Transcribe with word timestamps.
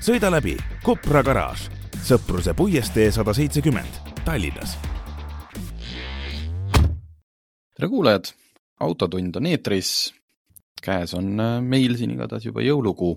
sõida 0.00 0.30
läbi 0.30 0.56
Kopra 0.84 1.22
garaaž, 1.24 1.66
Sõpruse 2.06 2.54
puiestee 2.56 3.08
sada 3.14 3.32
seitsekümmend, 3.34 4.00
Tallinnas. 4.24 4.76
tere 7.76 7.88
kuulajad, 7.88 8.30
Autotund 8.80 9.36
on 9.36 9.46
eetris. 9.46 10.12
käes 10.82 11.14
on 11.14 11.40
äh, 11.40 11.60
meil 11.62 11.96
siin 11.96 12.10
igatahes 12.10 12.44
juba 12.44 12.60
jõulukuu. 12.60 13.16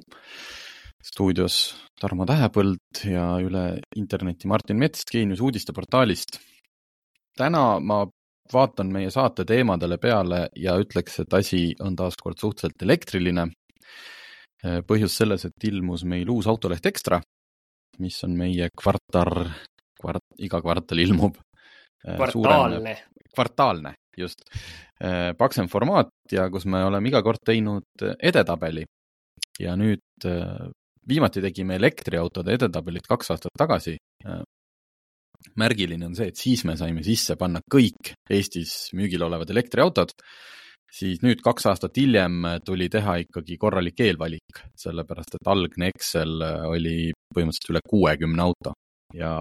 stuudios 1.04 1.76
Tarmo 2.00 2.26
Tähepõld 2.26 3.04
ja 3.06 3.38
üle 3.40 3.80
interneti 3.96 4.48
Martin 4.48 4.78
Mets 4.78 5.06
Geenius 5.12 5.42
uudisteportaalist. 5.42 6.40
täna 7.38 7.80
ma 7.80 8.06
vaatan 8.54 8.92
meie 8.92 9.12
saate 9.12 9.46
teemadele 9.46 9.98
peale 9.98 10.50
ja 10.56 10.78
ütleks, 10.78 11.20
et 11.20 11.34
asi 11.34 11.76
on 11.80 11.96
taas 11.96 12.16
kord 12.18 12.38
suhteliselt 12.40 12.82
elektriline 12.82 13.52
põhjus 14.60 15.14
selles, 15.16 15.46
et 15.48 15.68
ilmus 15.70 16.04
meil 16.04 16.30
uus 16.30 16.48
autoleht 16.52 16.86
Ekstra, 16.90 17.22
mis 18.04 18.18
on 18.28 18.36
meie 18.40 18.70
kvartar, 18.76 19.32
kvart-, 20.00 20.36
iga 20.44 20.62
kvartal 20.64 21.02
ilmub. 21.04 21.40
Äh, 22.06 22.16
kvartaalne. 22.16 22.96
kvartaalne, 23.34 23.94
just. 24.18 24.46
Äh, 25.04 25.32
paksem 25.38 25.68
formaat 25.72 26.12
ja 26.32 26.50
kus 26.52 26.66
me 26.66 26.84
oleme 26.86 27.12
iga 27.12 27.22
kord 27.24 27.44
teinud 27.46 28.08
edetabeli. 28.20 28.86
ja 29.60 29.74
nüüd 29.76 30.24
viimati 31.08 31.42
tegime 31.44 31.76
elektriautode 31.76 32.54
edetabelit 32.56 33.08
kaks 33.08 33.32
aastat 33.34 33.58
tagasi. 33.58 33.98
märgiline 35.56 36.06
on 36.06 36.16
see, 36.16 36.28
et 36.28 36.38
siis 36.38 36.64
me 36.68 36.76
saime 36.78 37.04
sisse 37.04 37.36
panna 37.40 37.60
kõik 37.72 38.14
Eestis 38.30 38.92
müügil 38.96 39.24
olevad 39.24 39.50
elektriautod 39.50 40.12
siis 40.94 41.22
nüüd 41.26 41.42
kaks 41.46 41.68
aastat 41.70 41.98
hiljem 41.98 42.44
tuli 42.66 42.90
teha 42.90 43.20
ikkagi 43.24 43.58
korralik 43.62 44.00
eelvalik, 44.06 44.64
sellepärast 44.78 45.38
et 45.38 45.52
algne 45.52 45.92
Excel 45.94 46.40
oli 46.70 47.12
põhimõtteliselt 47.34 47.74
üle 47.74 47.84
kuuekümne 47.86 48.46
auto 48.46 48.74
ja, 49.14 49.34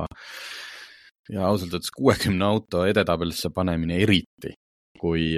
ja 1.32 1.46
ausalt 1.48 1.74
öeldes 1.74 1.92
kuuekümne 1.96 2.44
auto 2.44 2.84
edetabelisse 2.88 3.50
panemine 3.54 4.00
eriti, 4.04 4.54
kui, 5.00 5.32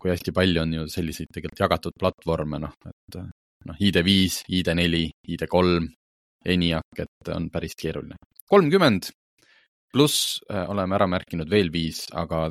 kui 0.00 0.12
hästi 0.12 0.34
palju 0.36 0.62
on 0.62 0.78
ju 0.80 0.88
selliseid 0.92 1.30
tegelikult 1.34 1.64
jagatud 1.66 1.98
platvorme, 1.98 2.62
noh, 2.62 2.74
et 2.90 3.20
noh, 3.66 3.78
ID5, 3.80 4.42
ID4, 4.60 5.04
ID3, 5.34 5.86
ENIAC, 6.46 7.02
et 7.02 7.32
on 7.34 7.48
päris 7.50 7.74
keeruline. 7.78 8.18
kolmkümmend 8.46 9.10
pluss 9.90 10.38
oleme 10.46 10.94
ära 10.94 11.06
märkinud 11.10 11.50
veel 11.50 11.72
viis, 11.74 12.04
aga 12.14 12.50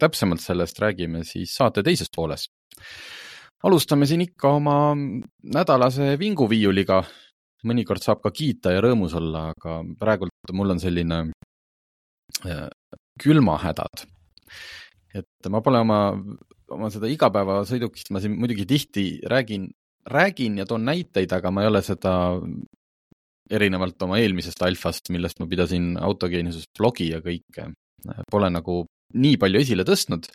täpsemalt 0.00 0.42
sellest 0.44 0.80
räägime 0.82 1.24
siis 1.24 1.54
saate 1.56 1.82
teises 1.82 2.10
pooles. 2.14 2.48
alustame 3.64 4.06
siin 4.06 4.20
ikka 4.20 4.48
oma 4.60 4.94
nädalase 5.42 6.16
vinguviiuliga. 6.18 7.04
mõnikord 7.66 8.02
saab 8.04 8.20
ka 8.22 8.30
kiita 8.30 8.70
ja 8.70 8.80
rõõmus 8.84 9.14
olla, 9.16 9.48
aga 9.50 9.80
praegult 9.98 10.52
mul 10.52 10.70
on 10.70 10.80
selline 10.80 11.16
äh, 12.46 12.68
külmahädad. 13.22 14.06
et 15.14 15.48
ma 15.50 15.60
pole 15.60 15.80
oma, 15.80 16.00
oma 16.70 16.90
seda 16.90 17.08
igapäevasõidukist, 17.08 18.10
ma 18.10 18.20
siin 18.20 18.36
muidugi 18.38 18.66
tihti 18.66 19.06
räägin, 19.24 19.70
räägin 20.06 20.58
ja 20.58 20.66
toon 20.66 20.84
näiteid, 20.84 21.32
aga 21.32 21.50
ma 21.50 21.62
ei 21.62 21.68
ole 21.72 21.82
seda 21.82 22.12
erinevalt 23.50 24.02
oma 24.02 24.18
eelmisest 24.18 24.62
alfast, 24.62 25.08
millest 25.10 25.40
ma 25.40 25.46
pidasin 25.46 25.96
autogeeniuses 25.96 26.68
blogi 26.78 27.08
ja 27.12 27.22
kõike, 27.24 27.70
pole 28.30 28.50
nagu 28.50 28.84
nii 29.14 29.36
palju 29.40 29.62
esile 29.62 29.86
tõstnud. 29.86 30.28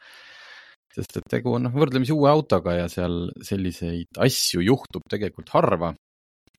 sest 0.92 1.18
et 1.18 1.28
tegu 1.32 1.54
on 1.56 1.68
noh, 1.68 1.76
võrdlemisi 1.76 2.12
uue 2.12 2.28
autoga 2.30 2.74
ja 2.76 2.88
seal 2.92 3.30
selliseid 3.48 4.20
asju 4.20 4.64
juhtub 4.66 5.04
tegelikult 5.10 5.50
harva. 5.56 5.94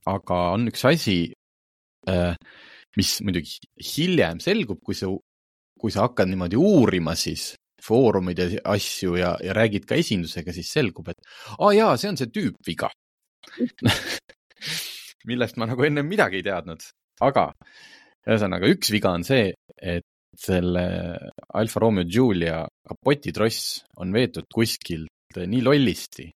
aga 0.07 0.39
on 0.57 0.69
üks 0.69 0.85
asi, 0.89 1.33
äh, 2.11 2.35
mis 2.97 3.21
muidugi 3.23 3.61
hiljem 3.79 4.41
selgub, 4.41 4.81
kui 4.83 4.95
sa, 4.99 5.11
kui 5.79 5.93
sa 5.95 6.09
hakkad 6.09 6.29
niimoodi 6.29 6.59
uurima 6.59 7.15
siis 7.15 7.53
foorumeid 7.83 8.39
ja 8.39 8.49
asju 8.73 9.17
ja, 9.19 9.37
ja 9.43 9.55
räägid 9.55 9.87
ka 9.87 9.99
esindusega, 9.99 10.53
siis 10.55 10.71
selgub, 10.71 11.09
et 11.09 11.19
aa 11.59 11.69
ah, 11.69 11.73
jaa, 11.75 11.97
see 11.99 12.11
on 12.13 12.19
see 12.19 12.31
tüüpviga 12.35 12.91
millest 15.29 15.59
ma 15.59 15.69
nagu 15.71 15.87
ennem 15.87 16.07
midagi 16.09 16.41
ei 16.41 16.47
teadnud, 16.47 16.85
aga 17.27 17.51
ühesõnaga 18.27 18.71
üks 18.71 18.93
viga 18.95 19.13
on 19.17 19.27
see, 19.27 19.51
et 19.79 20.07
selle 20.37 21.19
Alfa 21.55 21.81
Romeo 21.81 22.05
Giulia 22.05 22.63
kapotitross 22.89 23.83
on 24.01 24.13
veetud 24.13 24.49
kuskilt 24.53 25.09
nii 25.37 25.63
lollisti, 25.65 26.29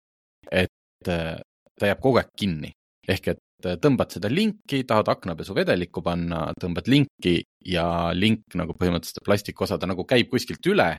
et 0.52 1.10
äh, 1.12 1.36
ta 1.76 1.90
jääb 1.90 2.02
kogu 2.04 2.22
aeg 2.22 2.32
kinni. 2.38 2.72
ehk 3.08 3.28
et 3.34 3.68
äh, 3.68 3.78
tõmbad 3.82 4.16
seda 4.16 4.32
linki, 4.32 4.84
tahad 4.88 5.10
aknapesuvedelikku 5.12 6.02
panna, 6.04 6.48
tõmbad 6.60 6.88
linki 6.92 7.42
ja 7.66 8.12
link 8.14 8.56
nagu 8.56 8.74
põhimõtteliselt 8.74 9.24
plastikosa, 9.26 9.78
ta 9.78 9.88
nagu 9.88 10.06
käib 10.08 10.32
kuskilt 10.32 10.66
üle, 10.72 10.96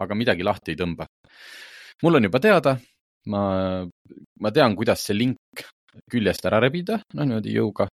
aga 0.00 0.14
midagi 0.14 0.44
lahti 0.44 0.72
ei 0.72 0.80
tõmba. 0.80 1.06
mul 2.02 2.18
on 2.18 2.28
juba 2.28 2.40
teada, 2.40 2.76
ma, 3.26 3.42
ma 4.40 4.50
tean, 4.50 4.76
kuidas 4.76 5.06
see 5.06 5.16
link 5.16 5.66
küljest 6.10 6.46
ära 6.48 6.60
rebida, 6.60 7.00
noh 7.14 7.26
niimoodi 7.26 7.56
jõuga, 7.56 7.88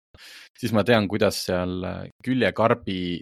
siis 0.58 0.72
ma 0.74 0.82
tean, 0.84 1.08
kuidas 1.08 1.44
seal 1.46 1.84
küljekarbi 2.22 3.20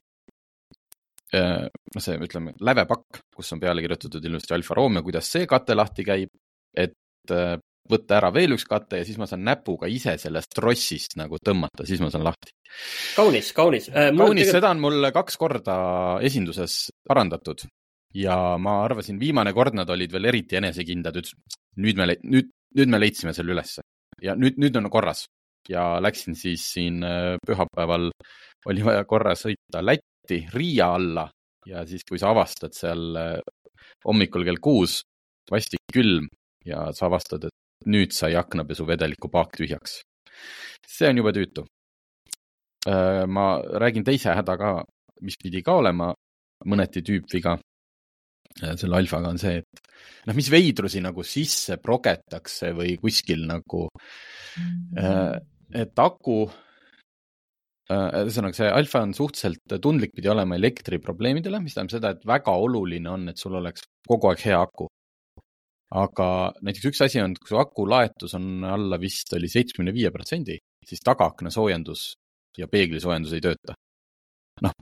noh, 1.41 2.03
see 2.05 2.17
ütleme 2.21 2.55
lävepakk, 2.61 3.23
kus 3.35 3.53
on 3.55 3.61
peale 3.63 3.83
kirjutatud 3.85 4.25
ilusti 4.29 4.55
Alfa 4.57 4.77
Romeo, 4.77 5.05
kuidas 5.07 5.31
see 5.33 5.47
kate 5.51 5.77
lahti 5.77 6.05
käib, 6.07 6.33
et 6.77 7.33
äh, 7.33 7.57
võtta 7.93 8.19
ära 8.21 8.31
veel 8.35 8.55
üks 8.57 8.65
kate 8.69 9.01
ja 9.01 9.07
siis 9.07 9.19
ma 9.19 9.27
saan 9.29 9.45
näpuga 9.47 9.89
ise 9.91 10.15
sellest 10.21 10.53
trossist 10.55 11.17
nagu 11.19 11.41
tõmmata, 11.43 11.87
siis 11.89 12.03
ma 12.03 12.11
saan 12.13 12.27
lahti. 12.27 12.53
kaunis, 13.17 13.53
kaunis 13.57 13.89
äh,. 13.91 14.11
kaunis 14.11 14.47
tegelikult..., 14.47 14.53
seda 14.55 14.73
on 14.75 14.83
mul 14.85 15.11
kaks 15.15 15.39
korda 15.41 15.77
esinduses 16.29 16.77
parandatud 17.09 17.67
ja 18.17 18.37
ma 18.61 18.79
arvasin, 18.85 19.19
viimane 19.21 19.55
kord 19.57 19.77
nad 19.79 19.91
olid 19.91 20.13
veel 20.13 20.31
eriti 20.31 20.61
enesekindlad, 20.61 21.19
ütlesid 21.23 21.59
nüüd 21.83 21.99
me, 21.99 22.09
nüüd, 22.23 22.53
nüüd 22.77 22.93
me 22.93 23.01
leidsime 23.01 23.35
selle 23.37 23.57
ülesse 23.57 23.85
ja 24.23 24.37
nüüd, 24.39 24.61
nüüd 24.63 24.77
on 24.79 24.91
korras 24.93 25.25
ja 25.71 25.97
läksin 26.03 26.37
siis 26.39 26.65
siin 26.75 27.03
pühapäeval, 27.47 28.11
oli 28.71 28.85
vaja 28.87 29.05
korra 29.09 29.35
sõita 29.39 29.83
Lätti 29.83 30.12
Lätti 30.33 30.49
Riia 30.53 30.95
alla 30.95 31.29
ja 31.67 31.85
siis, 31.87 32.05
kui 32.09 32.19
sa 32.19 32.31
avastad 32.33 32.73
seal 32.75 33.17
äh, 33.17 33.41
hommikul 34.07 34.45
kell 34.47 34.61
kuus, 34.63 35.03
vastik 35.51 35.83
külm 35.93 36.27
ja 36.65 36.89
sa 36.97 37.07
avastad, 37.07 37.45
et 37.45 37.89
nüüd 37.93 38.15
sai 38.15 38.35
aknapesuvedeliku 38.39 39.29
paak 39.29 39.57
tühjaks. 39.59 40.01
see 40.89 41.09
on 41.09 41.19
jube 41.19 41.33
tüütu. 41.33 41.67
Äh, 42.89 43.27
ma 43.27 43.61
räägin 43.61 44.05
teise 44.05 44.33
häda 44.35 44.57
ka, 44.57 44.73
mis 45.21 45.37
pidi 45.37 45.63
ka 45.63 45.77
olema 45.83 46.13
mõneti 46.67 47.03
tüüpviga 47.03 47.59
äh, 48.63 48.75
selle 48.77 48.97
alfaga 48.97 49.29
on 49.29 49.39
see, 49.39 49.61
et 49.61 49.87
noh, 50.27 50.35
mis 50.35 50.51
veidrusi 50.51 51.01
nagu 51.01 51.23
sisse 51.23 51.77
progetakse 51.77 52.73
või 52.73 52.97
kuskil 52.97 53.45
nagu, 53.47 53.89
et 55.73 55.99
aku 55.99 56.37
ühesõnaga, 58.23 58.57
see 58.57 58.71
alfa 58.71 59.03
on 59.07 59.13
suhteliselt 59.17 59.77
tundlik, 59.83 60.13
pidi 60.17 60.31
olema 60.33 60.57
elektriprobleemidele, 60.59 61.61
mis 61.63 61.77
tähendab 61.77 61.95
seda, 61.97 62.13
et 62.15 62.27
väga 62.29 62.55
oluline 62.65 63.11
on, 63.11 63.29
et 63.33 63.41
sul 63.41 63.57
oleks 63.59 63.87
kogu 64.09 64.31
aeg 64.31 64.45
hea 64.49 64.59
aku. 64.61 64.89
aga 65.93 66.27
näiteks 66.65 66.87
üks 66.89 67.03
asi 67.05 67.21
on, 67.21 67.35
kui 67.37 67.51
su 67.51 67.59
aku 67.61 67.85
laetus 67.85 68.33
on 68.39 68.65
alla 68.65 68.97
vist 68.97 69.35
oli 69.37 69.51
seitsmekümne 69.53 69.93
viie 69.93 70.09
protsendi, 70.15 70.57
siis 70.89 71.03
tagaakna 71.05 71.51
soojendus 71.53 72.15
ja 72.57 72.69
peeglisoojendus 72.69 73.35
ei 73.37 73.45
tööta. 73.45 73.77
noh, 74.65 74.77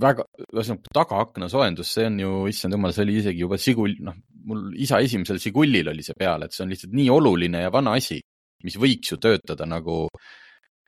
väga, 0.00 0.24
ühesõnaga 0.50 0.94
tagaakna 1.00 1.48
soojendus, 1.52 1.92
see 1.94 2.08
on 2.10 2.18
ju, 2.24 2.32
issand 2.50 2.74
jumal, 2.74 2.94
see 2.94 3.04
oli 3.06 3.18
isegi 3.20 3.44
juba 3.44 3.58
Sigul, 3.58 3.94
noh, 4.08 4.16
mul 4.48 4.70
isa 4.74 4.98
esimesel 5.04 5.38
Žigulil 5.42 5.92
oli 5.92 6.02
see 6.02 6.18
peal, 6.18 6.42
et 6.42 6.54
see 6.54 6.64
on 6.64 6.72
lihtsalt 6.72 6.94
nii 6.94 7.10
oluline 7.14 7.62
ja 7.66 7.70
vana 7.74 7.94
asi, 8.00 8.18
mis 8.64 8.78
võiks 8.80 9.14
ju 9.14 9.20
töötada 9.22 9.68
nagu 9.68 10.08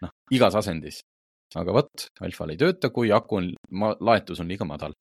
noh, 0.02 0.16
igas 0.34 0.58
asendis 0.58 1.02
aga 1.54 1.75
vot, 1.76 2.06
alfal 2.26 2.52
ei 2.52 2.60
tööta, 2.60 2.90
kui 2.94 3.12
aku 3.14 3.40
on, 3.40 3.50
laetus 4.04 4.40
on 4.43 4.50
liiga 4.50 4.66
madal. 4.69 4.96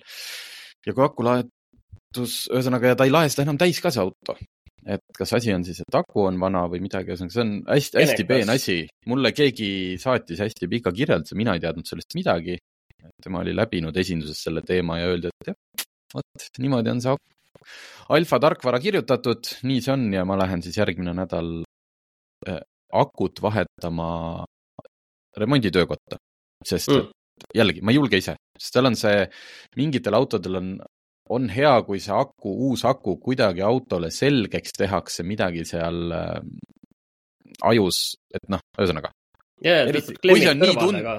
ja 0.86 0.94
kui 0.94 1.06
aku 1.06 1.26
laetus, 1.26 2.36
ühesõnaga, 2.54 2.94
ja 2.94 3.00
ta 3.00 3.08
ei 3.08 3.14
lae 3.14 3.32
seda 3.32 3.48
enam 3.48 3.58
täis 3.62 3.82
ka, 3.82 3.92
see 3.94 4.04
auto. 4.04 4.38
et 4.86 5.02
kas 5.18 5.34
asi 5.34 5.54
on 5.56 5.64
siis, 5.66 5.82
et 5.82 5.98
aku 5.98 6.28
on 6.28 6.38
vana 6.40 6.66
või 6.70 6.84
midagi, 6.86 7.14
ühesõnaga 7.14 7.34
see 7.34 7.46
on 7.46 7.54
hästi-hästi 7.72 8.28
peen 8.30 8.54
asi. 8.54 8.78
mulle 9.10 9.34
keegi 9.34 9.98
saatis 10.02 10.44
hästi 10.46 10.70
pika 10.70 10.94
kirjelduse, 10.94 11.38
mina 11.40 11.56
ei 11.58 11.64
teadnud 11.64 11.88
sellest 11.90 12.18
midagi. 12.20 12.58
tema 13.22 13.42
oli 13.42 13.54
läbinud 13.56 13.98
esinduses 13.98 14.40
selle 14.44 14.62
teema 14.66 15.00
ja 15.00 15.10
öeldi, 15.14 15.30
et 15.30 15.54
jah, 15.54 15.86
vot 16.14 16.48
niimoodi 16.60 16.94
on 16.94 17.02
see 17.02 17.18
alfa 18.16 18.40
tarkvara 18.40 18.80
kirjutatud, 18.82 19.50
nii 19.66 19.82
see 19.82 19.94
on 19.94 20.06
ja 20.14 20.26
ma 20.26 20.38
lähen 20.38 20.62
siis 20.66 20.78
järgmine 20.78 21.14
nädal 21.18 21.64
äh, 22.50 22.62
akut 22.94 23.42
vahetama 23.42 24.46
remonditöökotta, 25.38 26.18
sest 26.68 26.92
mm. 26.94 27.08
jällegi, 27.56 27.84
ma 27.86 27.94
ei 27.94 28.00
julge 28.00 28.22
ise, 28.22 28.36
sest 28.58 28.78
seal 28.78 28.92
on 28.92 29.00
see, 29.00 29.24
mingitel 29.80 30.18
autodel 30.18 30.62
on 30.62 30.76
on 31.34 31.48
hea, 31.50 31.74
kui 31.88 31.98
see 32.02 32.14
aku, 32.14 32.52
uus 32.68 32.84
aku 32.86 33.16
kuidagi 33.18 33.64
autole 33.66 34.12
selgeks 34.14 34.76
tehakse 34.78 35.26
midagi 35.26 35.64
seal 35.66 36.14
äh, 36.14 36.36
ajus, 37.66 38.02
et 38.36 38.46
noh, 38.52 38.62
ühesõnaga. 38.78 39.10
ja, 39.66 39.80
ja 39.82 39.96
tõstad 39.96 40.20
klemmid 40.22 40.62
kõrvale 40.62 41.02
ka 41.06 41.16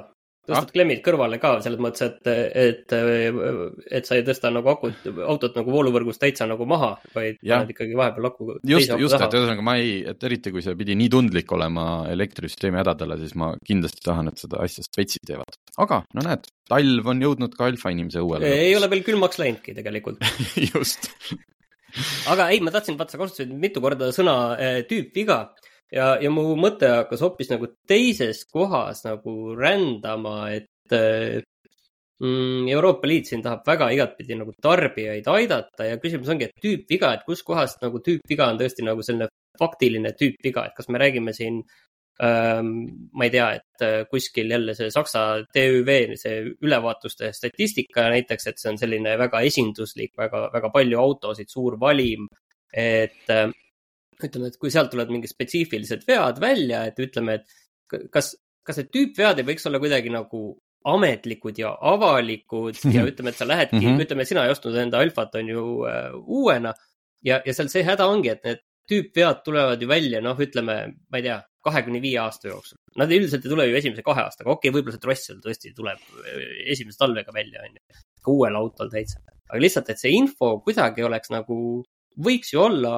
tõstad 0.46 0.68
ah? 0.68 0.72
klemmid 0.72 1.02
kõrvale 1.04 1.38
ka 1.42 1.52
selles 1.64 1.80
mõttes, 1.82 2.04
et, 2.06 2.30
et, 2.62 2.94
et 3.98 4.08
sa 4.08 4.18
ei 4.18 4.24
tõsta 4.26 4.52
nagu 4.54 4.70
akut, 4.72 5.08
autot 5.26 5.56
nagu 5.58 5.74
vooluvõrgust 5.74 6.22
täitsa 6.22 6.48
nagu 6.48 6.68
maha, 6.68 6.92
vaid 7.14 7.40
paned 7.42 7.72
ikkagi 7.74 7.98
vahepeal 7.98 8.30
aku. 8.30 8.48
just, 8.66 8.94
just, 9.02 9.18
et 9.18 9.38
ühesõnaga 9.38 9.66
ma 9.66 9.76
ei, 9.82 9.98
et 10.12 10.28
eriti 10.28 10.54
kui 10.54 10.64
see 10.64 10.76
pidi 10.78 10.96
nii 10.98 11.10
tundlik 11.12 11.52
olema 11.56 11.86
elektrisüsteemi 12.12 12.80
hädadele, 12.82 13.18
siis 13.22 13.34
ma 13.38 13.52
kindlasti 13.66 14.06
tahan, 14.06 14.30
et 14.32 14.46
seda 14.46 14.62
asja 14.64 14.86
spetsid 14.86 15.26
teevad. 15.28 15.58
aga 15.82 16.02
no 16.16 16.26
näed, 16.28 16.48
talv 16.70 17.12
on 17.12 17.26
jõudnud 17.26 17.58
ka 17.58 17.68
alfa 17.70 17.92
inimese 17.94 18.22
õuele. 18.22 18.54
ei 18.68 18.74
ole 18.78 18.90
veel 18.92 19.04
külmaks 19.06 19.42
läinudki 19.42 19.76
tegelikult 19.76 20.22
just 20.72 21.10
aga 22.30 22.50
ei, 22.52 22.60
ma 22.64 22.72
tahtsin, 22.74 22.96
vaata, 22.98 23.14
sa 23.14 23.20
kasutasid 23.20 23.52
mitu 23.60 23.82
korda 23.84 24.10
sõna 24.14 24.36
äh, 24.54 24.78
tüüpviga 24.88 25.40
ja, 25.92 26.14
ja 26.22 26.30
mu 26.32 26.48
mõte 26.60 26.90
hakkas 27.00 27.22
hoopis 27.24 27.50
nagu 27.52 27.68
teises 27.88 28.44
kohas 28.50 29.04
nagu 29.06 29.54
rändama, 29.58 30.38
et 30.56 30.94
äh, 30.96 31.40
mm, 32.22 32.68
Euroopa 32.72 33.08
Liit 33.08 33.30
siin 33.30 33.42
tahab 33.44 33.66
väga 33.66 33.90
igatpidi 33.94 34.38
nagu 34.38 34.54
tarbijaid 34.62 35.26
aidata 35.32 35.90
ja 35.90 35.98
küsimus 36.02 36.30
ongi, 36.32 36.50
et 36.50 36.62
tüüpviga, 36.62 37.14
et 37.14 37.26
kuskohast 37.28 37.82
nagu 37.84 38.02
tüüpviga 38.04 38.50
on 38.52 38.60
tõesti 38.60 38.86
nagu 38.86 39.04
selline 39.06 39.28
faktiline 39.58 40.12
tüüpviga, 40.18 40.66
et 40.68 40.76
kas 40.76 40.88
me 40.92 41.00
räägime 41.00 41.32
siin 41.36 41.62
ähm,, 42.22 42.72
ma 43.12 43.26
ei 43.26 43.32
tea, 43.32 43.50
et 43.58 43.84
äh, 43.84 43.98
kuskil 44.10 44.50
jälle 44.52 44.74
see 44.76 44.90
Saksa 44.92 45.26
TÜV, 45.52 45.92
see 46.20 46.40
ülevaatuste 46.64 47.32
statistika 47.36 48.08
näiteks, 48.12 48.50
et 48.50 48.60
see 48.60 48.72
on 48.72 48.80
selline 48.80 49.16
väga 49.20 49.42
esinduslik, 49.48 50.14
väga, 50.18 50.46
väga 50.54 50.72
palju 50.74 51.00
autosid, 51.00 51.52
suur 51.52 51.78
valim. 51.80 52.28
et 52.76 53.30
äh, 53.30 53.48
ütleme, 54.24 54.50
et 54.50 54.58
kui 54.60 54.72
sealt 54.72 54.92
tulevad 54.92 55.12
mingid 55.12 55.32
spetsiifilised 55.32 56.06
vead 56.08 56.40
välja, 56.42 56.84
et 56.88 57.00
ütleme, 57.02 57.40
et 57.40 58.06
kas, 58.12 58.34
kas 58.66 58.80
need 58.80 58.92
tüüpvead 58.94 59.42
ei 59.42 59.48
võiks 59.50 59.68
olla 59.68 59.80
kuidagi 59.82 60.12
nagu 60.14 60.46
ametlikud 60.86 61.58
ja 61.58 61.72
avalikud 61.90 62.78
ja 62.94 63.02
ütleme, 63.08 63.32
et 63.32 63.40
sa 63.40 63.48
lähedki 63.48 63.80
mm, 63.80 63.86
-hmm. 63.86 64.06
ütleme, 64.06 64.24
sina 64.28 64.44
ei 64.46 64.54
ostnud 64.54 64.76
enda 64.78 65.02
alfat, 65.02 65.34
on 65.40 65.50
ju 65.50 65.66
äh, 65.90 66.14
uuena 66.14 66.72
ja, 67.26 67.40
ja 67.44 67.54
seal 67.54 67.70
see 67.72 67.84
häda 67.86 68.06
ongi, 68.06 68.30
et 68.32 68.44
need 68.46 68.62
tüüpvead 68.90 69.42
tulevad 69.44 69.82
ju 69.82 69.88
välja, 69.90 70.20
noh, 70.22 70.38
ütleme, 70.38 70.76
ma 71.10 71.18
ei 71.18 71.26
tea, 71.26 71.40
kahekümne 71.66 71.98
viie 72.02 72.20
aasta 72.22 72.52
jooksul. 72.52 72.78
Nad 73.00 73.10
üldiselt 73.10 73.42
ei 73.42 73.50
tule 73.50 73.66
ju 73.66 73.74
esimese 73.74 74.04
kahe 74.06 74.22
aastaga, 74.22 74.52
okei 74.52 74.70
okay,, 74.70 74.76
võib-olla 74.76 74.94
see 74.94 75.02
tross 75.02 75.26
seal 75.26 75.40
tõesti 75.42 75.72
tuleb 75.74 76.04
äh, 76.22 76.44
esimese 76.74 77.00
talvega 77.00 77.34
välja, 77.34 77.64
on 77.66 77.80
ju, 77.80 78.04
ka 78.22 78.34
uuel 78.36 78.58
autol 78.60 78.92
täitsa. 78.92 79.22
aga 79.50 79.62
lihtsalt, 79.62 79.90
et 79.90 80.02
see 80.02 80.14
info 80.14 80.56
kuidagi 80.62 81.06
oleks 81.06 81.34
nagu, 81.34 81.58
võiks 82.22 82.54
ju 82.54 82.62
olla 82.62 82.94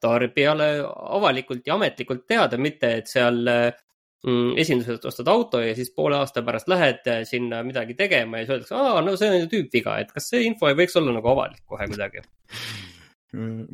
tarbijale 0.00 0.70
avalikult 1.18 1.66
ja 1.66 1.76
ametlikult 1.78 2.26
teada, 2.28 2.58
mitte 2.60 2.92
et 3.00 3.10
seal 3.10 3.40
mm, 3.48 4.52
esinduselt 4.58 5.04
ostad 5.10 5.30
auto 5.32 5.62
ja 5.64 5.74
siis 5.78 5.90
poole 5.94 6.18
aasta 6.18 6.42
pärast 6.46 6.70
lähed 6.70 7.08
sinna 7.28 7.62
midagi 7.66 7.98
tegema 7.98 8.38
ja 8.38 8.46
siis 8.46 8.56
öeldakse, 8.56 8.76
aa, 8.78 9.00
no 9.04 9.16
see 9.16 9.32
on 9.32 9.42
ju 9.42 9.50
tüüpviga, 9.56 9.98
et 10.02 10.14
kas 10.14 10.30
see 10.32 10.46
info 10.48 10.70
ei 10.70 10.78
võiks 10.78 10.98
olla 11.00 11.16
nagu 11.18 11.34
avalik 11.34 11.64
kohe 11.66 11.90
kuidagi? 11.90 12.24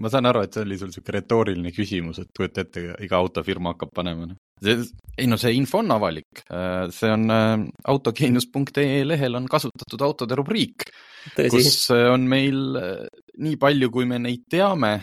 ma 0.02 0.10
saan 0.10 0.26
aru, 0.26 0.42
et 0.44 0.56
see 0.56 0.64
oli 0.66 0.76
sul 0.78 0.90
sihuke 0.94 1.14
retooriline 1.14 1.70
küsimus, 1.74 2.18
et 2.22 2.30
kujuta 2.34 2.64
ette, 2.64 2.82
iga 3.04 3.20
autofirma 3.22 3.74
hakkab 3.74 3.92
panema. 3.94 4.26
Noh. 4.30 4.38
ei 5.18 5.28
no 5.30 5.38
see 5.38 5.54
info 5.54 5.78
on 5.82 5.94
avalik, 5.94 6.42
see 6.94 7.10
on 7.12 7.30
äh, 7.30 7.54
autogeenius.ee 7.92 9.04
lehel 9.06 9.38
on 9.38 9.46
kasutatud 9.50 10.02
autode 10.06 10.38
rubriik, 10.40 10.88
kus 11.36 11.86
on 11.94 12.26
meil 12.30 12.80
äh, 12.80 13.04
nii 13.44 13.58
palju, 13.60 13.92
kui 13.94 14.08
me 14.10 14.18
neid 14.22 14.46
teame, 14.50 14.96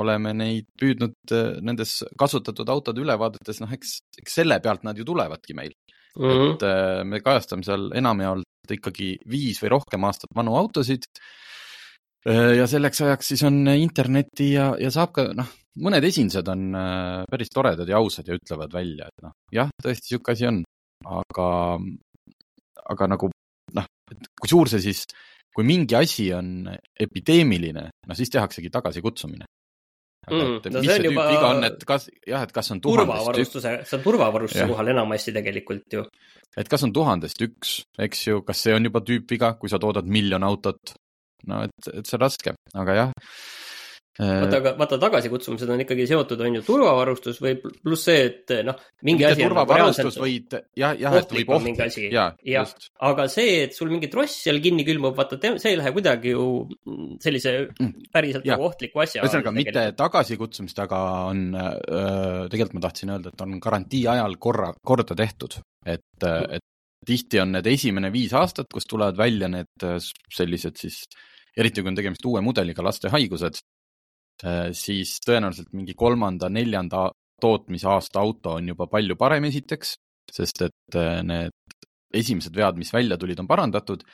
oleme 0.00 0.34
neid 0.36 0.68
püüdnud 0.80 1.34
äh, 1.34 1.56
nendes 1.64 2.00
kasutatud 2.20 2.70
autode 2.72 3.02
ülevaadetes, 3.04 3.60
noh, 3.62 3.72
eks, 3.74 3.98
eks 4.20 4.38
selle 4.40 4.58
pealt 4.64 4.84
nad 4.86 4.98
ju 4.98 5.06
tulevadki 5.06 5.56
meil 5.56 5.72
mm. 5.74 6.24
-hmm. 6.24 6.54
et 6.54 6.66
äh, 6.68 7.00
me 7.08 7.20
kajastame 7.24 7.66
seal 7.66 7.90
enamjaolt 7.94 8.74
ikkagi 8.78 9.14
viis 9.30 9.60
või 9.62 9.74
rohkem 9.76 10.06
aastat 10.08 10.32
vanu 10.36 10.56
autosid. 10.58 11.06
Äh, 12.28 12.54
ja 12.58 12.66
selleks 12.70 13.02
ajaks 13.04 13.34
siis 13.34 13.44
on 13.46 13.66
internetti 13.68 14.52
ja, 14.54 14.72
ja 14.80 14.90
saab 14.94 15.12
ka, 15.16 15.28
noh, 15.36 15.50
mõned 15.84 16.04
esindused 16.06 16.48
on 16.48 16.70
päris 17.30 17.50
toredad 17.52 17.88
ja 17.88 17.98
ausad 17.98 18.28
ja 18.28 18.38
ütlevad 18.38 18.72
välja, 18.72 19.10
et 19.10 19.26
noh, 19.26 19.34
jah, 19.52 19.70
tõesti 19.82 20.14
niisugune 20.14 20.36
asi 20.36 20.46
on, 20.50 20.60
aga, 21.20 21.48
aga 22.94 23.08
nagu 23.10 23.30
noh, 23.74 23.88
et 24.10 24.30
kui 24.40 24.48
suur 24.48 24.70
see 24.70 24.84
siis 24.84 25.04
kui 25.54 25.66
mingi 25.66 25.94
asi 25.94 26.32
on 26.34 26.66
epideemiline, 26.98 27.84
no 28.08 28.14
siis 28.18 28.30
tehaksegi 28.30 28.72
tagasikutsumine 28.74 29.46
mm,. 30.30 30.56
No 30.72 30.82
mis 30.82 30.90
see, 30.90 31.00
see 31.00 31.10
juba... 31.10 31.26
viga 31.30 31.50
on, 31.50 31.66
et 31.68 31.86
kas 31.88 32.08
jah, 32.28 32.44
et 32.46 32.54
kas 32.54 32.70
on 32.74 32.82
turvavarustuse, 32.84 33.74
see 33.84 33.98
on 33.98 34.04
turvavarustuse 34.04 34.68
kohal 34.70 34.92
enamasti 34.94 35.34
tegelikult 35.36 35.98
ju. 35.98 36.04
et 36.60 36.70
kas 36.70 36.86
on 36.86 36.94
tuhandest 36.96 37.44
üks, 37.46 37.76
eks 38.08 38.26
ju, 38.28 38.44
kas 38.46 38.64
see 38.66 38.76
on 38.76 38.90
juba 38.90 39.04
tüüpviga, 39.04 39.54
kui 39.60 39.72
sa 39.72 39.82
toodad 39.82 40.08
miljon 40.08 40.46
autot? 40.46 40.96
no 41.50 41.64
et, 41.66 41.92
et 41.92 42.08
see 42.08 42.18
on 42.18 42.24
raske, 42.24 42.56
aga 42.74 42.98
jah 43.02 43.14
vaata, 44.18 44.58
aga 44.60 44.72
vaata 44.78 44.98
tagasikutsumised 45.02 45.70
on 45.74 45.82
ikkagi 45.82 46.06
seotud, 46.06 46.42
on 46.46 46.58
ju, 46.58 46.62
turvavarustus 46.66 47.40
või 47.42 47.56
pluss 47.58 48.06
see, 48.06 48.28
et 48.28 48.52
noh, 48.66 48.78
mingi 49.06 49.26
asi. 49.26 49.42
turvavarustus 49.42 50.18
nagu 50.18 50.26
võid, 50.26 50.54
jah, 50.78 50.94
jah, 51.00 51.16
et 51.18 51.34
võib 51.34 51.50
asi, 51.82 52.06
jah, 52.12 52.36
aga 53.08 53.26
see, 53.32 53.64
et 53.64 53.74
sul 53.74 53.90
mingi 53.90 54.10
tross 54.12 54.44
seal 54.46 54.60
kinni 54.62 54.86
külmub, 54.86 55.16
vaata, 55.18 55.40
see 55.58 55.74
ei 55.74 55.80
lähe 55.80 55.94
kuidagi 55.96 56.34
ju 56.36 56.46
sellise 57.24 57.56
mm. 57.72 58.06
päriselt 58.14 58.46
nagu 58.46 58.68
ohtliku 58.68 59.02
asja. 59.02 59.24
ühesõnaga 59.24 59.54
mitte 59.56 59.86
tagasikutsumist, 59.98 60.84
aga 60.86 61.02
on 61.32 61.44
äh,, 61.58 62.46
tegelikult 62.52 62.78
ma 62.78 62.86
tahtsin 62.86 63.16
öelda, 63.16 63.34
et 63.34 63.46
on 63.46 63.58
garantii 63.66 64.06
ajal 64.14 64.38
korra, 64.38 64.70
korda 64.78 65.18
tehtud, 65.18 65.58
et 65.82 66.06
mm., 66.22 66.54
et 66.54 66.68
tihti 67.04 67.36
on 67.36 67.50
need 67.52 67.66
esimene 67.68 68.08
viis 68.08 68.32
aastat, 68.32 68.70
kus 68.72 68.86
tulevad 68.88 69.18
välja 69.18 69.50
need 69.52 69.82
sellised 70.32 70.78
siis 70.80 71.02
eriti 71.58 71.82
kui 71.82 71.90
on 71.90 71.98
tegemist 71.98 72.24
uue 72.24 72.40
mudeliga 72.40 72.80
laste 72.82 73.10
haigused, 73.12 73.58
Äh, 73.58 73.73
siis 74.76 75.18
tõenäoliselt 75.24 75.70
mingi 75.72 75.94
kolmanda-neljanda 75.96 77.06
tootmisaasta 77.40 78.20
auto 78.20 78.56
on 78.58 78.72
juba 78.72 78.86
palju 78.90 79.16
parem 79.20 79.48
esiteks, 79.50 79.94
sest 80.32 80.64
et 80.68 80.98
äh, 80.98 81.20
need 81.26 81.52
esimesed 82.14 82.54
vead, 82.54 82.78
mis 82.78 82.92
välja 82.94 83.18
tulid, 83.18 83.40
on 83.42 83.48
parandatud 83.50 84.04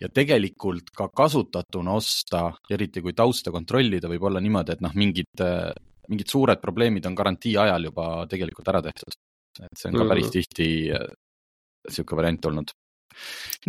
ja 0.00 0.08
tegelikult 0.10 0.90
ka 0.96 1.06
kasutatuna 1.14 1.94
osta, 1.94 2.48
eriti 2.74 3.02
kui 3.04 3.14
tausta 3.14 3.52
kontrollida, 3.54 4.10
võib 4.10 4.26
olla 4.26 4.42
niimoodi, 4.42 4.74
et 4.74 4.82
noh, 4.82 4.94
mingid, 4.98 5.30
äh, 5.44 5.70
mingid 6.10 6.32
suured 6.32 6.60
probleemid 6.62 7.06
on 7.06 7.16
garantii 7.18 7.54
ajal 7.62 7.90
juba 7.90 8.08
tegelikult 8.30 8.72
ära 8.74 8.82
tehtud. 8.88 9.20
et 9.62 9.78
see 9.78 9.92
on 9.92 10.00
ka 10.00 10.08
päris 10.10 10.26
mhm. 10.26 10.32
tihti 10.34 10.68
niisugune 10.90 12.18
variant 12.18 12.46
olnud. 12.50 12.72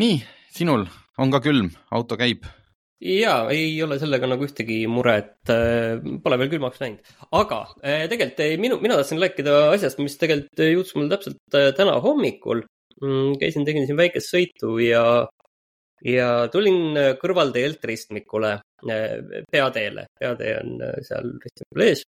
nii, 0.01 0.19
sinul 0.49 0.87
on 1.21 1.31
ka 1.31 1.43
külm, 1.45 1.69
auto 1.93 2.17
käib 2.17 2.47
ja 3.01 3.35
ei 3.51 3.75
ole 3.83 3.97
sellega 3.99 4.27
nagu 4.29 4.45
ühtegi 4.47 4.85
muret, 4.91 5.37
äh, 5.51 5.99
pole 6.23 6.39
veel 6.39 6.51
külmaks 6.53 6.81
läinud. 6.81 7.13
aga 7.31 7.61
äh, 7.83 8.05
tegelikult 8.11 8.43
äh, 8.45 8.55
minu, 8.61 8.79
mina 8.81 8.97
tahtsin 8.99 9.21
rääkida 9.21 9.55
asjast, 9.73 9.99
mis 9.99 10.17
tegelikult 10.21 10.63
juhtus 10.69 10.95
mul 10.95 11.11
täpselt 11.11 11.39
täna 11.51 11.99
hommikul. 12.03 12.63
Mm, 13.01 13.35
käisin, 13.41 13.65
tegin 13.67 13.83
siin 13.87 13.97
väikest 13.99 14.31
sõitu 14.31 14.77
ja, 14.79 15.03
ja 16.07 16.27
tulin 16.47 16.95
kõrvalteelt 17.19 17.83
ristmikule, 17.83 18.53
peateele. 19.51 20.05
peatee 20.19 20.53
on 20.61 20.77
seal 21.03 21.27
ristmikul 21.43 21.83
ees. 21.83 22.05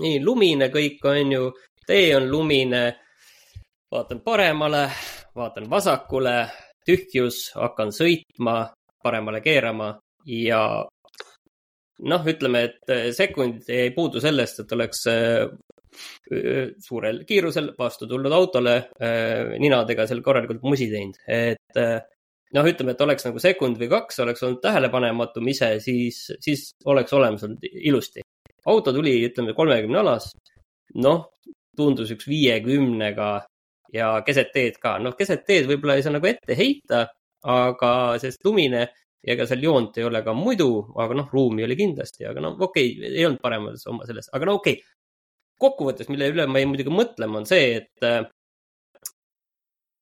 nii 0.00 0.22
lumine 0.24 0.70
kõik 0.72 1.04
on 1.04 1.34
ju, 1.36 1.52
tee 1.86 2.16
on 2.16 2.30
lumine. 2.32 2.82
vaatan 3.92 4.24
paremale, 4.24 4.86
vaatan 5.36 5.68
vasakule, 5.70 6.48
tühjus, 6.86 7.50
hakkan 7.60 7.92
sõitma 7.92 8.70
paremale 9.02 9.40
keerama 9.44 9.92
ja 10.28 10.62
noh, 12.08 12.28
ütleme, 12.32 12.64
et 12.68 12.92
äh, 12.92 13.08
sekund 13.16 13.68
ei 13.72 13.90
puudu 13.96 14.22
sellest, 14.22 14.62
et 14.62 14.72
oleks 14.76 15.04
äh, 15.10 15.50
suurel 16.80 17.24
kiirusel 17.28 17.72
vastu 17.78 18.08
tulnud 18.08 18.32
autole 18.32 18.76
äh, 19.02 19.56
ninadega 19.60 20.06
seal 20.08 20.22
korralikult 20.24 20.64
musi 20.64 20.88
teinud, 20.92 21.18
et 21.26 21.80
noh, 22.54 22.66
ütleme, 22.66 22.94
et 22.94 23.04
oleks 23.04 23.26
nagu 23.26 23.42
sekund 23.42 23.78
või 23.80 23.90
kaks 23.90 24.22
oleks 24.24 24.44
olnud 24.46 24.62
tähelepanematum 24.64 25.50
ise, 25.52 25.74
siis, 25.82 26.24
siis 26.42 26.70
oleks 26.90 27.14
olemas 27.16 27.44
olnud 27.46 27.66
ilusti. 27.70 28.24
auto 28.66 28.92
tuli, 28.92 29.16
ütleme 29.26 29.54
kolmekümne 29.56 30.00
alas, 30.02 30.30
noh, 31.00 31.28
tundus 31.76 32.10
üks 32.14 32.26
viiekümnega 32.28 33.30
ja 33.94 34.10
keset 34.26 34.52
teed 34.54 34.78
ka, 34.82 34.98
noh, 35.02 35.14
keset 35.18 35.46
teed 35.46 35.68
võib-olla 35.70 35.98
ei 35.98 36.04
saa 36.06 36.14
nagu 36.14 36.28
ette 36.30 36.56
heita, 36.58 37.06
aga 37.48 37.92
sest 38.20 38.44
lumine 38.44 38.82
ja 39.20 39.34
ega 39.34 39.46
seal 39.48 39.62
joont 39.64 39.98
ei 40.00 40.06
ole 40.08 40.22
ka 40.24 40.34
muidu, 40.36 40.70
aga 41.00 41.16
noh, 41.20 41.28
ruumi 41.32 41.64
oli 41.66 41.76
kindlasti, 41.78 42.24
aga 42.28 42.42
no 42.44 42.54
okei 42.56 42.96
okay,, 42.96 43.12
ei 43.12 43.26
olnud 43.28 43.40
paremas 43.42 43.86
oma 43.90 44.08
selles, 44.08 44.30
aga 44.32 44.48
no 44.48 44.58
okei 44.60 44.78
okay.. 44.78 44.98
kokkuvõttes, 45.60 46.08
mille 46.12 46.30
üle 46.32 46.46
ma 46.48 46.60
jäin 46.60 46.70
muidugi 46.72 46.92
mõtlema, 46.94 47.40
on 47.40 47.48
see, 47.48 47.80
et 47.82 48.06
äh, 48.08 48.22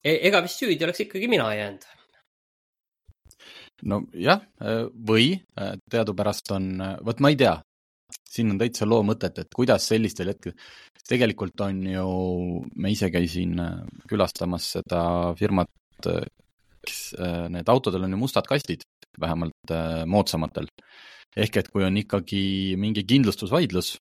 ega 0.06 0.42
vist 0.44 0.62
süüdi 0.62 0.86
oleks 0.86 1.02
ikkagi 1.06 1.30
mina 1.30 1.48
jäänud. 1.54 1.86
nojah, 3.90 4.42
või 5.06 5.32
äh, 5.58 5.74
teadupärast 5.90 6.54
on, 6.54 6.70
vot 7.06 7.20
ma 7.22 7.30
ei 7.34 7.38
tea, 7.38 7.56
siin 8.30 8.54
on 8.54 8.58
täitsa 8.60 8.86
loo 8.86 9.02
mõtet, 9.06 9.38
et 9.42 9.50
kuidas 9.54 9.86
sellistel 9.90 10.32
hetkel, 10.32 10.54
tegelikult 11.08 11.60
on 11.66 11.82
ju, 11.90 12.08
ma 12.76 12.90
ise 12.92 13.10
käisin 13.12 13.58
äh, 13.62 13.76
külastamas 14.10 14.72
seda 14.76 15.02
firmat, 15.38 15.72
kes, 16.88 17.02
need 17.52 17.68
autodel 17.68 18.06
on 18.06 18.16
ju 18.16 18.20
mustad 18.20 18.48
kastid 18.48 18.84
vähemalt 19.20 19.72
äh, 19.74 20.04
moodsamatel. 20.06 20.68
ehk 21.38 21.56
et 21.60 21.68
kui 21.70 21.84
on 21.84 21.96
ikkagi 22.00 22.74
mingi 22.80 23.04
kindlustusvaidlus 23.06 23.96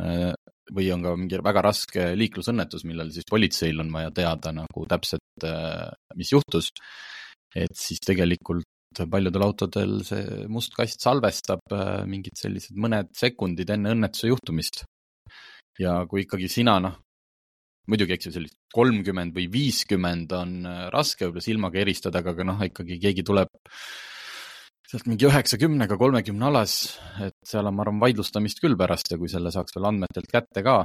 äh, 0.00 0.32
või 0.74 0.88
on 0.94 1.02
ka 1.04 1.14
mingi 1.18 1.40
väga 1.44 1.62
raske 1.66 2.06
liiklusõnnetus, 2.16 2.86
millel 2.88 3.12
siis 3.12 3.26
politseil 3.30 3.82
on 3.84 3.92
vaja 3.92 4.10
teada 4.16 4.52
nagu 4.56 4.86
täpselt, 4.88 5.44
äh, 5.44 5.90
mis 6.16 6.32
juhtus, 6.32 6.70
et 7.54 7.76
siis 7.76 8.00
tegelikult 8.00 8.64
paljudel 9.10 9.42
autodel 9.42 9.98
see 10.06 10.44
must 10.48 10.74
kast 10.78 11.02
salvestab 11.02 11.74
äh, 11.74 12.02
mingid 12.08 12.38
sellised 12.38 12.78
mõned 12.80 13.10
sekundid 13.16 13.70
enne 13.74 13.94
õnnetuse 13.94 14.30
juhtumist. 14.30 14.84
ja 15.78 16.04
kui 16.06 16.22
ikkagi 16.22 16.48
sina 16.48 16.78
noh, 16.78 17.00
muidugi, 17.90 18.16
eks 18.16 18.28
ju, 18.28 18.34
sellist 18.38 18.56
kolmkümmend 18.74 19.34
või 19.36 19.46
viiskümmend 19.52 20.32
on 20.36 20.56
äh, 20.68 20.82
raske 20.94 21.26
võib-olla 21.26 21.44
silmaga 21.44 21.80
eristada, 21.82 22.24
aga 22.24 22.46
noh, 22.46 22.60
ikkagi 22.66 22.98
keegi 23.02 23.24
tuleb 23.26 23.52
sealt 24.88 25.08
mingi 25.10 25.26
üheksakümnega 25.28 25.96
kolmekümne 25.98 26.48
alas, 26.50 26.74
et 27.24 27.36
seal 27.46 27.66
on, 27.66 27.76
ma 27.76 27.84
arvan, 27.86 28.02
vaidlustamist 28.02 28.60
küll 28.62 28.76
pärast 28.78 29.10
ja 29.10 29.18
kui 29.20 29.30
selle 29.32 29.52
saaks 29.54 29.74
veel 29.76 29.88
andmetelt 29.90 30.30
kätte 30.30 30.64
ka, 30.66 30.82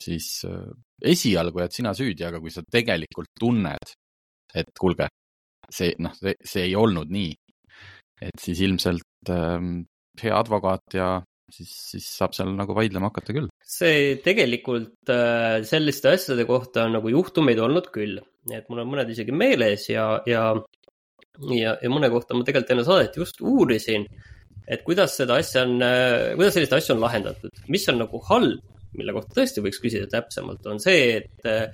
siis 0.00 0.28
äh, 0.48 0.70
esialgu 1.14 1.64
jääd 1.64 1.76
sina 1.76 1.94
süüdi, 1.96 2.26
aga 2.26 2.40
kui 2.42 2.52
sa 2.54 2.64
tegelikult 2.64 3.32
tunned, 3.40 3.94
et 4.54 4.70
kuulge, 4.78 5.08
see, 5.72 5.94
noh, 6.02 6.14
see 6.20 6.68
ei 6.68 6.76
olnud 6.78 7.10
nii, 7.12 7.32
et 8.24 8.40
siis 8.40 8.60
ilmselt 8.64 9.32
ähm, 9.32 9.82
hea 10.22 10.34
advokaat 10.38 10.96
ja 10.96 11.08
siis, 11.52 11.72
siis 11.92 12.06
saab 12.18 12.34
seal 12.36 12.52
nagu 12.56 12.76
vaidlema 12.76 13.10
hakata 13.10 13.34
küll. 13.36 13.48
see 13.74 14.16
tegelikult 14.24 15.12
äh, 15.12 15.62
selliste 15.66 16.14
asjade 16.14 16.46
kohta 16.48 16.86
on 16.86 16.96
nagu 16.98 17.12
juhtumeid 17.12 17.60
olnud 17.60 17.90
küll, 17.94 18.20
et 18.52 18.68
mul 18.70 18.84
on 18.84 18.92
mõned 18.92 19.10
isegi 19.14 19.34
meeles 19.34 19.88
ja, 19.90 20.08
ja 20.28 20.46
ja, 21.50 21.74
ja 21.82 21.90
mõne 21.90 22.10
kohta 22.12 22.36
ma 22.36 22.46
tegelikult 22.46 22.74
enne 22.76 22.86
saadet 22.86 23.16
just 23.18 23.40
uurisin, 23.42 24.06
et 24.70 24.84
kuidas 24.86 25.16
seda 25.18 25.40
asja 25.42 25.64
on, 25.66 25.80
kuidas 26.38 26.54
selliseid 26.56 26.78
asju 26.78 26.94
on 26.96 27.02
lahendatud, 27.04 27.64
mis 27.72 27.88
on 27.90 28.00
nagu 28.04 28.20
halb, 28.28 28.62
mille 28.94 29.14
kohta 29.16 29.40
tõesti 29.40 29.64
võiks 29.64 29.80
küsida 29.82 30.06
täpsemalt, 30.10 30.66
on 30.70 30.78
see, 30.82 31.18
et 31.18 31.48
äh, 31.50 31.66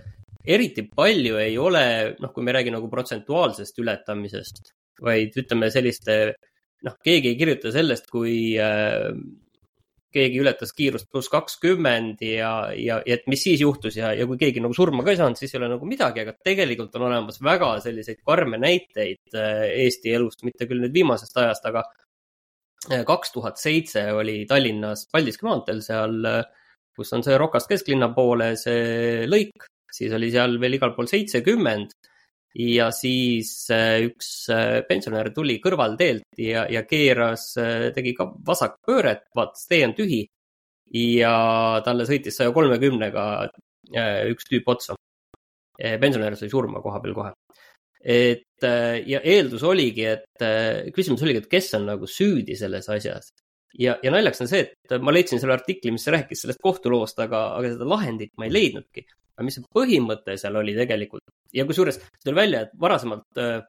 eriti 0.45 0.87
palju 0.89 1.37
ei 1.41 1.59
ole, 1.61 1.85
noh, 2.21 2.33
kui 2.33 2.45
me 2.45 2.53
ei 2.53 2.61
räägi 2.61 2.75
nagu 2.75 2.89
protsentuaalsest 2.93 3.83
ületamisest, 3.83 4.73
vaid 5.05 5.37
ütleme 5.41 5.69
selliste, 5.73 6.17
noh, 6.87 6.97
keegi 7.05 7.33
ei 7.33 7.39
kirjuta 7.41 7.73
sellest, 7.75 8.09
kui 8.12 8.57
äh, 8.61 9.11
keegi 10.14 10.40
ületas 10.43 10.73
kiirust 10.76 11.09
pluss 11.11 11.31
kakskümmend 11.33 12.23
ja, 12.25 12.52
ja, 12.75 12.99
ja 13.07 13.17
et 13.17 13.26
mis 13.31 13.43
siis 13.47 13.62
juhtus 13.62 13.97
ja, 13.99 14.12
ja 14.17 14.26
kui 14.29 14.38
keegi 14.40 14.62
nagu 14.62 14.75
surma 14.76 15.05
ka 15.07 15.14
ei 15.14 15.21
saanud, 15.21 15.38
siis 15.38 15.55
ei 15.55 15.61
ole 15.61 15.71
nagu 15.73 15.88
midagi, 15.88 16.25
aga 16.25 16.35
tegelikult 16.47 16.97
on 16.99 17.07
olemas 17.09 17.40
väga 17.45 17.73
selliseid 17.85 18.23
karme 18.26 18.61
näiteid 18.61 19.38
äh, 19.38 19.64
Eesti 19.87 20.14
elust, 20.19 20.45
mitte 20.47 20.69
küll 20.71 20.83
nüüd 20.83 20.95
viimasest 20.97 21.38
ajast, 21.43 21.67
aga 21.71 21.85
äh, 22.90 23.05
kaks 23.09 23.35
tuhat 23.37 23.62
seitse 23.62 24.09
oli 24.17 24.43
Tallinnas 24.50 25.07
Paldiski 25.12 25.47
maanteel 25.49 25.83
seal, 25.87 26.19
äh, 26.26 26.43
kus 26.97 27.14
on 27.17 27.25
see 27.26 27.38
Rokast 27.40 27.71
kesklinna 27.71 28.11
poole 28.17 28.52
see 28.61 29.26
lõik, 29.31 29.71
siis 29.90 30.12
oli 30.17 30.33
seal 30.35 30.59
veel 30.62 30.79
igal 30.81 30.95
pool 30.97 31.11
seitsekümmend 31.11 31.95
ja 32.54 32.90
siis 32.95 33.52
äh, 33.71 34.00
üks 34.09 34.49
äh, 34.50 34.80
pensionär 34.88 35.30
tuli 35.35 35.61
kõrvalteelt 35.62 36.38
ja, 36.40 36.66
ja 36.71 36.83
keeras, 36.88 37.52
äh, 37.61 37.90
tegi 37.95 38.14
ka 38.19 38.26
vasakpööret, 38.47 39.28
vaatas, 39.37 39.66
tee 39.71 39.85
on 39.87 39.95
tühi. 39.95 40.26
ja 40.90 41.80
talle 41.87 42.02
sõitis 42.02 42.35
saja 42.35 42.50
kolmekümnega 42.50 43.25
üks 44.30 44.49
tüüp 44.49 44.66
otsa. 44.66 44.97
pensionär 45.78 46.35
sai 46.37 46.49
surma 46.50 46.83
koha 46.83 47.00
peal 47.00 47.14
kohe. 47.14 47.30
et 48.02 48.66
ja 49.07 49.21
eeldus 49.21 49.62
oligi, 49.62 50.04
et 50.04 50.92
küsimus 50.95 51.23
oligi, 51.23 51.38
et 51.38 51.50
kes 51.50 51.75
on 51.75 51.87
nagu 51.87 52.07
süüdi 52.07 52.57
selles 52.57 52.88
asjas. 52.88 53.30
ja, 53.78 53.97
ja 54.02 54.11
naljakas 54.11 54.40
on 54.40 54.49
see, 54.49 54.66
et 54.90 54.99
ma 55.00 55.12
leidsin 55.12 55.38
selle 55.38 55.54
artikli, 55.54 55.92
mis 55.95 56.07
rääkis 56.07 56.42
sellest 56.42 56.61
kohtuloost, 56.62 57.19
aga, 57.23 57.54
aga 57.54 57.71
seda 57.71 57.87
lahendit 57.87 58.35
ma 58.37 58.50
ei 58.50 58.52
leidnudki 58.52 59.07
aga 59.40 59.49
mis 59.49 59.56
see 59.56 59.68
põhimõte 59.73 60.37
seal 60.37 60.59
oli 60.61 60.75
tegelikult 60.76 61.25
ja 61.56 61.64
kusjuures 61.64 61.97
tuli 62.20 62.37
välja, 62.37 62.66
et 62.66 62.75
varasemalt 62.80 63.40
äh, 63.40 63.62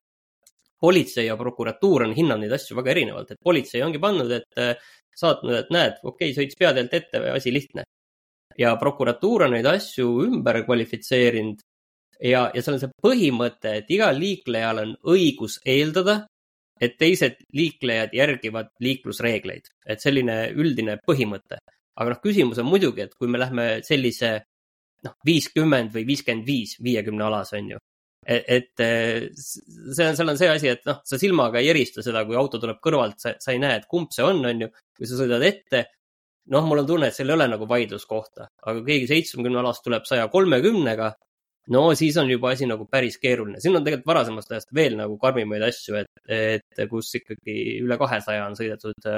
politsei 0.81 1.29
ja 1.29 1.37
prokuratuur 1.39 2.03
on 2.07 2.15
hinnanud 2.17 2.43
neid 2.43 2.55
asju 2.57 2.75
väga 2.75 2.91
erinevalt, 2.91 3.31
et 3.31 3.39
politsei 3.43 3.83
ongi 3.85 4.01
pannud, 4.03 4.33
et 4.35 4.59
äh, 4.59 4.73
saatnud, 5.15 5.55
et 5.55 5.71
näed, 5.73 6.01
okei 6.03 6.33
okay,, 6.33 6.35
sõits 6.35 6.59
peateelt 6.59 6.93
ette, 6.99 7.23
asi 7.31 7.53
lihtne. 7.53 7.87
ja 8.59 8.73
prokuratuur 8.75 9.45
on 9.45 9.53
neid 9.55 9.65
asju 9.65 10.09
ümber 10.25 10.59
kvalifitseerinud 10.67 11.61
ja, 12.19 12.49
ja 12.53 12.61
seal 12.61 12.75
on 12.75 12.81
see 12.83 12.91
põhimõte, 13.07 13.77
et 13.79 13.95
igal 13.95 14.19
liiklejal 14.19 14.83
on 14.83 14.93
õigus 15.15 15.61
eeldada, 15.65 16.25
et 16.81 16.97
teised 16.99 17.39
liiklejad 17.55 18.11
järgivad 18.17 18.73
liiklusreegleid, 18.83 19.71
et 19.87 20.03
selline 20.03 20.49
üldine 20.51 20.97
põhimõte. 21.07 21.61
aga 21.95 22.09
noh, 22.09 22.21
küsimus 22.23 22.59
on 22.59 22.67
muidugi, 22.67 23.05
et 23.05 23.15
kui 23.15 23.29
me 23.29 23.39
lähme 23.39 23.65
sellise 23.87 24.41
noh, 25.07 25.15
viiskümmend 25.27 25.93
või 25.95 26.05
viiskümmend 26.09 26.47
viis 26.47 26.75
viiekümne 26.83 27.25
alas, 27.27 27.53
on 27.57 27.73
ju. 27.73 27.79
et, 28.27 28.45
et 28.53 28.83
see 29.41 30.05
on, 30.05 30.17
seal 30.17 30.29
on 30.29 30.37
see 30.37 30.51
asi, 30.51 30.69
et 30.75 30.85
noh, 30.89 31.01
sa 31.07 31.17
silmaga 31.21 31.61
ei 31.61 31.71
erista 31.73 32.03
seda, 32.05 32.23
kui 32.27 32.37
auto 32.37 32.61
tuleb 32.61 32.77
kõrvalt, 32.83 33.17
sa, 33.23 33.33
sa 33.41 33.55
ei 33.55 33.61
näe, 33.63 33.79
et 33.81 33.89
kumb 33.89 34.13
see 34.13 34.25
on, 34.27 34.43
on 34.45 34.67
ju. 34.67 34.69
kui 34.97 35.09
sa 35.09 35.17
sõidad 35.19 35.45
ette, 35.47 35.85
noh, 36.53 36.67
mul 36.67 36.83
on 36.83 36.87
tunne, 36.89 37.09
et 37.09 37.17
seal 37.17 37.31
ei 37.31 37.37
ole 37.37 37.49
nagu 37.51 37.67
vaidluskohta, 37.69 38.47
aga 38.67 38.85
keegi 38.85 39.09
seitsmekümne 39.09 39.61
alast 39.61 39.83
tuleb 39.85 40.05
saja 40.09 40.27
kolmekümnega, 40.33 41.11
no 41.73 41.83
siis 41.97 42.17
on 42.21 42.29
juba 42.29 42.53
asi 42.55 42.67
nagu 42.69 42.87
päris 42.89 43.17
keeruline. 43.21 43.61
siin 43.61 43.77
on 43.77 43.85
tegelikult 43.85 44.09
varasemast 44.13 44.51
ajast 44.51 44.73
veel 44.75 44.97
nagu 44.99 45.17
karmimaid 45.21 45.65
asju, 45.69 46.01
et, 46.01 46.11
et 46.27 46.83
kus 46.89 47.13
ikkagi 47.21 47.57
üle 47.85 47.97
kahesaja 48.01 48.45
on 48.47 48.57
sõidetud 48.57 49.09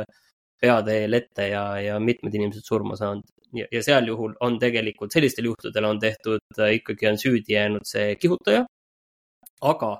peateel 0.63 1.19
ette 1.19 1.49
ja, 1.51 1.63
ja 1.83 1.99
mitmed 1.99 2.35
inimesed 2.39 2.65
surma 2.67 2.97
saanud 2.99 3.27
ja, 3.59 3.67
ja 3.71 3.83
seal 3.85 4.07
juhul 4.09 4.33
on 4.45 4.57
tegelikult, 4.61 5.13
sellistel 5.13 5.51
juhtudel 5.51 5.89
on 5.89 6.01
tehtud, 6.01 6.43
äh, 6.59 6.77
ikkagi 6.79 7.11
on 7.11 7.19
süüdi 7.21 7.57
jäänud 7.57 7.87
see 7.87 8.15
kihutaja. 8.21 8.65
aga 9.63 9.91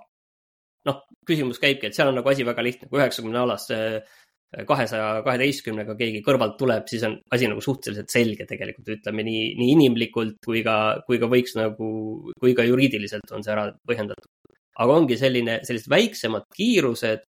noh, 0.88 1.04
küsimus 1.28 1.60
käibki, 1.64 1.88
et 1.88 1.96
seal 1.96 2.12
on 2.12 2.20
nagu 2.20 2.30
asi 2.30 2.46
väga 2.46 2.64
lihtne, 2.66 2.90
kui 2.92 3.00
üheksakümne 3.00 3.40
alas 3.40 3.70
kahesaja 4.68 5.24
kaheteistkümnega 5.26 5.96
keegi 5.98 6.22
kõrvalt 6.26 6.56
tuleb, 6.60 6.86
siis 6.90 7.04
on 7.08 7.16
asi 7.34 7.48
nagu 7.50 7.62
suhteliselt 7.64 8.12
selge 8.14 8.46
tegelikult, 8.50 8.92
ütleme 8.98 9.26
nii, 9.26 9.44
nii 9.58 9.74
inimlikult 9.74 10.38
kui 10.46 10.62
ka, 10.66 10.76
kui 11.08 11.20
ka 11.22 11.30
võiks 11.32 11.56
nagu, 11.58 11.90
kui 12.40 12.54
ka 12.58 12.66
juriidiliselt 12.68 13.34
on 13.34 13.46
see 13.46 13.54
ära 13.56 13.70
põhjendatud. 13.88 14.30
aga 14.84 14.94
ongi 14.98 15.18
selline, 15.18 15.60
sellised 15.66 15.90
väiksemad 15.90 16.46
kiirused 16.58 17.26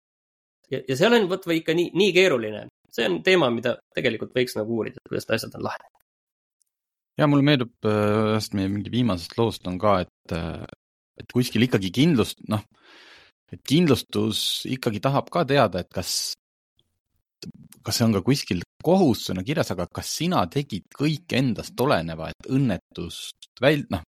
ja, 0.73 0.81
ja 0.81 0.97
seal 0.97 1.17
on 1.17 1.29
vot 1.29 1.45
või 1.49 1.61
ikka 1.61 1.77
nii, 1.77 1.91
nii 1.97 2.13
keeruline. 2.17 2.67
See 2.95 3.11
on 3.11 3.21
teema, 3.27 3.51
mida 3.51 3.77
tegelikult 3.97 4.35
võiks 4.37 4.57
nagu 4.59 4.79
uurida, 4.79 5.03
kuidas 5.09 5.29
need 5.29 5.39
asjad 5.39 5.59
on 5.59 5.67
lahenenud 5.67 6.05
ja 7.19 7.29
mulle 7.31 7.47
meenub 7.47 7.89
äh, 7.89 8.35
ühest 8.35 8.57
meie 8.59 8.71
mingi 8.71 8.93
viimasest 8.93 9.37
loost 9.39 9.67
on 9.71 9.79
ka, 9.81 9.99
et, 10.05 10.35
äh, 10.35 10.65
et 11.21 11.35
kuskil 11.35 11.67
ikkagi 11.67 11.93
kindlust, 11.95 12.43
noh, 12.51 12.65
et 13.53 13.63
kindlustus 13.67 14.65
ikkagi 14.71 15.03
tahab 15.05 15.31
ka 15.33 15.45
teada, 15.49 15.85
et 15.85 15.93
kas, 15.95 16.35
kas 17.85 18.01
see 18.01 18.09
on 18.09 18.17
ka 18.17 18.25
kuskil 18.27 18.65
kohustusena 18.85 19.45
kirjas, 19.47 19.71
aga 19.75 19.87
kas 19.89 20.11
sina 20.19 20.43
tegid 20.51 20.89
kõik 20.95 21.37
endast 21.39 21.79
oleneva, 21.81 22.33
et 22.33 22.51
õnnetust 22.51 23.53
väl-, 23.63 23.87
noh, 23.95 24.03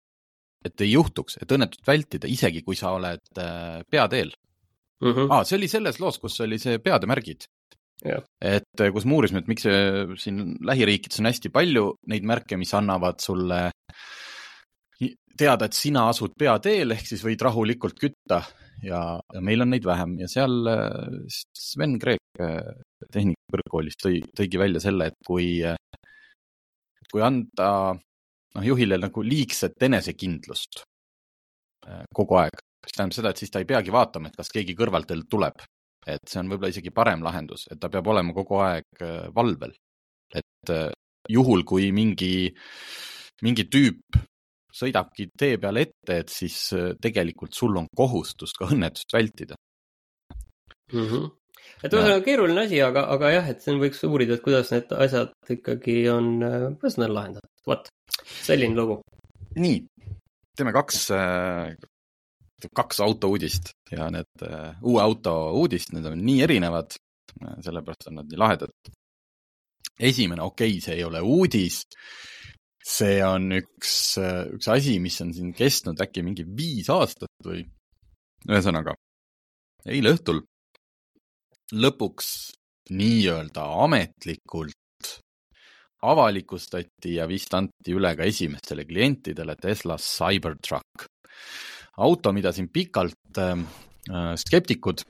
et 0.66 0.82
ei 0.82 0.96
juhtuks, 0.96 1.38
et 1.42 1.52
õnnetust 1.54 1.86
vältida, 1.86 2.28
isegi 2.30 2.64
kui 2.66 2.78
sa 2.78 2.96
oled 2.96 3.38
äh, 3.38 3.84
peateel 3.90 4.34
mm. 4.34 5.12
-hmm. 5.12 5.30
Ah, 5.30 5.44
see 5.46 5.60
oli 5.60 5.68
selles 5.70 6.00
loos, 6.02 6.18
kus 6.18 6.40
oli 6.42 6.58
see 6.58 6.80
peademärgid 8.02 8.26
et 8.44 8.82
eh, 8.82 8.92
kus 8.92 9.06
me 9.06 9.16
uurisime, 9.16 9.40
et 9.40 9.50
miks 9.50 9.64
see 9.66 10.16
siin 10.20 10.56
lähiriikides 10.66 11.22
on 11.22 11.30
hästi 11.30 11.50
palju 11.54 11.86
neid 12.12 12.26
märke, 12.28 12.58
mis 12.60 12.74
annavad 12.76 13.22
sulle 13.24 13.60
teada, 15.36 15.66
et 15.66 15.76
sina 15.76 16.06
asud 16.10 16.32
peateel, 16.38 16.94
ehk 16.94 17.08
siis 17.08 17.24
võid 17.24 17.42
rahulikult 17.44 17.98
kütta. 18.00 18.40
Ja, 18.84 19.16
ja 19.32 19.40
meil 19.40 19.64
on 19.64 19.70
neid 19.72 19.84
vähem. 19.88 20.18
Ja 20.20 20.28
seal 20.28 20.68
eh, 20.68 21.38
Sven 21.56 21.96
Kreek 22.00 22.40
eh, 22.40 22.74
Tehnikakõrgkoolist 23.12 24.02
tõi, 24.04 24.20
tõigi 24.36 24.60
välja 24.60 24.82
selle, 24.84 25.10
et 25.10 25.18
kui 25.26 25.48
kui 27.06 27.22
anda 27.22 27.68
noh, 27.94 28.64
juhile 28.66 28.98
nagu 28.98 29.22
liigset 29.22 29.78
enesekindlust 29.86 30.80
kogu 32.16 32.34
aeg, 32.40 32.56
mis 32.82 32.96
tähendab 32.96 33.14
seda, 33.14 33.30
et 33.30 33.38
siis 33.38 33.52
ta 33.54 33.60
ei 33.62 33.68
peagi 33.68 33.92
vaatama, 33.94 34.26
et 34.26 34.34
kas 34.40 34.50
keegi 34.50 34.74
kõrvalt 34.74 35.12
tuleb. 35.30 35.60
Et 36.06 36.22
see 36.30 36.40
on 36.40 36.52
võib-olla 36.52 36.70
isegi 36.74 36.92
parem 36.94 37.24
lahendus, 37.26 37.66
et 37.70 37.80
ta 37.82 37.90
peab 37.92 38.06
olema 38.12 38.34
kogu 38.36 38.60
aeg 38.62 39.02
äh, 39.02 39.26
valvel. 39.34 39.74
et 40.34 40.72
äh, 40.74 40.90
juhul, 41.30 41.64
kui 41.66 41.90
mingi, 41.94 42.50
mingi 43.42 43.66
tüüp 43.70 44.18
sõidabki 44.76 45.30
tee 45.38 45.56
peale 45.58 45.86
ette, 45.86 46.20
et 46.20 46.30
siis 46.30 46.58
tegelikult 47.00 47.54
sul 47.56 47.78
on 47.80 47.88
kohustus 47.96 48.52
ka 48.58 48.68
õnnetust 48.68 49.14
vältida 49.14 49.56
mm. 50.92 51.08
-hmm 51.08 51.34
et 51.84 51.92
ühesõnaga 51.92 52.22
keeruline 52.24 52.62
asi, 52.66 52.78
aga, 52.84 53.02
aga 53.12 53.30
jah, 53.34 53.48
et 53.52 53.64
siin 53.64 53.80
võiks 53.80 54.02
uurida, 54.06 54.36
et 54.36 54.44
kuidas 54.44 54.70
need 54.72 54.92
asjad 54.96 55.32
ikkagi 55.56 55.96
on, 56.12 56.28
kuidas 56.78 56.96
need 56.96 57.10
on 57.10 57.16
lahendatud, 57.16 57.52
vot, 57.68 57.90
selline 58.46 58.78
lugu. 58.78 59.00
nii, 59.56 59.80
teeme 60.56 60.72
kaks, 60.76 61.08
kaks 62.76 63.00
autouudist 63.04 63.72
ja 63.92 64.08
need 64.12 64.44
uue 64.82 65.02
auto 65.02 65.34
uudist, 65.60 65.92
need 65.92 66.06
on 66.08 66.22
nii 66.24 66.42
erinevad, 66.46 66.96
sellepärast 67.64 68.08
on 68.10 68.20
nad 68.20 68.30
nii 68.30 68.40
lahedad. 68.40 68.72
esimene, 70.00 70.42
okei 70.42 70.70
okay,, 70.76 70.80
see 70.84 70.96
ei 70.98 71.04
ole 71.04 71.20
uudis, 71.20 71.82
see 72.84 73.20
on 73.24 73.52
üks, 73.56 73.94
üks 74.56 74.68
asi, 74.72 74.98
mis 75.00 75.20
on 75.24 75.32
siin 75.34 75.52
kestnud 75.56 76.00
äkki 76.00 76.24
mingi 76.24 76.44
viis 76.46 76.90
aastat 76.92 77.32
või 77.44 77.64
ühesõnaga, 78.48 78.94
eile 79.88 80.12
õhtul 80.16 80.42
lõpuks 81.74 82.28
nii-öelda 82.94 83.64
ametlikult 83.84 84.74
avalikustati 86.06 87.16
ja 87.16 87.26
vist 87.28 87.54
anti 87.56 87.94
üle 87.96 88.12
ka 88.16 88.26
esimestele 88.28 88.84
klientidele 88.86 89.56
Tesla 89.58 89.96
Cybertruck. 89.98 91.08
Auto, 92.04 92.32
mida 92.36 92.52
siin 92.52 92.68
pikalt 92.72 93.40
ähm, 93.40 93.66
äh, 94.10 94.34
skeptikud, 94.40 95.04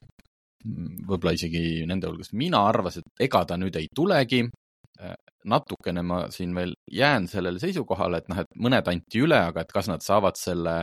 võib-olla 0.66 1.34
isegi 1.36 1.84
nende 1.86 2.08
hulgas 2.10 2.32
mina 2.34 2.64
arvasin, 2.66 3.04
et 3.06 3.26
ega 3.28 3.44
ta 3.46 3.58
nüüd 3.60 3.76
ei 3.78 3.88
tulegi 3.94 4.42
äh,. 4.44 5.14
natukene 5.46 6.02
ma 6.02 6.24
siin 6.34 6.54
veel 6.56 6.72
jään 6.90 7.28
sellele 7.30 7.60
seisukohale, 7.62 8.18
et 8.18 8.28
noh, 8.32 8.40
et 8.42 8.56
mõned 8.58 8.88
anti 8.90 9.20
üle, 9.22 9.38
aga 9.52 9.62
et 9.62 9.70
kas 9.70 9.86
nad 9.86 10.02
saavad 10.02 10.34
selle, 10.40 10.80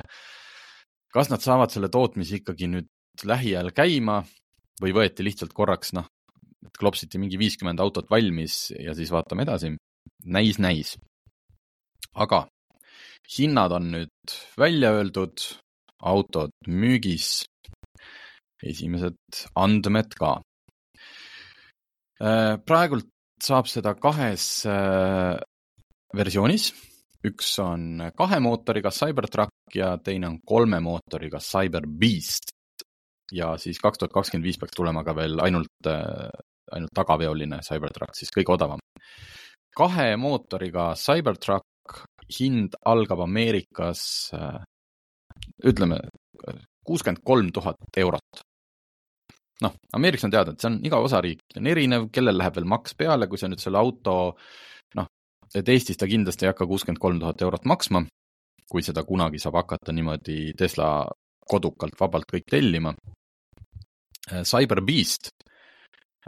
kas 1.11 1.27
nad 1.33 1.43
saavad 1.43 1.73
selle 1.73 1.89
tootmise 1.91 2.39
ikkagi 2.39 2.69
nüüd 2.71 2.87
lähiajal 3.27 3.73
käima, 3.75 4.21
või 4.81 4.93
võeti 4.95 5.25
lihtsalt 5.25 5.53
korraks, 5.55 5.93
noh, 5.97 6.07
klopsiti 6.79 7.19
mingi 7.21 7.37
viiskümmend 7.39 7.81
autot 7.83 8.09
valmis 8.11 8.71
ja 8.79 8.95
siis 8.97 9.11
vaatame 9.13 9.45
edasi. 9.45 9.75
näis, 10.25 10.59
näis. 10.59 10.97
aga 12.15 12.47
hinnad 13.37 13.71
on 13.71 13.91
nüüd 13.91 14.35
välja 14.57 14.91
öeldud, 14.93 15.43
autod 16.03 16.53
müügis, 16.67 17.43
esimesed 18.63 19.43
andmed 19.59 20.15
ka. 20.19 20.37
Äh, 22.23 22.55
praegult 22.63 23.09
saab 23.43 23.67
seda 23.67 23.95
kahes 23.99 24.65
äh, 24.69 25.35
versioonis, 26.15 26.69
üks 27.27 27.49
on 27.63 28.09
kahe 28.15 28.39
mootoriga 28.43 28.91
Cybertruck 28.93 29.75
ja 29.75 29.95
teine 30.03 30.29
on 30.29 30.39
kolme 30.47 30.79
mootoriga 30.83 31.41
Cyberbeast 31.43 32.53
ja 33.33 33.53
siis 33.57 33.79
kaks 33.81 33.99
tuhat 33.99 34.13
kakskümmend 34.13 34.47
viis 34.47 34.59
peaks 34.61 34.75
tulema 34.77 35.03
ka 35.03 35.15
veel 35.17 35.41
ainult, 35.43 35.89
äh, 35.89 36.29
ainult 36.75 36.93
tagaveoline 36.95 37.61
Cybertruck, 37.65 38.15
siis 38.17 38.31
kõige 38.35 38.55
odavam. 38.55 38.79
kahe 39.73 40.15
mootoriga 40.21 40.93
Cybertruck 40.95 42.05
hind 42.37 42.75
algab 42.85 43.23
Ameerikas, 43.25 44.31
ütleme, 45.65 45.99
kuuskümmend 46.85 47.23
kolm 47.25 47.51
tuhat 47.55 47.97
eurot. 47.97 48.43
noh, 49.63 49.73
Ameerikas 49.95 50.25
on 50.27 50.31
teada, 50.33 50.51
et 50.51 50.59
see 50.59 50.67
on 50.67 50.79
iga 50.83 50.97
osariik 50.99 51.57
on 51.57 51.67
erinev, 51.71 52.09
kellel 52.11 52.35
läheb 52.35 52.57
veel 52.57 52.67
maks 52.67 52.97
peale, 52.99 53.29
kui 53.31 53.39
sa 53.39 53.47
nüüd 53.47 53.61
selle 53.63 53.79
auto 53.79 54.15
noh, 54.99 55.07
et 55.55 55.69
Eestis 55.69 55.99
ta 55.99 56.09
kindlasti 56.09 56.45
ei 56.45 56.51
hakka 56.51 56.67
kuuskümmend 56.67 56.99
kolm 56.99 57.21
tuhat 57.21 57.41
eurot 57.45 57.69
maksma, 57.69 58.03
kui 58.69 58.83
seda 58.83 59.05
kunagi 59.07 59.39
saab 59.39 59.61
hakata 59.61 59.95
niimoodi 59.95 60.55
Tesla 60.59 60.89
kodukalt 61.47 61.95
vabalt 61.99 62.27
kõik 62.31 62.47
tellima. 62.49 62.93
Cyberbeast 64.47 65.29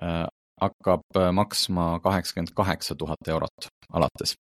äh, 0.04 0.26
hakkab 0.62 1.20
äh, 1.20 1.32
maksma 1.32 2.00
kaheksakümmend 2.04 2.52
kaheksa 2.56 2.96
tuhat 2.96 3.32
eurot 3.32 3.70
alates. 3.92 4.36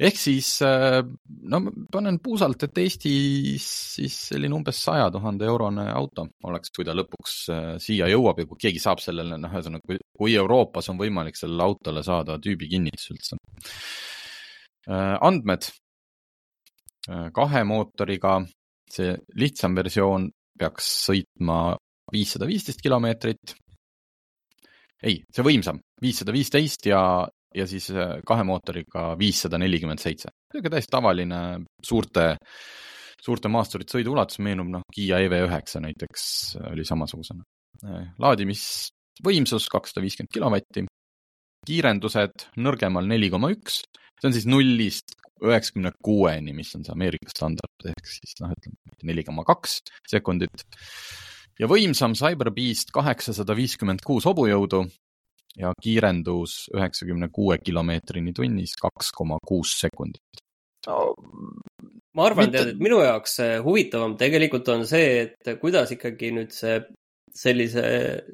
Ehk 0.00 0.16
siis 0.18 0.48
no 0.62 1.60
panen 1.92 2.18
puusalt, 2.22 2.66
et 2.66 2.80
Eestis 2.82 3.66
siis 3.94 4.16
selline 4.30 4.56
umbes 4.56 4.80
saja 4.86 5.06
tuhande 5.14 5.46
eurone 5.46 5.86
auto 5.92 6.26
oleks, 6.48 6.72
kui 6.74 6.86
ta 6.88 6.96
lõpuks 6.96 7.36
siia 7.84 8.08
jõuab 8.10 8.42
ja 8.42 8.48
kui 8.50 8.64
keegi 8.66 8.82
saab 8.82 9.02
sellele, 9.04 9.38
noh, 9.38 9.54
ühesõnaga, 9.54 9.86
kui, 9.86 10.00
kui 10.18 10.34
Euroopas 10.34 10.90
on 10.90 10.98
võimalik 10.98 11.38
sellele 11.38 11.62
autole 11.68 12.02
saada 12.06 12.40
tüübikinnitus 12.42 13.10
üldse. 13.14 13.38
andmed 14.90 15.70
kahe 17.34 17.64
mootoriga 17.64 18.38
see 18.90 19.14
lihtsam 19.40 19.76
versioon 19.76 20.28
peaks 20.58 20.88
sõitma 21.08 21.76
viissada 22.12 22.46
viisteist 22.48 22.82
kilomeetrit. 22.84 23.54
ei, 25.04 25.20
see 25.34 25.44
võimsam, 25.44 25.80
viissada 26.00 26.32
viisteist 26.32 26.86
ja, 26.88 27.26
ja 27.54 27.66
siis 27.70 27.90
äh, 27.94 28.18
kahe 28.26 28.44
mootoriga 28.46 29.12
viissada 29.18 29.58
nelikümmend 29.60 30.02
seitse. 30.02 30.30
niisugune 30.52 30.74
täiesti 30.74 30.92
tavaline 30.94 31.40
suurte, 31.84 32.26
suurte 33.22 33.50
maasturite 33.52 33.96
sõiduulatus 33.96 34.40
meenub, 34.44 34.70
noh, 34.72 34.86
Kiia 34.94 35.20
EV9 35.26 35.82
näiteks 35.86 36.26
oli 36.72 36.86
samasugusena. 36.88 37.44
Äh, 37.84 38.06
laadimisvõimsus 38.22 39.68
kakssada 39.72 40.04
viiskümmend 40.04 40.32
kilovatti, 40.34 40.86
kiirendused 41.64 42.48
nõrgemal 42.60 43.06
neli 43.08 43.30
koma 43.32 43.50
üks, 43.54 43.82
see 44.20 44.28
on 44.28 44.36
siis 44.36 44.48
nullist 44.50 45.16
üheksakümne 45.44 45.92
kuueni, 46.04 46.54
mis 46.56 46.70
on 46.76 46.84
see 46.86 46.94
Ameerika 46.94 47.30
standard, 47.32 47.86
ehk 47.90 48.08
siis 48.08 48.36
noh, 48.40 48.52
ütleme 48.54 49.10
neli 49.10 49.24
koma 49.26 49.44
kaks 49.46 49.80
sekundit. 50.10 50.64
ja 51.58 51.68
võimsam 51.70 52.14
Cyberbeast 52.18 52.92
kaheksasada 52.94 53.56
viiskümmend 53.56 54.02
kuus 54.06 54.24
hobujõudu 54.28 54.84
ja 55.58 55.72
kiirendus 55.82 56.64
üheksakümne 56.74 57.30
kuue 57.32 57.58
kilomeetrini 57.62 58.34
tunnis, 58.34 58.74
kaks 58.80 59.12
koma 59.14 59.38
kuus 59.46 59.76
sekundit 59.80 60.44
no,. 60.86 61.14
ma 62.14 62.26
arvan 62.28 62.48
Mitte..., 62.48 62.58
tead, 62.58 62.74
et 62.74 62.82
minu 62.82 63.00
jaoks 63.04 63.38
huvitavam 63.64 64.18
tegelikult 64.20 64.68
on 64.74 64.84
see, 64.88 65.24
et 65.28 65.56
kuidas 65.60 65.94
ikkagi 65.94 66.34
nüüd 66.34 66.54
see 66.54 66.78
sellise, 67.34 67.84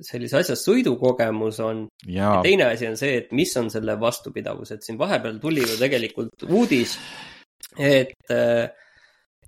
sellise 0.05 0.41
asja 0.43 0.57
sõidukogemus 0.59 1.61
on. 1.65 1.87
ja 2.09 2.37
teine 2.45 2.69
asi 2.71 2.89
on 2.91 2.99
see, 3.01 3.17
et 3.23 3.31
mis 3.37 3.53
on 3.57 3.71
selle 3.73 3.97
vastupidavus, 4.01 4.75
et 4.75 4.85
siin 4.87 4.99
vahepeal 5.01 5.41
tuli 5.43 5.65
ju 5.65 5.79
tegelikult 5.81 6.45
uudis, 6.49 6.97
et 7.79 8.35
äh, 8.35 8.69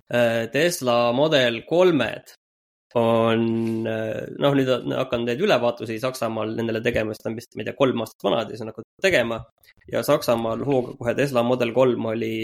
äh, 0.09 0.45
Tesla 0.53 0.97
Model 1.15 1.61
kolmed 1.69 2.33
on, 2.99 3.45
äh, 3.89 4.25
noh, 4.41 4.57
nüüd 4.57 4.69
on 4.73 4.95
hakanud 4.97 5.31
neid 5.31 5.43
ülevaatusi 5.45 5.99
Saksamaal 6.01 6.55
nendele 6.57 6.81
tegema, 6.85 7.13
sest 7.13 7.25
ta 7.25 7.31
on 7.31 7.37
vist, 7.39 7.53
ma 7.55 7.63
ei 7.63 7.69
tea, 7.69 7.77
kolm 7.77 8.03
aastat 8.05 8.27
vanad 8.27 8.51
ja 8.51 8.57
siis 8.57 8.65
on 8.65 8.73
hakatud 8.73 9.07
tegema. 9.07 9.39
ja 9.91 10.03
Saksamaal 10.05 10.65
hooga 10.67 10.97
kohe 10.99 11.15
Tesla 11.17 11.43
Model 11.43 11.73
kolm 11.75 12.05
oli 12.13 12.35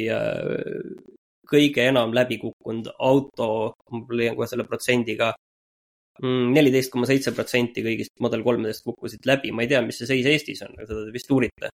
kõige 1.49 1.85
enam 1.89 2.13
läbi 2.13 2.37
kukkunud 2.41 2.91
auto, 2.99 3.49
ma 3.91 4.01
leian 4.13 4.35
kohe 4.37 4.49
selle 4.49 4.67
protsendiga 4.69 5.33
Mm, 6.19 6.51
neliteist 6.51 6.91
koma 6.91 7.07
seitse 7.07 7.31
protsenti 7.31 7.79
kõigist 7.85 8.11
Model 8.19 8.41
kolmedest 8.43 8.83
kukkusid 8.83 9.27
läbi, 9.29 9.53
ma 9.55 9.63
ei 9.63 9.69
tea, 9.71 9.79
mis 9.85 10.01
see 10.01 10.09
seis 10.09 10.27
Eestis 10.27 10.65
on, 10.65 10.73
aga 10.75 10.87
seda 10.89 11.05
te 11.07 11.13
vist 11.15 11.31
uurite. 11.31 11.69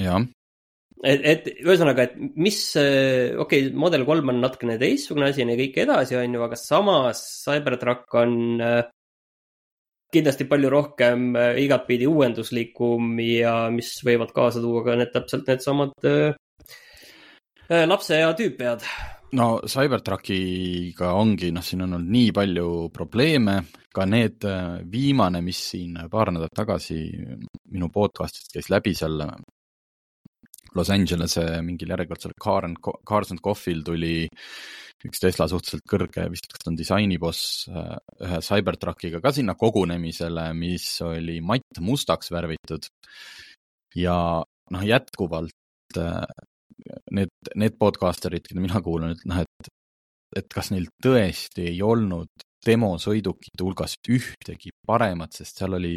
jah. 0.00 0.24
Et, 1.04 1.24
et 1.32 1.48
ühesõnaga, 1.62 2.08
et 2.08 2.36
mis, 2.36 2.60
okei 2.76 3.38
okay,, 3.44 3.72
Model 3.74 4.06
kolm 4.08 4.32
on 4.32 4.40
natukene 4.42 4.78
teistsugune 4.80 5.30
asi 5.30 5.44
ja 5.44 5.58
kõik 5.58 5.82
edasi, 5.84 6.16
on 6.18 6.38
ju, 6.38 6.44
aga 6.46 6.58
samas 6.58 7.22
Cybertruck 7.44 8.16
on 8.18 8.38
äh, 8.64 8.80
kindlasti 10.12 10.48
palju 10.48 10.70
rohkem 10.72 11.36
äh, 11.36 11.60
igatpidi 11.64 12.08
uuenduslikum 12.08 13.18
ja 13.20 13.68
mis 13.72 13.92
võivad 14.04 14.32
kaasa 14.36 14.62
tuua 14.64 14.84
ka 14.86 14.96
need 14.98 15.12
täpselt 15.12 15.48
needsamad 15.50 16.08
äh, 16.08 17.84
lapse 17.86 18.20
ja 18.22 18.32
tüüpead. 18.36 18.86
No 19.36 19.58
Cybertruckiga 19.68 21.12
ongi, 21.12 21.50
noh, 21.52 21.64
siin 21.64 21.84
on 21.84 21.98
olnud 21.98 22.14
nii 22.14 22.30
palju 22.32 22.68
probleeme, 22.94 23.58
ka 23.92 24.06
need 24.08 24.46
äh, 24.48 24.80
viimane, 24.88 25.42
mis 25.44 25.60
siin 25.74 25.98
paar 26.10 26.32
nädalat 26.32 26.56
tagasi 26.56 27.02
minu 27.68 27.92
podcast'ist 27.92 28.56
käis 28.56 28.72
läbi 28.72 28.96
seal 28.96 29.20
Los 30.76 30.90
Angelese 30.92 31.44
mingil 31.64 31.94
järjekordsel 31.94 32.34
Car 32.40 32.66
and, 32.68 32.80
Cars 33.08 33.32
and 33.32 33.42
Coffee'l 33.44 33.84
tuli 33.86 34.28
üks 35.06 35.22
Tesla 35.22 35.46
suhteliselt 35.50 35.86
kõrge, 35.88 36.26
vist 36.32 36.48
kas 36.50 36.64
ta 36.64 36.72
on 36.72 36.78
disainiboss, 36.78 37.42
äh, 37.70 37.94
ühe 38.26 38.40
Cybertruckiga 38.42 39.22
ka 39.22 39.32
sinna 39.34 39.54
kogunemisele, 39.58 40.48
mis 40.58 40.88
oli 41.06 41.38
matt 41.40 41.80
mustaks 41.80 42.32
värvitud. 42.34 42.88
ja 43.96 44.18
noh, 44.74 44.84
jätkuvalt 44.84 45.96
äh, 45.96 46.26
need, 47.14 47.32
need 47.54 47.78
podcasterid, 47.78 48.44
keda 48.48 48.60
mina 48.62 48.82
kuulan, 48.84 49.14
et 49.16 49.24
noh, 49.28 49.40
et, 49.46 49.72
et 50.36 50.50
kas 50.52 50.72
neil 50.74 50.90
tõesti 51.02 51.70
ei 51.70 51.80
olnud 51.82 52.44
demosõidukite 52.66 53.62
hulgas 53.62 53.94
ühtegi 54.10 54.72
paremat, 54.86 55.32
sest 55.32 55.62
seal 55.62 55.78
oli, 55.78 55.96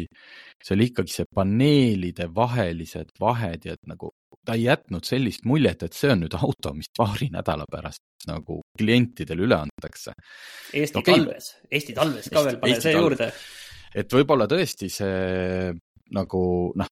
see 0.62 0.76
oli 0.76 0.88
ikkagi 0.92 1.16
see 1.18 1.28
paneelide 1.34 2.28
vahelised 2.34 3.10
vahed 3.20 3.66
ja 3.66 3.74
et 3.76 3.90
nagu 3.90 4.12
ta 4.46 4.56
ei 4.58 4.66
jätnud 4.66 5.06
sellist 5.06 5.44
muljet, 5.48 5.84
et 5.86 5.96
see 5.96 6.12
on 6.12 6.24
nüüd 6.24 6.34
auto, 6.38 6.72
mis 6.74 6.90
paari 6.98 7.28
nädala 7.32 7.66
pärast 7.70 8.02
nagu 8.28 8.60
klientidele 8.78 9.46
üle 9.46 9.58
antakse. 9.64 10.14
Eesti 10.74 10.98
okay. 11.00 11.20
talves, 11.20 11.52
Eesti 11.70 11.94
talves 11.96 12.30
ka 12.32 12.44
veel, 12.46 12.58
pane 12.62 12.80
see 12.82 12.94
juurde. 12.96 13.30
et 13.94 14.18
võib-olla 14.18 14.48
tõesti 14.50 14.90
see 14.90 15.72
nagu 16.12 16.42
noh, 16.78 16.90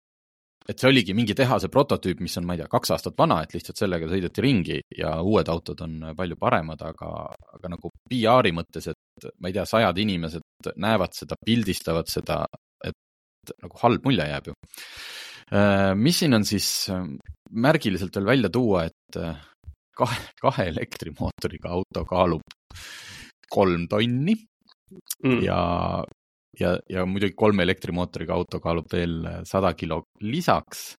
et 0.71 0.79
see 0.79 0.91
oligi 0.91 1.15
mingi 1.17 1.35
tehase 1.37 1.71
prototüüp, 1.73 2.21
mis 2.23 2.37
on, 2.39 2.47
ma 2.47 2.55
ei 2.55 2.63
tea, 2.63 2.71
kaks 2.71 2.93
aastat 2.95 3.17
vana, 3.19 3.41
et 3.43 3.55
lihtsalt 3.57 3.81
sellega 3.81 4.09
sõideti 4.11 4.45
ringi 4.45 4.79
ja 4.97 5.17
uued 5.27 5.49
autod 5.51 5.83
on 5.87 6.11
palju 6.17 6.39
paremad, 6.41 6.83
aga, 6.87 7.11
aga 7.57 7.73
nagu 7.75 7.91
PR-i 8.11 8.53
mõttes, 8.55 8.91
et 8.93 9.31
ma 9.41 9.51
ei 9.51 9.57
tea, 9.57 9.67
sajad 9.69 9.99
inimesed 10.03 10.73
näevad 10.81 11.17
seda, 11.17 11.39
pildistavad 11.47 12.11
seda, 12.13 12.45
et 12.87 13.55
nagu 13.65 13.83
halb 13.83 14.07
mulje 14.07 14.29
jääb 14.31 14.53
ju. 14.53 14.57
Äh, 15.51 15.93
mis 15.99 16.21
siin 16.23 16.37
on 16.37 16.45
siis 16.47 16.67
äh, 16.95 17.03
märgiliselt 17.51 18.15
veel 18.15 18.29
välja 18.29 18.51
tuua, 18.55 18.85
et 18.87 19.19
äh, 19.19 19.39
kahe, 19.99 20.19
kahe 20.39 20.69
elektrimootoriga 20.71 21.73
auto 21.75 22.05
kaalub 22.07 22.45
kolm 23.51 23.89
tonni 23.91 24.37
mm. 24.39 25.41
ja 25.43 25.59
ja, 26.61 26.77
ja 26.91 27.03
muidugi 27.07 27.35
kolme 27.39 27.67
elektrimootoriga 27.67 28.37
auto 28.37 28.61
kaalub 28.63 28.87
veel 28.95 29.17
sada 29.49 29.73
kilo 29.75 30.05
lisaks. 30.23 30.93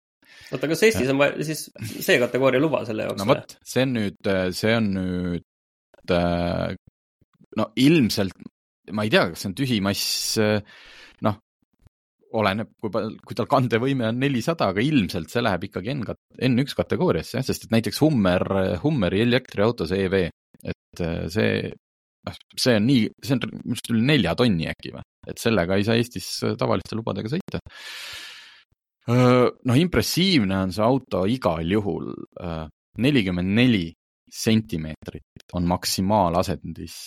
oota, 0.51 0.67
kas 0.67 0.83
Eestis 0.89 1.13
on 1.15 1.21
vaja 1.23 1.47
siis 1.47 1.69
C-kategooria 1.79 2.63
luba 2.63 2.83
selle 2.89 3.07
jaoks? 3.07 3.23
no 3.23 3.29
vot, 3.31 3.55
see 3.63 3.87
on 3.87 3.95
nüüd, 4.01 4.31
see 4.59 4.75
on 4.75 4.91
nüüd 4.97 6.17
no 7.61 7.71
ilmselt, 7.79 8.35
ma 8.91 9.07
ei 9.07 9.15
tea, 9.15 9.29
kas 9.31 9.45
see 9.45 9.53
on 9.53 9.57
tühimass, 9.59 10.05
noh, 11.27 11.39
oleneb, 12.38 12.73
kui 12.81 12.93
palju, 12.95 13.19
kui 13.27 13.37
tal 13.38 13.49
kandevõime 13.51 14.09
on 14.11 14.19
nelisada, 14.23 14.71
aga 14.71 14.83
ilmselt 14.85 15.33
see 15.33 15.43
läheb 15.43 15.66
ikkagi 15.69 15.95
N, 15.95 16.05
N1 16.51 16.77
kategooriasse 16.79 17.43
sest 17.47 17.66
et 17.66 17.75
näiteks 17.75 18.01
Hummer, 18.05 18.47
Hummeri 18.85 19.23
elektriauto, 19.25 19.88
see 19.90 20.07
EV, 20.07 20.16
et 20.71 21.05
see 21.35 21.71
noh, 22.27 22.40
see 22.61 22.77
on 22.79 22.88
nii, 22.88 23.07
see 23.25 23.37
on 23.37 23.47
minu 23.47 23.77
arust 23.77 23.93
üle 23.93 24.03
nelja 24.12 24.35
tonni 24.38 24.69
äkki 24.71 24.95
või, 24.95 25.07
et 25.31 25.40
sellega 25.43 25.79
ei 25.79 25.87
saa 25.87 26.01
Eestis 26.01 26.29
äh, 26.47 26.59
tavaliste 26.61 26.99
lubadega 26.99 27.33
sõita. 27.33 27.62
noh, 29.11 29.79
impressiivne 29.81 30.59
on 30.66 30.75
see 30.75 30.85
auto 30.85 31.25
igal 31.27 31.66
juhul, 31.66 32.12
nelikümmend 33.01 33.57
neli 33.57 33.88
sentimeetrit 34.31 35.57
on 35.59 35.64
maksimaalasendis 35.66 36.99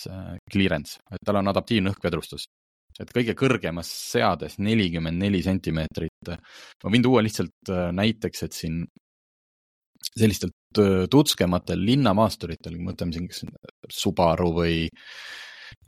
clearance, 0.52 0.98
et 1.14 1.22
tal 1.24 1.38
on 1.40 1.48
adaptiivne 1.48 1.94
õhkvedrustus. 1.94 2.44
Et 3.00 3.10
kõige 3.14 3.34
kõrgemas 3.38 3.88
seades 4.12 4.58
nelikümmend 4.62 5.18
neli 5.18 5.40
sentimeetrit. 5.42 6.30
ma 6.30 6.92
võin 6.92 7.02
tuua 7.02 7.24
lihtsalt 7.26 7.72
näiteks, 7.92 8.44
et 8.46 8.54
siin 8.54 8.84
sellistelt 10.12 10.80
tutskematel 11.10 11.80
linnamaasturitel, 11.80 12.76
mõtleme 12.82 13.14
siin 13.14 13.28
kas 13.30 13.44
Subaru 13.94 14.50
või, 14.56 14.78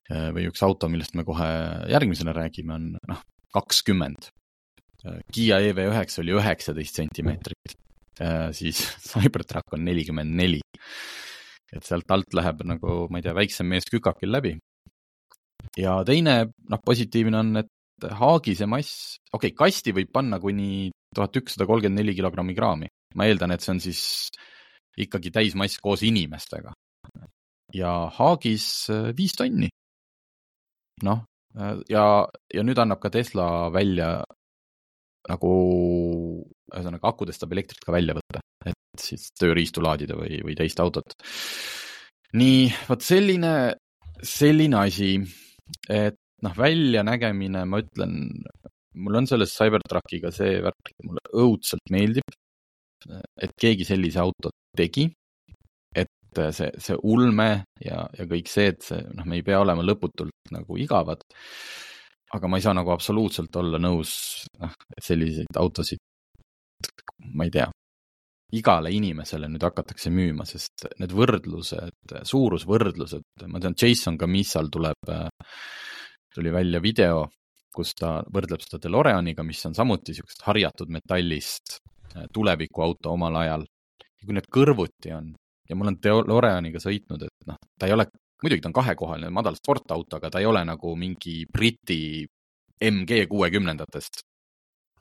või 0.09 0.47
üks 0.51 0.63
auto, 0.67 0.89
millest 0.91 1.17
me 1.19 1.25
kohe 1.27 1.49
järgmisena 1.93 2.35
räägime, 2.37 2.79
on 2.79 2.93
noh, 3.11 3.23
kakskümmend. 3.55 4.31
Kiia 5.33 5.59
EV9 5.69 6.23
oli 6.23 6.35
üheksateist 6.35 7.03
sentimeetrit, 7.03 7.77
siis 8.57 8.83
Cybertruck 9.11 9.77
on 9.77 9.85
nelikümmend 9.87 10.39
neli. 10.39 10.63
et 11.75 11.85
sealt 11.85 12.11
alt 12.15 12.35
läheb 12.35 12.63
nagu, 12.65 13.05
ma 13.11 13.19
ei 13.19 13.25
tea, 13.27 13.35
väiksem 13.35 13.67
mees 13.69 13.87
kükakil 13.91 14.31
läbi. 14.33 14.55
Ja 15.81 15.97
teine, 16.09 16.37
noh, 16.71 16.83
positiivne 16.85 17.41
on, 17.43 17.63
et 17.63 18.09
haagise 18.21 18.69
mass, 18.69 19.17
okei 19.33 19.53
okay,, 19.53 19.57
kasti 19.57 19.95
võib 19.97 20.11
panna 20.13 20.41
kuni 20.41 20.91
tuhat 21.17 21.37
ükssada 21.41 21.67
kolmkümmend 21.69 22.03
neli 22.03 22.15
kilogrammi 22.17 22.57
kraami, 22.57 22.91
ma 23.17 23.29
eeldan, 23.29 23.55
et 23.55 23.65
see 23.65 23.73
on 23.73 23.81
siis 23.81 24.03
ikkagi 25.01 25.33
täismass 25.33 25.81
koos 25.83 26.03
inimestega. 26.07 26.73
ja 27.75 27.93
Haagis 28.19 28.89
äh, 28.91 29.13
viis 29.17 29.33
tonni. 29.37 29.69
noh, 31.05 31.25
äh, 31.57 31.77
ja, 31.89 32.27
ja 32.53 32.65
nüüd 32.65 32.79
annab 32.79 33.01
ka 33.01 33.11
Tesla 33.13 33.71
välja 33.73 34.21
nagu, 35.27 35.53
ühesõnaga 36.71 37.11
akudest 37.11 37.43
saab 37.43 37.57
elektrit 37.57 37.83
ka 37.85 37.93
välja 37.93 38.15
võtta, 38.17 38.43
et 38.67 39.03
siis 39.03 39.31
tööriistu 39.39 39.83
laadida 39.83 40.17
või, 40.19 40.39
või 40.45 40.55
teist 40.59 40.81
autot. 40.81 41.17
nii, 42.37 42.69
vot 42.89 43.03
selline, 43.03 43.53
selline 44.23 44.79
asi, 44.85 45.17
et 45.91 46.19
noh, 46.45 46.57
väljanägemine, 46.57 47.65
ma 47.69 47.81
ütlen, 47.83 48.17
mul 48.97 49.21
on 49.21 49.29
selles 49.29 49.55
Cybertruckiga 49.57 50.33
see 50.35 50.61
värk, 50.65 50.93
mulle 51.05 51.25
õudselt 51.45 51.93
meeldib 51.93 52.37
et 53.43 53.55
keegi 53.61 53.87
sellise 53.87 54.21
auto 54.23 54.53
tegi, 54.77 55.07
et 55.97 56.41
see, 56.57 56.71
see 56.83 56.97
ulme 57.09 57.49
ja, 57.83 58.03
ja 58.19 58.27
kõik 58.29 58.51
see, 58.51 58.71
et 58.73 58.83
see, 58.85 59.01
noh, 59.17 59.27
me 59.29 59.39
ei 59.39 59.47
pea 59.47 59.61
olema 59.63 59.85
lõputult 59.85 60.53
nagu 60.55 60.79
igavad. 60.81 61.25
aga 62.37 62.49
ma 62.51 62.59
ei 62.59 62.65
saa 62.65 62.75
nagu 62.75 62.91
absoluutselt 62.93 63.55
olla 63.57 63.79
nõus, 63.79 64.13
noh, 64.61 64.73
et 64.97 65.05
selliseid 65.05 65.57
autosid, 65.57 66.01
ma 67.33 67.47
ei 67.47 67.53
tea, 67.55 67.69
igale 68.55 68.93
inimesele 68.95 69.49
nüüd 69.51 69.65
hakatakse 69.67 70.11
müüma, 70.15 70.47
sest 70.47 70.87
need 71.01 71.15
võrdlused, 71.17 72.15
suurusvõrdlused, 72.31 73.47
ma 73.51 73.63
tean, 73.63 73.75
Jason 73.79 74.19
Camissal 74.19 74.71
tuleb, 74.73 75.11
tuli 76.35 76.53
välja 76.55 76.81
video, 76.83 77.25
kus 77.75 77.95
ta 77.99 78.21
võrdleb 78.33 78.63
seda 78.63 78.81
DeLoreaniga, 78.87 79.45
mis 79.45 79.65
on 79.69 79.75
samuti 79.77 80.13
niisugust 80.13 80.45
harjatud 80.47 80.93
metallist 80.95 81.81
tulevikuauto 82.33 83.13
omal 83.13 83.43
ajal. 83.43 83.67
kui 84.27 84.35
need 84.35 84.47
kõrvuti 84.51 85.13
on 85.15 85.29
ja 85.69 85.77
ma 85.77 85.85
olen 85.85 85.99
DeLoreaniga 86.03 86.81
sõitnud, 86.83 87.23
et 87.23 87.47
noh, 87.47 87.59
ta 87.79 87.87
ei 87.87 87.95
ole, 87.95 88.07
muidugi 88.43 88.63
ta 88.63 88.71
on 88.71 88.79
kahekohaline 88.79 89.31
madal 89.35 89.59
sportauto, 89.59 90.19
aga 90.19 90.31
ta 90.31 90.41
ei 90.43 90.49
ole 90.49 90.65
nagu 90.67 90.95
mingi 90.99 91.45
Briti 91.53 92.27
MG 92.81 93.27
kuuekümnendatest, 93.31 94.23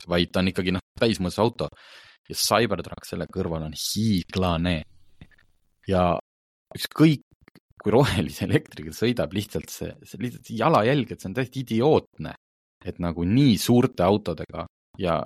vaid 0.10 0.34
ta 0.34 0.44
on 0.44 0.52
ikkagi 0.52 0.76
noh, 0.76 0.84
täismõõs 1.00 1.40
auto 1.42 1.70
ja 2.30 2.38
Cybertruck 2.40 3.08
selle 3.08 3.28
kõrval 3.32 3.68
on 3.68 3.76
hiiglane. 3.78 4.82
ja 5.88 6.16
ükskõik, 6.76 7.22
kui 7.82 7.94
rohelise 7.94 8.48
elektriga 8.48 8.92
sõidab, 8.96 9.34
lihtsalt 9.38 9.70
see, 9.70 9.92
see 10.04 10.22
lihtsalt 10.24 10.50
jalajälg, 10.50 11.12
et 11.12 11.22
see 11.22 11.30
on 11.30 11.36
täiesti 11.38 11.62
idiootne, 11.62 12.34
et 12.86 12.98
nagu 13.00 13.26
nii 13.30 13.58
suurte 13.62 14.04
autodega 14.04 14.66
ja 14.98 15.20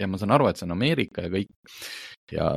ja 0.00 0.08
ma 0.10 0.18
saan 0.18 0.34
aru, 0.34 0.48
et 0.48 0.58
see 0.58 0.66
on 0.66 0.74
Ameerika 0.74 1.26
ja 1.26 1.30
kõik 1.30 1.74
ja 2.32 2.48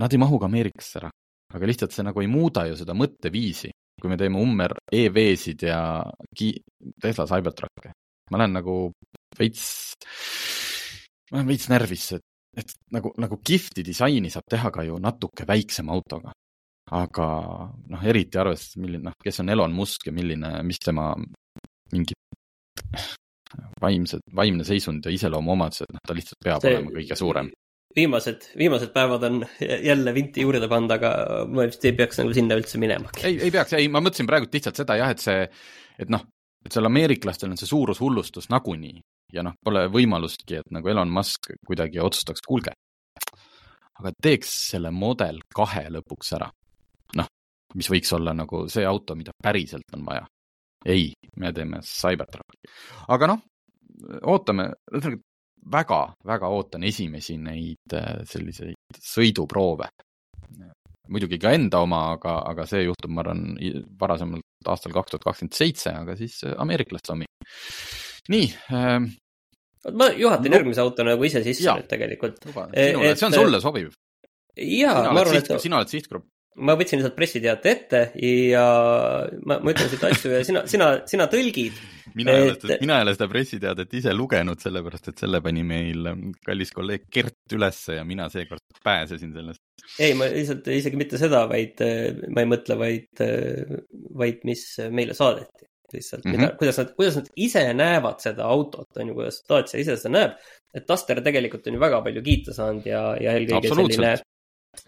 nad 0.00 0.12
ei 0.12 0.20
mahu 0.20 0.40
ka 0.42 0.48
Ameerikasse 0.48 0.98
ära, 1.02 1.10
aga 1.54 1.68
lihtsalt 1.68 1.94
see 1.94 2.06
nagu 2.06 2.22
ei 2.22 2.30
muuda 2.30 2.66
ju 2.68 2.78
seda 2.80 2.96
mõtteviisi, 2.98 3.70
kui 4.00 4.10
me 4.10 4.18
teeme 4.20 4.40
Ummer 4.42 4.74
EV-sid 4.92 5.66
ja 5.68 5.80
Tesla 7.02 7.28
Cybertruck'e. 7.30 7.92
ma 8.30 8.40
olen 8.40 8.56
nagu 8.58 8.76
veits, 9.38 9.64
ma 11.30 11.40
olen 11.40 11.50
veits 11.52 11.68
närvis, 11.70 12.06
et, 12.18 12.26
et 12.56 12.74
nagu, 12.92 13.12
nagu 13.20 13.38
kihvti 13.44 13.84
disaini 13.86 14.30
saab 14.32 14.48
teha 14.50 14.70
ka 14.74 14.84
ju 14.86 14.98
natuke 15.00 15.46
väiksema 15.48 15.94
autoga. 15.94 16.32
aga 16.92 17.26
noh, 17.88 18.02
eriti 18.04 18.36
arvestades, 18.36 18.76
milline, 18.82 19.06
noh, 19.06 19.14
kes 19.22 19.40
on 19.40 19.48
Elon 19.54 19.72
Musk 19.72 20.08
ja 20.08 20.12
milline, 20.12 20.48
mis 20.66 20.80
tema 20.82 21.12
mingid 21.92 22.18
vaimsed, 23.80 24.24
vaimne 24.36 24.66
seisund 24.66 25.06
ja 25.06 25.12
iseloomuomadused, 25.14 25.92
noh, 25.94 26.02
ta 26.04 26.16
lihtsalt 26.16 26.42
peab 26.44 26.64
see, 26.64 26.74
olema 26.74 26.92
kõige 26.98 27.16
suurem. 27.16 27.48
viimased, 27.96 28.50
viimased 28.58 28.92
päevad 28.92 29.24
on 29.28 29.40
jälle 29.60 30.14
vinti 30.14 30.44
juurde 30.44 30.68
pannud, 30.68 30.92
aga 30.98 31.14
ma 31.48 31.68
vist 31.70 31.86
ei 31.88 31.96
peaks 31.96 32.20
nagu 32.20 32.34
sinna 32.36 32.58
üldse 32.60 32.82
minema. 32.82 33.14
ei, 33.22 33.38
ei 33.38 33.54
peaks, 33.54 33.78
ei, 33.78 33.88
ma 33.88 34.02
mõtlesin 34.04 34.28
praegu 34.28 34.50
lihtsalt 34.52 34.82
seda 34.82 34.98
jah, 35.00 35.14
et 35.14 35.22
see, 35.22 35.48
et 36.02 36.12
noh, 36.12 36.26
et 36.66 36.76
seal 36.76 36.90
ameeriklastel 36.90 37.54
on 37.54 37.60
see 37.60 37.70
suurushullustus 37.70 38.50
nagunii 38.52 39.00
ja 39.32 39.44
noh, 39.46 39.56
pole 39.64 39.86
võimalustki, 39.92 40.60
et 40.60 40.74
nagu 40.74 40.88
Elon 40.88 41.10
Musk 41.12 41.52
kuidagi 41.66 42.00
otsustaks, 42.02 42.44
kuulge, 42.46 42.74
aga 43.98 44.12
teeks 44.22 44.52
selle 44.72 44.90
Model 44.90 45.40
kahe 45.54 45.88
lõpuks 45.90 46.34
ära. 46.38 46.50
noh, 47.16 47.32
mis 47.74 47.90
võiks 47.90 48.12
olla 48.12 48.34
nagu 48.36 48.66
see 48.68 48.86
auto, 48.86 49.16
mida 49.16 49.32
päriselt 49.42 49.96
on 49.96 50.04
vaja 50.04 50.26
ei, 50.84 51.12
me 51.36 51.52
teeme 51.52 51.80
Cybertrucki. 51.86 52.70
aga 53.14 53.28
noh, 53.30 53.42
ootame, 54.30 54.68
ühesõnaga 54.92 55.22
väga-väga 55.72 56.48
ootan 56.50 56.84
esimesi 56.88 57.36
neid 57.38 57.94
äh, 57.94 58.22
selliseid 58.26 58.98
sõiduproove. 58.98 59.88
muidugi 61.12 61.38
ka 61.38 61.50
enda 61.52 61.82
oma, 61.82 62.12
aga, 62.14 62.38
aga 62.48 62.66
see 62.66 62.84
juhtub, 62.86 63.10
ma 63.10 63.22
arvan, 63.24 63.42
varasemalt 64.00 64.70
aastal 64.70 64.94
kaks 64.94 65.12
tuhat 65.12 65.24
kakskümmend 65.26 65.56
seitse, 65.58 65.90
aga 65.90 66.16
siis 66.18 66.40
äh, 66.46 66.54
ameeriklaste 66.58 67.12
omi. 67.16 67.26
nii 68.28 68.54
ähm,. 68.72 69.12
Ma 69.90 70.12
juhatan 70.14 70.50
no, 70.50 70.58
järgmise 70.58 70.84
auto 70.84 71.06
nagu 71.06 71.26
ise 71.26 71.42
sisse 71.46 71.66
nüüd 71.66 71.90
tegelikult. 71.90 72.44
see 72.46 73.26
on 73.26 73.34
sulle 73.34 73.60
sobiv 73.62 73.90
jaa, 74.58 75.08
ma 75.12 75.24
arvan, 75.24 75.40
et 75.40 75.50
sina 75.62 75.80
oled 75.80 75.90
sihtgrupp. 75.90 76.28
ma 76.52 76.74
võtsin 76.76 77.00
lihtsalt 77.00 77.14
pressiteate 77.16 77.70
ette 77.72 78.00
ja 78.20 78.62
ma, 79.48 79.56
ma 79.56 79.72
ütlen 79.72 79.88
siit 79.88 80.02
asju 80.04 80.34
ja 80.34 80.42
sina, 80.44 80.64
sina, 80.68 80.88
sina 81.08 81.26
tõlgid. 81.32 81.78
mina 82.18 82.34
ei 82.36 82.44
ole 82.44 82.52
Et- 82.52 82.66
seda, 82.66 82.76
mina 82.82 82.98
ei 82.98 83.06
ole 83.06 83.14
seda 83.16 83.28
pressiteadet 83.32 83.96
ise 83.96 84.12
lugenud, 84.12 84.60
sellepärast 84.60 85.08
et 85.08 85.24
selle 85.24 85.40
pani 85.44 85.64
meil 85.64 86.12
ähm, 86.12 86.28
kallis 86.44 86.74
kolleeg 86.76 87.08
Gert 87.12 87.56
ülesse 87.56 87.96
ja 87.96 88.04
mina 88.04 88.28
seekord 88.32 88.84
pääsesin 88.84 89.32
sellest. 89.32 89.64
ei, 89.96 90.12
ma 90.18 90.28
lihtsalt 90.28 90.68
isegi 90.76 91.00
mitte 91.00 91.20
seda, 91.20 91.46
vaid 91.50 91.80
äh, 91.86 92.20
ma 92.28 92.44
ei 92.44 92.52
mõtle, 92.52 92.76
vaid, 92.84 93.24
vaid 94.20 94.44
mis 94.48 94.68
meile 94.92 95.16
saadeti 95.16 95.71
lihtsalt 95.94 96.24
mm, 96.24 96.32
-hmm. 96.32 96.40
Mida, 96.40 96.56
kuidas 96.58 96.78
nad, 96.80 96.92
kuidas 96.98 97.16
nad 97.20 97.30
ise 97.36 97.62
näevad 97.76 98.20
seda 98.24 98.48
autot, 98.48 98.88
on 98.96 99.12
ju, 99.12 99.14
kuidas 99.20 99.42
Dacia 99.48 99.80
ise 99.80 99.96
seda 99.96 100.14
näeb. 100.18 100.36
et 100.74 100.88
Duster 100.88 101.20
tegelikult 101.20 101.66
on 101.66 101.74
ju 101.76 101.80
väga 101.80 102.00
palju 102.02 102.22
kiita 102.24 102.54
saanud 102.56 102.86
ja, 102.86 103.02
ja 103.20 103.36
eelkõige 103.36 103.74
selline 103.74 104.14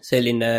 selline 0.01 0.51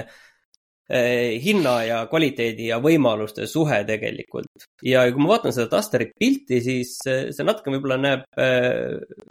eh, 0.88 1.38
hinna 1.42 1.76
ja 1.86 2.02
kvaliteedi 2.10 2.68
ja 2.70 2.80
võimaluste 2.82 3.46
suhe 3.50 3.82
tegelikult. 3.88 4.68
ja 4.82 5.06
kui 5.12 5.22
ma 5.22 5.34
vaatan 5.34 5.54
seda 5.54 5.70
Dusteri 5.76 6.10
pilti, 6.18 6.60
siis 6.62 6.98
eh, 7.10 7.24
see 7.34 7.46
natuke 7.46 7.74
võib-olla 7.74 7.98
näeb 8.02 8.26
eh, 8.38 9.24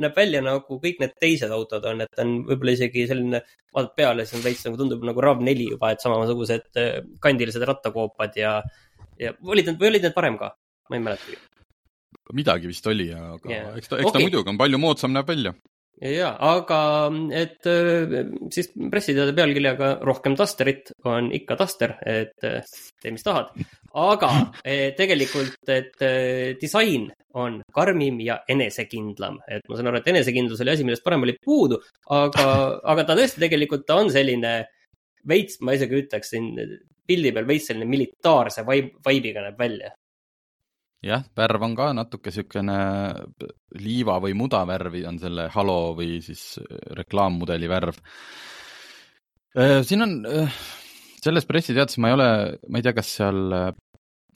näeb 0.00 0.16
välja 0.16 0.40
nagu 0.44 0.78
kõik 0.80 1.00
need 1.02 1.16
teised 1.20 1.50
autod 1.52 1.84
on, 1.90 2.04
et 2.06 2.22
on 2.22 2.38
võib-olla 2.48 2.76
isegi 2.76 3.04
selline, 3.10 3.42
vaatad 3.74 3.96
peale, 3.98 4.24
siis 4.24 4.38
on 4.38 4.46
veits 4.46 4.62
nagu 4.64 4.78
tundub 4.80 5.02
nagu 5.04 5.24
RAV4 5.24 5.66
juba, 5.74 5.90
et 5.92 6.04
samasugused 6.04 6.78
kandilised 7.20 7.66
rattakoopad 7.68 8.38
ja, 8.40 8.54
ja 9.20 9.34
olid 9.46 9.70
need 9.70 9.80
või 9.80 9.94
olid 9.94 10.06
need 10.08 10.16
varem 10.16 10.38
ka? 10.40 10.52
ma 10.90 10.98
ei 10.98 11.02
mäletagi. 11.06 11.40
midagi 12.36 12.70
vist 12.70 12.86
oli, 12.90 13.10
aga 13.14 13.50
Jaa. 13.50 13.74
eks 13.78 13.90
ta, 13.90 13.98
eks 14.00 14.08
ta 14.08 14.16
Okei. 14.16 14.28
muidugi 14.28 14.52
on 14.52 14.60
palju 14.60 14.80
moodsam 14.82 15.14
näeb 15.14 15.28
välja. 15.30 15.52
ja, 16.00 16.30
aga 16.48 16.80
et 17.36 17.68
eh, 17.68 18.16
siis 18.54 18.72
pressiteade 18.92 19.34
pealkirjaga 19.36 19.92
Rohkem 20.06 20.34
Dusterit 20.38 20.94
on 21.04 21.30
ikka 21.36 21.58
Duster, 21.60 21.94
et 22.06 22.48
eh, 22.48 22.74
tee 23.02 23.14
mis 23.14 23.26
tahad. 23.26 23.52
aga 23.94 24.32
eh, 24.64 24.90
tegelikult, 24.98 25.60
et 25.68 26.06
eh, 26.06 26.56
disain 26.60 27.10
on 27.38 27.60
karmim 27.74 28.18
ja 28.24 28.40
enesekindlam, 28.50 29.38
et 29.46 29.68
ma 29.68 29.78
saan 29.78 29.92
aru, 29.92 30.00
et 30.00 30.12
enesekindlus 30.14 30.64
oli 30.64 30.74
asi, 30.74 30.86
millest 30.88 31.06
varem 31.06 31.28
oli 31.28 31.36
puudu, 31.38 31.78
aga, 32.10 32.46
aga 32.94 33.06
ta 33.06 33.18
tõesti 33.18 33.44
tegelikult 33.44 33.86
ta 33.86 34.00
on 34.00 34.10
selline 34.10 34.54
veits, 35.28 35.60
ma 35.60 35.76
isegi 35.76 36.00
ütleksin 36.00 36.54
pildi 37.10 37.34
peal 37.36 37.48
veits 37.48 37.70
selline 37.70 37.90
militaarse 37.90 38.64
vaib-, 38.66 38.94
vaibiga 39.04 39.44
näeb 39.46 39.58
välja. 39.58 39.94
jah, 41.04 41.24
värv 41.36 41.68
on 41.68 41.78
ka 41.78 41.92
natuke 41.96 42.30
niisugune 42.30 42.80
liiva 43.82 44.18
või 44.22 44.36
muda 44.38 44.62
värvi 44.68 45.06
on 45.08 45.18
selle 45.18 45.48
halo 45.54 45.80
või 45.98 46.20
siis 46.24 46.60
reklaammudeli 46.98 47.70
värv. 47.70 47.98
siin 49.86 50.06
on, 50.06 50.20
selles 51.24 51.46
pressiteates 51.48 51.98
ma 52.00 52.10
ei 52.10 52.16
ole, 52.16 52.28
ma 52.68 52.80
ei 52.80 52.86
tea, 52.86 52.94
kas 52.96 53.14
seal 53.20 53.56
äh, 53.56 53.70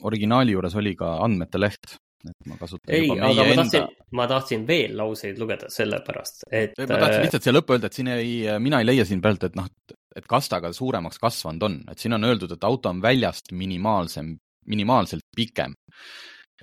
originaali 0.05 0.55
juures 0.55 0.75
oli 0.81 0.95
ka 0.99 1.17
andmete 1.25 1.61
leht, 1.61 1.97
et 2.25 2.49
ma 2.49 2.59
kasutan 2.61 2.95
ei, 2.95 3.07
juba 3.09 3.19
aga 3.19 3.31
meie 3.31 3.39
ma 3.39 3.55
enda 3.55 3.65
tahtsin, 3.65 4.07
ma 4.19 4.29
tahtsin 4.31 4.65
veel 4.69 4.97
lauseid 5.01 5.41
lugeda 5.41 5.71
sellepärast, 5.73 6.47
et. 6.51 6.77
ma 6.81 7.01
tahtsin 7.05 7.27
lihtsalt 7.27 7.47
siia 7.47 7.57
lõppu 7.57 7.77
öelda, 7.77 7.91
et 7.91 8.01
siin 8.01 8.11
ei, 8.15 8.35
mina 8.65 8.81
ei 8.83 8.89
leia 8.89 9.07
siin 9.09 9.23
praegu, 9.25 9.49
et 9.49 9.59
noh, 9.59 9.69
et 10.17 10.29
kas 10.31 10.49
ta 10.51 10.61
ka 10.63 10.73
suuremaks 10.75 11.19
kasvanud 11.23 11.67
on, 11.69 11.81
et 11.91 11.99
siin 11.99 12.17
on 12.17 12.29
öeldud, 12.29 12.55
et 12.55 12.65
auto 12.65 12.93
on 12.93 13.03
väljast 13.03 13.53
minimaalsem, 13.53 14.35
minimaalselt 14.71 15.27
pikem. 15.37 15.75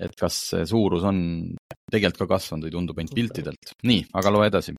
et 0.02 0.14
kas 0.18 0.38
see 0.50 0.64
suurus 0.66 1.04
on 1.04 1.18
tegelikult 1.92 2.24
ka 2.24 2.34
kasvanud 2.34 2.64
või 2.66 2.72
tundub 2.74 2.98
ainult 2.98 3.14
piltidelt. 3.14 3.76
nii, 3.84 4.06
aga 4.14 4.32
loe 4.32 4.48
edasi. 4.48 4.74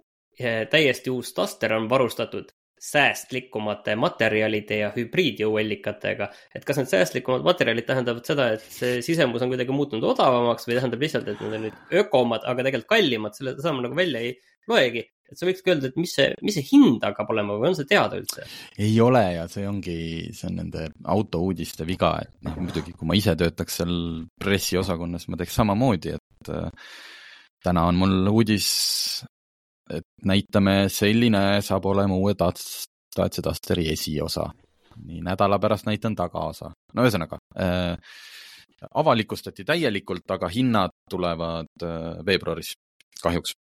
täiesti 0.71 1.13
uus 1.13 1.33
Duster 1.37 1.73
on 1.73 1.89
varustatud 1.89 2.51
säästlikumate 2.83 3.95
materjalide 3.95 4.77
ja 4.81 4.89
hübriidjõuallikatega. 4.95 6.27
et 6.55 6.65
kas 6.67 6.81
need 6.81 6.89
säästlikumad 6.91 7.45
materjalid 7.47 7.87
tähendavad 7.87 8.25
seda, 8.27 8.49
et 8.57 8.65
see 8.65 9.01
sisemus 9.05 9.45
on 9.45 9.53
kuidagi 9.53 9.75
muutunud 9.75 10.03
odavamaks 10.11 10.67
või 10.67 10.79
tähendab 10.79 11.05
lihtsalt, 11.05 11.29
et 11.31 11.43
need 11.43 11.57
on 11.59 11.63
nüüd 11.67 11.99
ökomad, 12.03 12.43
aga 12.43 12.65
tegelikult 12.67 12.91
kallimad, 12.97 13.37
selle 13.37 13.55
seda 13.59 13.75
ma 13.77 13.85
nagu 13.85 13.95
välja 13.95 14.23
ei 14.25 14.33
loegi. 14.67 15.05
Et 15.33 15.39
sa 15.39 15.47
võikski 15.49 15.73
öelda, 15.73 15.89
et 15.91 15.99
mis 15.99 16.13
see, 16.15 16.29
mis 16.45 16.57
see 16.57 16.65
hind 16.71 17.03
hakkab 17.05 17.33
olema 17.33 17.57
või 17.59 17.71
on 17.71 17.77
see 17.77 17.89
teada 17.89 18.19
üldse? 18.21 18.45
ei 18.77 18.93
ole 19.03 19.23
ja 19.35 19.47
see 19.51 19.65
ongi, 19.69 19.97
see 20.35 20.49
on 20.51 20.59
nende 20.61 20.87
autouudiste 21.15 21.87
viga, 21.89 22.15
et 22.23 22.47
noh, 22.47 22.57
muidugi 22.61 22.95
kui 22.95 23.09
ma 23.09 23.17
ise 23.19 23.35
töötaks 23.39 23.81
seal 23.81 23.95
pressiosakonnas, 24.41 25.27
ma 25.29 25.39
teeks 25.41 25.59
samamoodi, 25.61 26.15
et 26.17 26.53
äh, 26.53 26.91
täna 27.63 27.87
on 27.89 27.99
mul 27.99 28.33
uudis, 28.33 28.67
et 29.93 30.07
näitame, 30.27 30.87
selline 30.93 31.61
saab 31.65 31.87
olema 31.91 32.17
uue 32.19 32.35
Tats-, 32.39 32.85
Dacia 33.13 33.43
Dusteri 33.45 33.89
esiosa. 33.91 34.49
nii 34.93 35.23
nädala 35.25 35.57
pärast 35.59 35.87
näitan 35.89 36.15
tagaosa. 36.15 36.69
no 36.93 37.03
ühesõnaga 37.05 37.39
äh,, 37.57 37.97
avalikustati 38.93 39.63
täielikult, 39.65 40.25
aga 40.31 40.49
hinnad 40.51 40.93
tulevad 41.09 41.83
äh, 41.83 42.25
veebruaris, 42.25 42.73
kahjuks. 43.21 43.55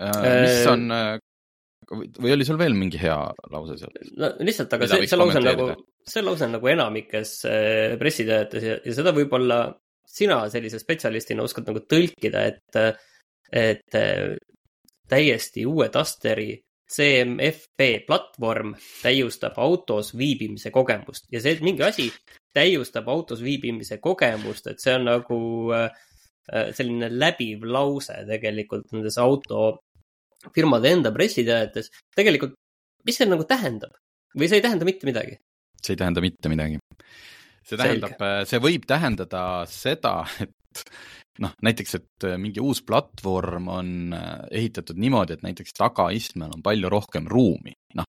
Mis 0.00 0.62
Äh, 0.64 0.72
on 0.72 0.86
äh, 0.94 1.18
või 1.90 2.32
oli 2.34 2.46
sul 2.46 2.58
veel 2.60 2.76
mingi 2.78 3.00
hea 3.00 3.18
lause 3.52 3.76
seal? 3.80 3.92
no 4.20 4.32
lihtsalt, 4.46 4.72
aga 4.76 4.88
see, 4.88 5.08
see 5.10 5.18
lause 5.18 5.40
on 5.40 5.48
nagu 5.48 5.68
see 6.06 6.24
lause 6.24 6.46
on 6.46 6.56
nagu 6.56 6.70
enamikes 6.70 7.34
äh, 7.50 7.96
pressiteadetes 8.00 8.66
ja, 8.66 8.78
ja 8.86 8.96
seda 8.96 9.14
võib-olla 9.16 9.62
sina 10.10 10.42
sellise 10.50 10.80
spetsialistina 10.82 11.44
oskad 11.44 11.68
nagu 11.70 11.82
tõlkida, 11.86 12.46
et, 12.50 12.80
et 13.54 13.98
äh, 13.98 14.34
täiesti 15.10 15.66
uue 15.68 15.90
Dusteri 15.92 16.52
CMFP 16.90 18.06
platvorm 18.06 18.72
täiustab 19.02 19.58
autos 19.62 20.14
viibimise 20.18 20.72
kogemust 20.74 21.28
ja 21.30 21.42
see, 21.42 21.58
mingi 21.62 21.84
asi 21.86 22.08
täiustab 22.54 23.10
autos 23.10 23.42
viibimise 23.44 24.00
kogemust, 24.02 24.66
et 24.72 24.82
see 24.82 24.96
on 24.98 25.06
nagu 25.10 25.40
äh, 25.76 25.90
äh, 26.50 26.72
selline 26.74 27.10
läbiv 27.12 27.66
lause 27.66 28.22
tegelikult 28.30 28.90
nendes 28.94 29.18
autofirmade 30.40 30.90
enda 30.90 31.12
pressiteadetes. 31.12 31.90
tegelikult, 32.16 32.54
mis 33.06 33.16
see 33.20 33.28
nagu 33.28 33.46
tähendab 33.48 33.96
või 34.36 34.48
see 34.48 34.60
ei 34.60 34.64
tähenda 34.64 34.88
mitte 34.88 35.08
midagi? 35.08 35.38
see 35.80 35.94
ei 35.94 36.00
tähenda 36.00 36.20
mitte 36.24 36.52
midagi. 36.52 36.78
see 37.64 37.80
tähendab, 37.80 38.16
see 38.48 38.62
võib 38.62 38.86
tähendada 38.88 39.42
seda, 39.70 40.14
et 40.42 40.84
noh, 41.40 41.52
näiteks, 41.64 41.96
et 41.98 42.28
mingi 42.40 42.62
uus 42.62 42.82
platvorm 42.86 43.68
on 43.72 44.14
äh, 44.16 44.30
ehitatud 44.62 44.98
niimoodi, 45.00 45.36
et 45.36 45.44
näiteks 45.44 45.76
tagaistmel 45.76 46.52
on 46.56 46.64
palju 46.64 46.90
rohkem 46.92 47.28
ruumi, 47.30 47.72
noh, 47.96 48.08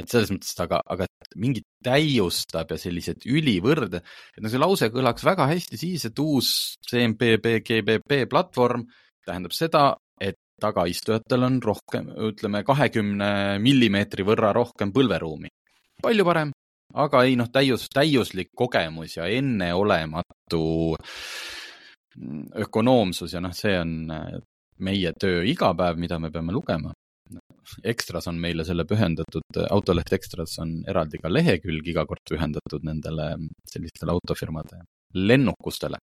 et 0.00 0.10
selles 0.10 0.32
mõttes, 0.34 0.52
et 0.54 0.62
aga, 0.66 0.80
aga 0.92 1.06
mingi 1.40 1.62
täiustab 1.84 2.72
ja 2.74 2.78
sellised 2.80 3.26
ülivõrd, 3.30 3.98
et 3.98 4.42
no 4.42 4.52
see 4.52 4.60
lause 4.60 4.90
kõlaks 4.92 5.24
väga 5.26 5.48
hästi 5.52 5.80
siis, 5.80 6.08
et 6.08 6.22
uus 6.22 6.50
CMPB 6.88 7.60
GBB 7.66 8.24
platvorm 8.30 8.86
tähendab 9.26 9.54
seda, 9.56 9.88
tagaistujatel 10.62 11.46
on 11.48 11.58
rohkem, 11.62 12.10
ütleme 12.30 12.62
kahekümne 12.66 13.58
millimeetri 13.62 14.24
võrra 14.26 14.52
rohkem 14.56 14.92
põlveruumi. 14.94 15.52
palju 16.02 16.24
parem, 16.24 16.52
aga 16.94 17.24
ei 17.24 17.36
noh, 17.36 17.48
täius, 17.52 17.88
täiuslik 17.92 18.52
kogemus 18.56 19.16
ja 19.16 19.26
enneolematu 19.26 20.96
ökonoomsus 22.64 23.34
ja 23.34 23.42
noh, 23.44 23.52
see 23.56 23.74
on 23.78 23.96
äh, 24.12 24.38
meie 24.80 25.12
töö 25.20 25.42
igapäev, 25.48 25.98
mida 26.00 26.18
me 26.20 26.30
peame 26.32 26.54
lugema. 26.54 26.92
Ekstras 27.82 28.28
on 28.30 28.36
meile 28.38 28.62
selle 28.64 28.84
pühendatud, 28.86 29.56
Autoleht 29.74 30.12
Ekstras 30.14 30.52
on 30.62 30.76
eraldi 30.86 31.18
ka 31.18 31.32
lehekülg 31.32 31.88
iga 31.90 32.04
kord 32.06 32.22
pühendatud 32.30 32.84
nendele 32.86 33.32
sellistele 33.66 34.14
autofirmade 34.14 34.84
lennukustele. 35.16 35.98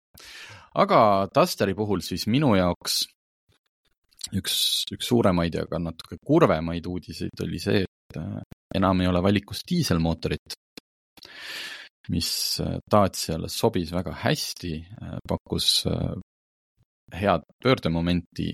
aga 0.80 1.28
Dusteri 1.36 1.74
puhul 1.76 2.02
siis 2.06 2.28
minu 2.28 2.54
jaoks 2.56 3.02
üks, 4.38 4.86
üks 4.94 5.10
suuremaid 5.10 5.58
ja 5.58 5.66
ka 5.70 5.80
natuke 5.82 6.20
kurvemaid 6.26 6.88
uudiseid 6.90 7.44
oli 7.46 7.60
see, 7.62 7.84
et 7.86 8.20
äh, 8.20 8.40
enam 8.76 9.02
ei 9.02 9.10
ole 9.10 9.22
valikus 9.26 9.64
diiselmootorit, 9.70 10.58
mis 12.14 12.32
äh, 12.64 12.78
Daciale 12.92 13.50
sobis 13.54 13.94
väga 13.94 14.16
hästi, 14.24 14.74
pakkus 15.30 15.70
äh, 15.90 16.16
head 17.16 17.46
pöördemomenti. 17.64 18.52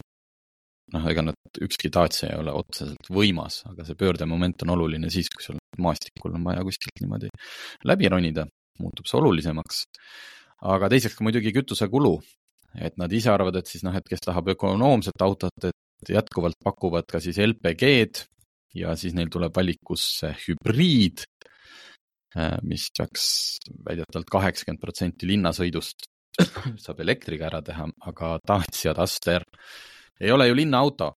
noh, 0.93 1.05
ega 1.09 1.23
nad, 1.25 1.57
ükski 1.65 1.89
Dacia 1.89 2.29
ei 2.29 2.37
ole 2.39 2.53
otseselt 2.53 3.07
võimas, 3.09 3.63
aga 3.65 3.83
see 3.87 3.97
pöördemoment 3.97 4.61
on 4.63 4.75
oluline 4.75 5.09
siis, 5.09 5.31
kui 5.33 5.43
sul 5.43 5.57
maastikul 5.81 6.35
on 6.37 6.45
vaja 6.45 6.61
kuskilt 6.63 7.01
niimoodi 7.01 7.31
läbi 7.89 8.11
ronida, 8.11 8.45
muutub 8.79 9.09
see 9.09 9.17
olulisemaks. 9.17 9.81
aga 10.61 10.89
teiseks 10.93 11.17
ka 11.17 11.25
muidugi 11.25 11.51
kütusekulu, 11.55 12.13
et 12.81 12.97
nad 12.99 13.11
ise 13.13 13.31
arvavad, 13.31 13.59
et 13.59 13.69
siis 13.69 13.83
noh, 13.85 13.95
et 13.95 14.07
kes 14.09 14.23
tahab 14.25 14.49
ökonoomset 14.55 15.21
autot, 15.23 15.67
et 15.67 16.11
jätkuvalt 16.11 16.57
pakuvad 16.63 17.07
ka 17.09 17.21
siis 17.23 17.39
LPG-d 17.39 18.25
ja 18.75 18.95
siis 18.99 19.15
neil 19.15 19.31
tuleb 19.31 19.55
valikusse 19.55 20.33
hübriid, 20.43 21.23
mis 22.67 22.89
peaks 22.97 23.27
väidetavalt 23.87 24.31
kaheksakümmend 24.31 24.81
protsenti 24.81 25.29
linnasõidust 25.29 26.09
saab 26.83 26.99
elektriga 26.99 27.47
ära 27.47 27.61
teha, 27.63 27.87
aga 28.09 28.35
Dacia 28.43 28.93
Duster 28.97 29.45
ei 30.19 30.31
ole 30.31 30.49
ju 30.49 30.57
linnaauto. 30.59 31.13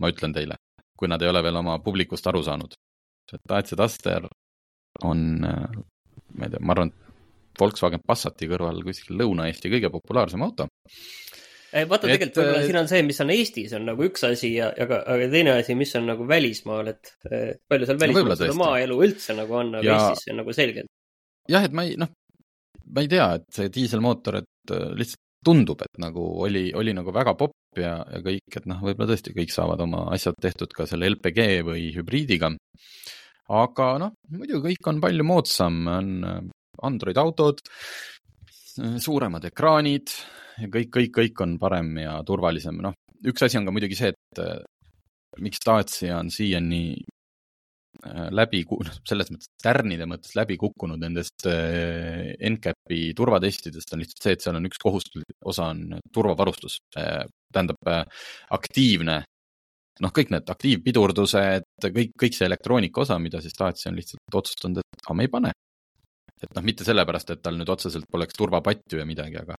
ma 0.00 0.08
ütlen 0.08 0.32
teile, 0.32 0.54
kui 0.96 1.08
nad 1.12 1.20
ei 1.20 1.28
ole 1.28 1.42
veel 1.44 1.58
oma 1.60 1.74
publikust 1.84 2.24
aru 2.26 2.40
saanud. 2.42 2.72
Dacia 3.48 3.76
Duster 3.76 4.24
on, 5.04 5.18
ma 5.44 6.46
ei 6.46 6.52
tea, 6.54 6.60
ma 6.64 6.72
arvan, 6.72 6.92
Volkswagen 7.60 8.02
Passati 8.06 8.48
kõrval 8.50 8.82
kuskil 8.86 9.18
Lõuna-Eesti 9.20 9.72
kõige 9.72 9.90
populaarsem 9.92 10.42
auto. 10.46 10.66
vaata, 11.72 12.06
tegelikult 12.06 12.40
võib-olla 12.40 12.62
siin 12.66 12.80
on 12.80 12.90
see, 12.90 13.02
mis 13.06 13.20
on 13.22 13.34
Eestis, 13.34 13.74
on 13.78 13.84
nagu 13.88 14.06
üks 14.06 14.24
asi 14.26 14.54
ja, 14.56 14.70
ka, 14.74 15.02
aga 15.14 15.28
teine 15.32 15.58
asi, 15.60 15.76
mis 15.78 15.92
on 16.00 16.08
nagu 16.10 16.26
välismaal, 16.28 16.92
et 16.94 17.12
palju 17.70 17.90
seal 17.90 18.00
välismaal 18.00 18.38
seda 18.40 18.56
maaelu 18.58 19.02
üldse 19.06 19.36
nagu 19.38 19.60
on, 19.62 19.76
aga 19.80 19.86
ja... 19.86 19.98
Eestis 20.00 20.26
see 20.26 20.34
on 20.34 20.42
nagu 20.42 20.56
selgelt. 20.56 20.90
jah, 21.50 21.68
et 21.68 21.76
ma 21.76 21.86
ei, 21.86 21.98
noh, 22.00 22.10
ma 22.90 23.04
ei 23.04 23.10
tea, 23.10 23.32
et 23.38 23.48
see 23.54 23.72
diiselmootor, 23.72 24.40
et 24.42 24.74
äh, 24.74 24.88
lihtsalt 24.98 25.26
tundub, 25.44 25.80
et 25.84 26.00
nagu 26.02 26.22
oli, 26.44 26.68
oli 26.76 26.92
nagu 26.96 27.12
väga 27.14 27.34
popp 27.38 27.78
ja, 27.80 27.94
ja 28.12 28.20
kõik, 28.24 28.56
et 28.56 28.66
noh, 28.68 28.80
võib-olla 28.84 29.14
tõesti 29.14 29.32
kõik 29.36 29.52
saavad 29.54 29.80
oma 29.86 30.04
asjad 30.14 30.36
tehtud 30.42 30.72
ka 30.76 30.86
selle 30.88 31.08
LPG 31.14 31.62
või 31.66 31.86
hübriidiga. 31.94 32.52
aga 33.50 33.86
noh, 34.02 34.12
muidu 34.36 34.60
kõik 34.64 34.90
on 34.92 35.00
palju 35.02 35.26
moodsam, 35.26 35.78
on 35.88 36.10
äh, 36.28 36.42
Android 36.86 37.18
autod, 37.20 37.62
suuremad 39.00 39.44
ekraanid, 39.50 40.12
kõik, 40.68 40.90
kõik, 40.96 41.14
kõik 41.16 41.44
on 41.44 41.56
parem 41.60 41.94
ja 42.02 42.18
turvalisem, 42.26 42.80
noh, 42.84 42.96
üks 43.26 43.46
asi 43.46 43.58
on 43.60 43.68
ka 43.68 43.74
muidugi 43.74 43.98
see, 43.98 44.12
et 44.14 44.42
äh, 44.42 44.60
miks 45.40 45.62
Dacia 45.64 46.18
on 46.18 46.30
siiani 46.32 46.82
äh, 46.96 48.28
läbi, 48.34 48.62
noh, 48.68 49.00
selles 49.08 49.32
mõttes 49.32 49.50
tärnide 49.62 50.08
mõttes 50.10 50.36
läbi 50.38 50.58
kukkunud 50.60 51.00
nendest 51.02 51.48
äh, 51.50 52.32
NCAP-i 52.50 53.10
turvatestidest 53.18 53.94
on 53.94 54.04
lihtsalt 54.04 54.26
see, 54.26 54.36
et 54.36 54.46
seal 54.46 54.60
on 54.60 54.70
üks 54.70 54.80
kohustuslik 54.82 55.50
osa 55.50 55.70
on 55.74 56.00
turvavarustus, 56.14 56.80
tähendab 56.94 57.92
aktiivne 58.56 59.20
noh, 60.00 60.12
kõik 60.16 60.30
need 60.32 60.48
aktiivpidurdused, 60.52 61.66
kõik, 61.84 62.14
kõik 62.18 62.36
see 62.36 62.46
elektroonika 62.48 63.02
osa, 63.04 63.18
mida 63.20 63.42
siis 63.44 63.56
Dacia 63.58 63.90
on 63.90 63.98
lihtsalt 64.00 64.40
otsustanud, 64.40 64.80
et 64.80 65.04
aga 65.04 65.16
me 65.16 65.26
ei 65.26 65.32
pane 65.32 65.52
et 66.44 66.56
noh, 66.56 66.64
mitte 66.64 66.86
sellepärast, 66.86 67.34
et 67.34 67.42
tal 67.44 67.58
nüüd 67.58 67.70
otseselt 67.72 68.08
poleks 68.10 68.36
turvapatju 68.38 69.00
ja 69.00 69.06
midagi, 69.08 69.38
aga 69.40 69.56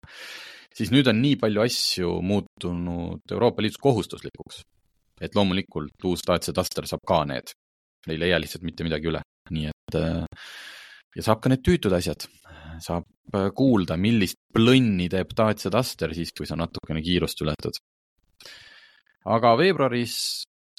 siis 0.74 0.92
nüüd 0.94 1.10
on 1.12 1.22
nii 1.22 1.38
palju 1.42 1.64
asju 1.66 2.18
muutunud 2.26 3.36
Euroopa 3.36 3.64
Liidus 3.64 3.82
kohustuslikuks, 3.82 4.62
et 5.22 5.38
loomulikult 5.38 6.10
uus 6.10 6.26
Duster 6.26 6.90
saab 6.90 7.06
ka 7.08 7.24
need. 7.30 7.54
Ei 8.10 8.18
jää 8.18 8.40
lihtsalt 8.42 8.66
mitte 8.66 8.86
midagi 8.86 9.12
üle, 9.12 9.22
nii 9.54 9.68
et 9.70 9.98
äh, 10.00 10.46
ja 11.16 11.26
saab 11.26 11.42
ka 11.44 11.52
need 11.52 11.62
tüütud 11.66 11.94
asjad, 11.94 12.26
saab 12.82 13.06
äh, 13.38 13.50
kuulda, 13.56 13.98
millist 13.98 14.40
plõnni 14.54 15.10
teeb 15.12 15.36
Duster 15.38 16.16
siis, 16.18 16.34
kui 16.34 16.50
sa 16.50 16.58
natukene 16.58 17.04
kiirust 17.06 17.46
ületad. 17.46 17.78
aga 19.26 19.54
veebruaris 19.58 20.16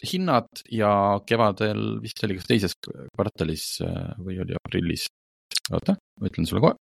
hinnad 0.03 0.65
ja 0.75 1.21
kevadel 1.27 2.01
vist 2.03 2.25
oli 2.27 2.35
kas 2.35 2.49
teises 2.49 2.75
kvartalis 2.83 3.67
äh, 3.87 4.15
või 4.19 4.41
oli 4.43 4.57
aprillis 4.59 5.07
oota, 5.71 5.97
ma 6.21 6.31
ütlen 6.31 6.49
sulle 6.49 6.63
kohe 6.65 6.75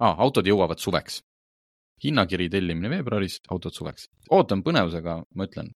ah,. 0.00 0.14
autod 0.18 0.46
jõuavad 0.46 0.80
suveks. 0.82 1.20
hinnakiri 2.04 2.46
tellimine 2.50 2.90
veebruaris, 2.92 3.40
autod 3.50 3.74
suveks. 3.74 4.08
ootan 4.30 4.62
põnevusega, 4.62 5.18
ma 5.34 5.48
ütlen, 5.50 5.72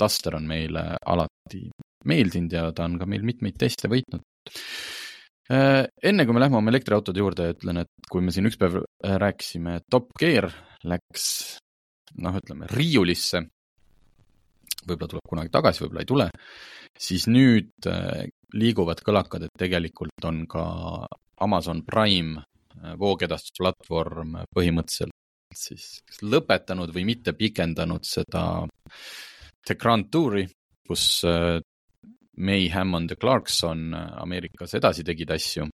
Duster 0.00 0.34
on 0.34 0.46
meile 0.50 0.96
alati 1.06 1.68
meeldinud 2.04 2.52
ja 2.52 2.68
ta 2.74 2.84
on 2.88 2.98
ka 2.98 3.06
meil 3.06 3.22
mitmeid 3.24 3.56
teste 3.58 3.88
võitnud. 3.88 4.24
Äh, 5.54 5.84
enne 6.02 6.24
kui 6.24 6.34
me 6.34 6.40
lähme 6.40 6.58
oma 6.58 6.72
elektriautode 6.72 7.20
juurde, 7.20 7.50
ütlen, 7.54 7.82
et 7.84 8.08
kui 8.10 8.24
me 8.24 8.32
siin 8.34 8.48
üks 8.48 8.58
päev 8.60 8.80
äh, 8.80 9.16
rääkisime, 9.20 9.78
Top 9.92 10.08
Gear 10.18 10.48
läks 10.88 11.26
noh, 12.24 12.38
ütleme 12.40 12.68
riiulisse. 12.72 13.44
võib-olla 14.84 15.10
tuleb 15.10 15.28
kunagi 15.28 15.52
tagasi, 15.52 15.84
võib-olla 15.84 16.02
ei 16.04 16.08
tule, 16.08 16.28
siis 17.00 17.28
nüüd 17.30 17.88
äh, 17.88 18.24
liiguvad 18.54 19.02
kõlakad, 19.04 19.46
et 19.46 19.58
tegelikult 19.58 20.26
on 20.28 20.44
ka 20.50 20.64
Amazon 21.44 21.82
Prime 21.86 22.40
äh, 22.40 22.94
voogedastusplatvorm 23.00 24.38
põhimõtteliselt 24.54 25.12
siis 25.54 26.00
lõpetanud 26.22 26.90
või 26.94 27.04
mitte 27.12 27.34
pikendanud 27.38 28.06
seda 28.06 28.64
The 29.64 29.76
Grand 29.78 30.10
Touri, 30.10 30.46
kus 30.86 31.06
äh, 31.28 31.58
May 32.36 32.68
Hammond 32.74 33.14
ja 33.14 33.20
Clarkson 33.20 33.86
äh, 33.94 34.08
Ameerikas 34.22 34.74
edasi 34.78 35.06
tegid 35.06 35.34
asju. 35.34 35.68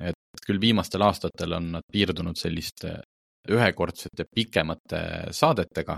et 0.00 0.42
küll 0.44 0.60
viimastel 0.60 1.02
aastatel 1.02 1.54
on 1.56 1.70
nad 1.78 1.84
piirdunud 1.92 2.36
selliste 2.36 2.98
ühekordsete 3.48 4.26
pikemate 4.34 4.98
saadetega, 5.32 5.96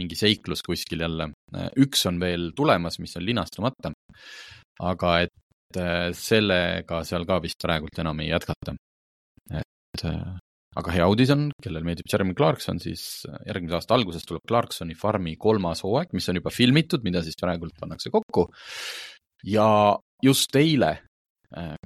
mingi 0.00 0.16
seiklus 0.16 0.62
kuskil 0.64 1.04
jälle. 1.04 1.28
üks 1.76 2.06
on 2.08 2.18
veel 2.20 2.50
tulemas, 2.56 2.98
mis 2.98 3.14
on 3.16 3.26
linastamata. 3.26 3.92
aga 4.80 5.20
et 5.20 5.30
Äh, 5.30 5.47
sellega 5.76 7.02
seal 7.04 7.26
ka 7.28 7.38
vist 7.44 7.60
praegult 7.62 7.98
enam 8.00 8.20
ei 8.20 8.30
jätkata. 8.30 8.74
et 9.52 10.04
äh, 10.04 10.36
aga 10.76 10.92
hea 10.92 11.06
uudis 11.08 11.30
on, 11.34 11.48
kellel 11.62 11.84
meeldib 11.84 12.08
Jeremy 12.10 12.34
Clarkson, 12.34 12.78
siis 12.80 13.26
äh, 13.28 13.40
järgmise 13.46 13.78
aasta 13.78 13.94
alguses 13.94 14.24
tuleb 14.24 14.44
Clarksoni 14.48 14.94
farmi 14.94 15.36
kolmas 15.36 15.82
hooaeg, 15.84 16.12
mis 16.12 16.28
on 16.28 16.40
juba 16.40 16.52
filmitud, 16.54 17.04
mida 17.04 17.22
siis 17.22 17.36
praegult 17.40 17.76
pannakse 17.80 18.10
kokku. 18.10 18.48
ja 19.44 19.96
just 20.24 20.56
eile 20.56 20.98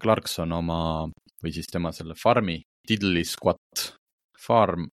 Clarkson 0.02 0.52
oma 0.52 1.08
või 1.42 1.52
siis 1.54 1.68
tema 1.70 1.92
selle 1.92 2.14
farmi 2.18 2.62
Diddley 2.88 3.24
Squat 3.24 3.92
Farm 4.42 4.88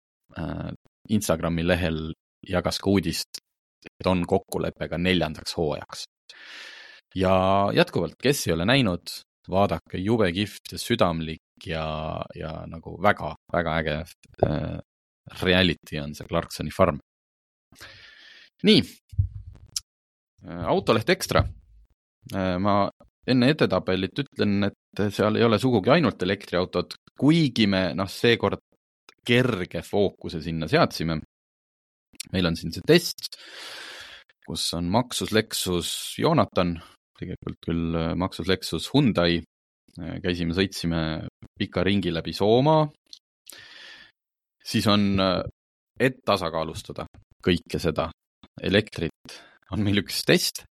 Instagrami 1.09 1.61
lehel 1.61 2.13
jagas 2.49 2.79
ka 2.81 2.89
uudist, 2.89 3.41
et 3.85 4.07
on 4.09 4.23
kokkulepe 4.25 4.87
ka 4.89 4.97
neljandaks 4.97 5.53
hooajaks 5.57 6.07
ja 7.15 7.35
jätkuvalt, 7.73 8.17
kes 8.21 8.47
ei 8.47 8.53
ole 8.53 8.65
näinud, 8.67 9.13
vaadake, 9.51 9.99
jube 10.01 10.31
kihvt 10.33 10.73
ja 10.73 10.79
südamlik 10.81 11.67
ja, 11.67 11.85
ja 12.35 12.51
nagu 12.67 12.97
väga-väga 13.01 13.77
äge 13.79 13.97
äh, 14.45 14.77
reality 15.41 15.99
on 16.01 16.15
see 16.15 16.27
Clarksoni 16.27 16.73
farm. 16.75 16.99
nii 18.63 18.81
äh,, 18.81 20.65
autoleht 20.65 21.09
Ekstra 21.09 21.43
äh,. 22.33 22.57
ma 22.59 22.89
enne 23.27 23.49
edetabelit 23.53 24.19
ütlen, 24.21 24.67
et 24.69 25.03
seal 25.13 25.35
ei 25.39 25.43
ole 25.43 25.59
sugugi 25.59 25.89
ainult 25.89 26.21
elektriautod, 26.21 26.93
kuigi 27.17 27.65
me 27.67 27.87
noh, 27.97 28.09
seekord 28.09 28.61
kerge 29.25 29.81
fookuse 29.81 30.41
sinna 30.41 30.67
seadsime. 30.69 31.19
meil 32.31 32.45
on 32.45 32.55
siin 32.57 32.73
see 32.73 32.85
test, 32.85 33.37
kus 34.45 34.67
on 34.77 34.89
Maxus, 34.93 35.31
Lexus, 35.33 35.89
Jonathan 36.17 36.75
tegelikult 37.19 37.59
küll 37.63 37.95
äh, 37.95 38.13
maksus 38.19 38.49
Lexus 38.49 38.89
Hyundai. 38.93 39.39
Äh, 39.99 40.17
käisime, 40.23 40.55
sõitsime 40.57 41.01
pika 41.59 41.83
ringi 41.85 42.13
läbi 42.13 42.33
Soomaa. 42.35 42.89
siis 44.65 44.87
on, 44.87 45.19
äh, 45.21 45.41
et 45.99 46.19
tasakaalustada 46.25 47.05
kõike 47.45 47.79
seda 47.79 48.09
elektrit, 48.61 49.35
on 49.71 49.83
meil 49.85 50.01
üks 50.01 50.23
test, 50.25 50.63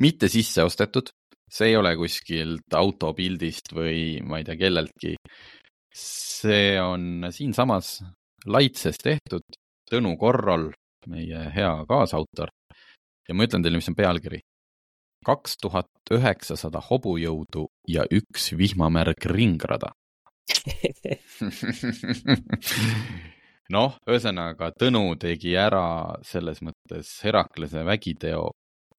mitte 0.00 0.28
sisse 0.28 0.64
ostetud, 0.66 1.08
see 1.50 1.70
ei 1.70 1.76
ole 1.78 1.94
kuskilt 1.96 2.74
autopildist 2.74 3.72
või 3.72 4.20
ma 4.22 4.38
ei 4.38 4.44
tea 4.44 4.56
kelleltki. 4.60 5.16
see 5.96 6.76
on 6.80 7.26
siinsamas 7.32 8.02
Laitses 8.46 8.98
tehtud, 9.02 9.42
Tõnu 9.90 10.16
Korrol, 10.18 10.68
meie 11.08 11.50
hea 11.54 11.72
kaasautor. 11.88 12.50
ja 13.28 13.34
ma 13.34 13.46
ütlen 13.46 13.62
teile, 13.62 13.80
mis 13.80 13.88
on 13.88 13.96
pealkiri 13.96 14.40
kaks 15.26 15.56
tuhat 15.62 16.12
üheksasada 16.14 16.80
hobujõudu 16.88 17.66
ja 17.90 18.04
üks 18.14 18.52
vihmamärg 18.58 19.26
ringrada. 19.32 19.90
Noh, 23.74 23.96
ühesõnaga 24.06 24.70
Tõnu 24.78 25.16
tegi 25.18 25.56
ära 25.58 26.14
selles 26.22 26.62
mõttes 26.62 27.10
Heraklase 27.26 27.82
vägiteo, 27.86 28.50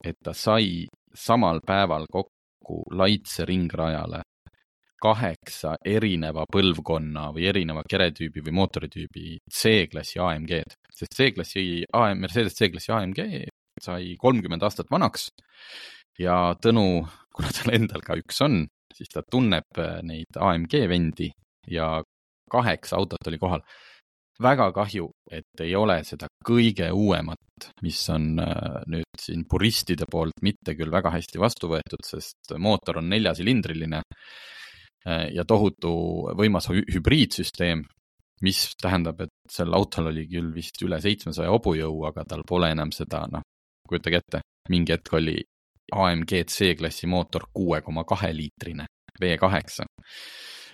et 0.04 0.18
ta 0.24 0.34
sai 0.36 0.88
samal 1.16 1.62
päeval 1.64 2.06
kokku 2.12 2.84
Laitse 2.92 3.46
ringrajale 3.48 4.22
kaheksa 5.02 5.76
erineva 5.86 6.46
põlvkonna 6.52 7.32
või 7.36 7.46
erineva 7.48 7.84
keretüübi 7.88 8.42
või 8.44 8.54
mootoritüübi 8.60 9.38
C-klassi 9.46 10.20
AMG-d, 10.20 10.76
sest 10.92 11.16
C-klassi 11.16 11.86
Mercedes 12.18 12.56
C-klassi 12.58 12.92
AMG 12.92 13.20
sai 13.82 14.16
kolmkümmend 14.20 14.64
aastat 14.66 14.90
vanaks 14.92 15.30
ja 16.22 16.38
Tõnu, 16.62 16.88
kuna 17.36 17.52
tal 17.54 17.74
endal 17.78 18.04
ka 18.06 18.18
üks 18.20 18.42
on, 18.46 18.64
siis 18.94 19.12
ta 19.14 19.24
tunneb 19.26 19.82
äh, 19.82 20.00
neid 20.06 20.40
AMG 20.40 20.80
vendi 20.90 21.30
ja 21.70 21.98
kaheksa 22.52 22.98
autot 22.98 23.28
oli 23.28 23.40
kohal. 23.42 23.62
väga 24.38 24.70
kahju, 24.72 25.08
et 25.34 25.62
ei 25.66 25.72
ole 25.76 25.96
seda 26.06 26.28
kõige 26.46 26.92
uuemat, 26.94 27.70
mis 27.82 28.00
on 28.14 28.38
äh, 28.40 28.84
nüüd 28.88 29.22
siin 29.22 29.46
puristide 29.50 30.06
poolt 30.12 30.44
mitte 30.46 30.76
küll 30.78 30.92
väga 30.94 31.10
hästi 31.16 31.42
vastu 31.42 31.72
võetud, 31.72 32.06
sest 32.06 32.54
mootor 32.58 33.02
on 33.02 33.10
neljasilindriline 33.10 34.02
äh, 34.02 35.28
ja 35.34 35.46
tohutu 35.46 35.92
võimas 36.38 36.70
hübriidsüsteem, 36.70 37.84
mis 38.46 38.62
tähendab, 38.82 39.22
et 39.26 39.34
sel 39.50 39.74
autol 39.74 40.12
oli 40.12 40.28
küll 40.30 40.54
vist 40.54 40.82
üle 40.86 41.02
seitsmesaja 41.02 41.50
hobujõu, 41.50 42.06
aga 42.06 42.26
tal 42.30 42.46
pole 42.48 42.70
enam 42.72 42.94
seda, 42.94 43.26
noh, 43.32 43.42
kujutage 43.90 44.22
ette, 44.22 44.42
mingi 44.70 44.94
hetk 44.94 45.18
oli 45.18 45.40
AMG 45.96 46.44
C-klassi 46.52 47.08
mootor 47.08 47.48
kuue 47.54 47.82
koma 47.82 48.04
kahe 48.08 48.34
liitrine 48.36 48.86
V8. 49.22 49.88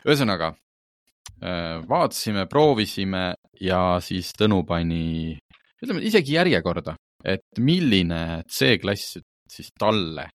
ühesõnaga 0.06 0.52
äh, 0.52 1.80
vaatasime, 1.90 2.48
proovisime 2.50 3.34
ja 3.62 4.00
siis 4.02 4.34
Tõnu 4.38 4.64
pani, 4.68 5.38
ütleme 5.84 6.04
isegi 6.04 6.38
järjekorda, 6.38 6.96
et 7.24 7.46
milline 7.60 8.44
C-klass 8.50 9.20
siis 9.54 9.70
talle 9.80 10.28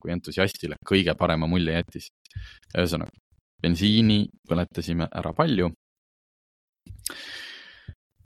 kui 0.00 0.12
entusiastile 0.14 0.78
kõige 0.86 1.14
parema 1.18 1.48
mulje 1.50 1.74
jättis. 1.78 2.08
ühesõnaga, 2.74 3.12
bensiini 3.62 4.24
põletasime 4.48 5.08
ära 5.14 5.32
palju. 5.36 5.70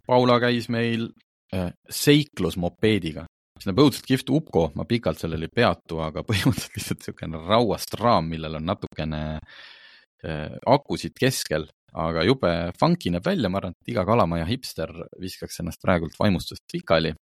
Paula 0.09 0.39
käis 0.41 0.69
meil 0.73 1.11
äh, 1.55 1.71
seiklusmopeediga, 1.91 3.27
mis 3.59 3.69
näeb 3.69 3.83
õudselt 3.83 4.07
kihvt 4.09 4.31
Upco, 4.35 4.69
ma 4.79 4.87
pikalt 4.89 5.21
sellel 5.21 5.47
ei 5.47 5.53
peatu, 5.53 6.01
aga 6.05 6.25
põhimõtteliselt 6.29 6.79
lihtsalt 6.79 7.03
niisugune 7.03 7.43
rauast 7.49 7.99
raam, 8.01 8.31
millel 8.31 8.59
on 8.61 8.69
natukene 8.69 9.23
äh, 9.39 10.55
akusid 10.67 11.17
keskel, 11.19 11.69
aga 11.99 12.25
jube 12.27 12.53
funky 12.79 13.13
näeb 13.15 13.27
välja, 13.27 13.51
ma 13.51 13.63
arvan, 13.63 13.77
et 13.77 13.93
iga 13.95 14.07
kalamaja 14.09 14.47
hipster 14.49 14.93
viskaks 15.21 15.61
ennast 15.63 15.83
praegult 15.83 16.17
vaimustust 16.21 16.65
pikali, 16.71 17.15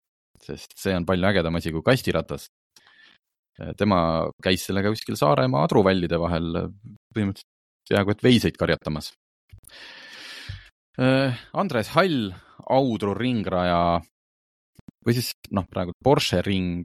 sest 0.45 0.76
see 0.80 0.95
on 0.97 1.07
palju 1.09 1.30
ägedam 1.30 1.57
asi 1.61 1.72
kui 1.72 1.85
kastiratas 1.87 2.51
tema 3.78 3.99
käis 4.43 4.64
sellega 4.66 4.91
kuskil 4.91 5.16
Saaremaa 5.18 5.64
adruvällide 5.68 6.18
vahel 6.18 6.49
põhimõtteliselt 7.14 7.51
peaaegu 7.89 8.14
et 8.14 8.24
veiseid 8.24 8.59
karjatamas. 8.59 9.12
Äh, 11.01 11.37
Andres 11.53 11.93
Hall, 11.95 12.32
Audru 12.70 13.14
ringraja 13.18 14.01
või 15.05 15.16
siis 15.16 15.32
noh, 15.55 15.66
praegu 15.70 15.94
Porsche 16.05 16.42
ring, 16.44 16.84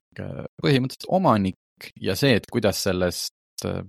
põhimõtteliselt 0.62 1.10
omanik 1.16 1.90
ja 2.02 2.16
see, 2.20 2.36
et 2.40 2.48
kuidas 2.52 2.84
sellest 2.88 3.66
äh, 3.68 3.82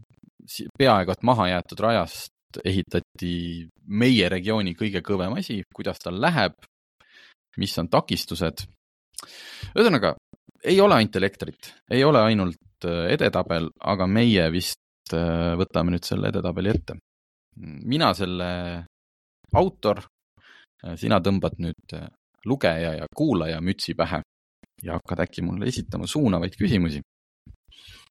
peaaegu 0.79 1.15
et 1.15 1.27
maha 1.27 1.51
jäetud 1.55 1.85
rajast 1.87 2.61
ehitati 2.67 3.35
meie 3.87 4.29
regiooni 4.31 4.75
kõige 4.79 5.03
kõvem 5.07 5.37
asi, 5.39 5.61
kuidas 5.75 6.01
tal 6.03 6.19
läheb, 6.23 6.57
mis 7.59 7.77
on 7.79 7.91
takistused. 7.91 8.65
ühesõnaga, 9.75 10.17
ei 10.65 10.81
ole 10.81 10.99
ainult 10.99 11.17
elektrit, 11.21 11.75
ei 11.91 12.03
ole 12.05 12.23
ainult 12.23 12.59
Äh, 12.85 13.13
edetabel, 13.13 13.69
aga 13.81 14.07
meie 14.09 14.47
vist 14.53 15.13
äh, 15.13 15.53
võtame 15.61 15.93
nüüd 15.93 16.07
selle 16.07 16.31
edetabeli 16.33 16.73
ette. 16.73 16.97
mina 17.61 18.13
selle 18.15 18.47
autor, 19.53 19.99
sina 20.97 21.19
tõmbad 21.21 21.59
nüüd 21.61 21.93
lugeja 22.47 22.97
ja 23.03 23.07
kuulaja 23.17 23.61
mütsi 23.65 23.95
pähe 23.99 24.23
ja 24.83 24.99
hakkad 24.99 25.27
äkki 25.27 25.45
mulle 25.45 25.69
esitama 25.69 26.09
suunavaid 26.09 26.57
küsimusi. 26.57 27.03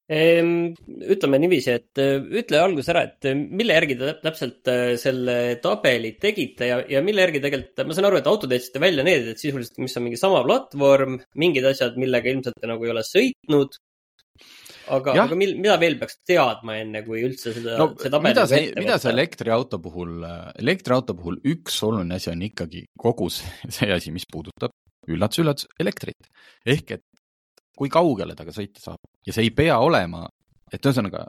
Ütleme 0.10 1.38
niiviisi, 1.38 1.74
et 1.76 2.00
ütle 2.02 2.58
alguses 2.58 2.88
ära, 2.90 3.04
et 3.06 3.28
mille 3.38 3.76
järgi 3.76 3.98
te 4.00 4.16
täpselt 4.24 4.72
selle 4.98 5.36
tabeli 5.62 6.16
tegite 6.22 6.70
ja, 6.72 6.80
ja 6.90 7.04
mille 7.06 7.28
järgi 7.28 7.44
tegelikult, 7.44 7.84
ma 7.86 7.98
saan 7.98 8.08
aru, 8.10 8.18
et 8.18 8.30
autod 8.32 8.56
jätsite 8.56 8.82
välja 8.82 9.06
need, 9.06 9.28
et 9.30 9.42
sisuliselt, 9.42 9.78
mis 9.78 9.94
on 10.02 10.08
mingi 10.08 10.18
sama 10.18 10.42
platvorm, 10.48 11.20
mingid 11.38 11.70
asjad, 11.70 12.00
millega 12.02 12.34
ilmselt 12.34 12.58
te 12.58 12.72
nagu 12.72 12.90
ei 12.90 12.96
ole 12.96 13.06
sõitnud 13.06 13.78
aga, 14.96 15.16
aga 15.24 15.38
mil, 15.38 15.56
mida 15.62 15.78
veel 15.82 15.98
peaks 16.00 16.20
teadma 16.28 16.78
enne, 16.82 17.04
kui 17.06 17.24
üldse 17.28 17.54
seda 17.56 17.78
no,, 17.80 17.90
see 18.00 18.12
tabel 18.14 18.32
mida 18.32 18.46
see, 18.50 18.70
mida 18.78 18.98
see 19.02 19.14
elektriauto 19.14 19.80
puhul, 19.84 20.24
elektriauto 20.60 21.16
puhul 21.18 21.40
üks 21.54 21.80
oluline 21.88 22.20
asi 22.20 22.32
on 22.34 22.44
ikkagi 22.50 22.86
kogu 23.00 23.30
see, 23.34 23.50
see 23.80 23.92
asi, 23.96 24.14
mis 24.16 24.28
puudutab 24.32 24.74
üllatus-üllatus 25.10 25.70
elektrit. 25.82 26.30
ehk 26.66 26.98
et 26.98 27.06
kui 27.80 27.92
kaugele 27.92 28.36
temaga 28.36 28.56
sõita 28.56 28.84
saab 28.84 29.28
ja 29.28 29.36
see 29.36 29.48
ei 29.48 29.54
pea 29.56 29.78
olema, 29.80 30.26
et 30.72 30.84
ühesõnaga, 30.84 31.26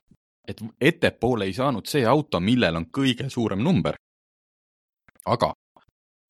et 0.49 0.61
ettepoole 0.91 1.47
ei 1.47 1.55
saanud 1.55 1.87
see 1.89 2.03
auto, 2.09 2.41
millel 2.43 2.81
on 2.81 2.89
kõige 2.91 3.31
suurem 3.31 3.63
number. 3.63 3.97
aga 5.27 5.53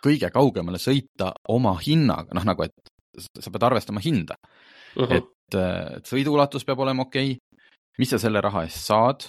kõige 0.05 0.31
kaugemale 0.33 0.81
sõita 0.81 1.33
oma 1.49 1.74
hinnaga, 1.81 2.35
noh 2.35 2.45
nagu, 2.45 2.64
et 2.64 2.91
sa 3.18 3.51
pead 3.53 3.66
arvestama 3.68 4.01
hinda 4.05 4.37
uh. 4.41 5.05
-huh. 5.05 5.16
et 5.16 5.28
et, 5.51 5.59
et 5.98 6.09
sõiduulatus 6.09 6.64
peab 6.66 6.82
olema 6.86 7.07
okei 7.09 7.34
okay., 7.34 7.66
mis 8.01 8.14
sa 8.14 8.20
selle 8.22 8.40
raha 8.40 8.62
eest 8.64 8.86
saad, 8.86 9.26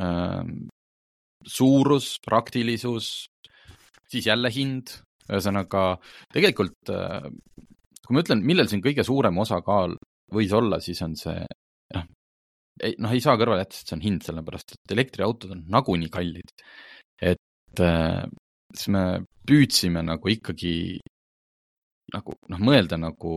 ähm, 0.00 0.68
suurus, 1.44 2.14
praktilisus, 2.24 3.26
siis 4.08 4.28
jälle 4.30 4.48
hind, 4.54 4.94
ühesõnaga 5.26 5.98
tegelikult 6.32 6.94
äh, 6.94 7.26
kui 8.06 8.14
ma 8.14 8.22
ütlen, 8.22 8.44
millel 8.46 8.70
siin 8.70 8.82
kõige 8.84 9.04
suurem 9.06 9.36
osakaal 9.42 9.96
võis 10.32 10.52
olla, 10.54 10.78
siis 10.82 11.02
on 11.04 11.16
see 11.18 11.42
noh, 11.94 12.06
ei, 12.82 12.94
noh, 13.02 13.12
ei 13.12 13.22
saa 13.24 13.36
kõrvale 13.38 13.64
jätta, 13.64 13.80
et 13.80 13.90
see 13.90 13.98
on 13.98 14.04
hind, 14.04 14.26
sellepärast 14.26 14.76
et 14.76 14.94
elektriautod 14.96 15.56
on 15.56 15.64
nagunii 15.74 16.12
kallid. 16.12 16.54
et 17.22 17.82
äh, 17.82 18.22
siis 18.72 18.92
me 18.94 19.04
püüdsime 19.46 20.02
nagu 20.06 20.30
ikkagi 20.30 20.76
nagu 22.14 22.36
noh, 22.52 22.62
mõelda 22.62 22.98
nagu 23.00 23.34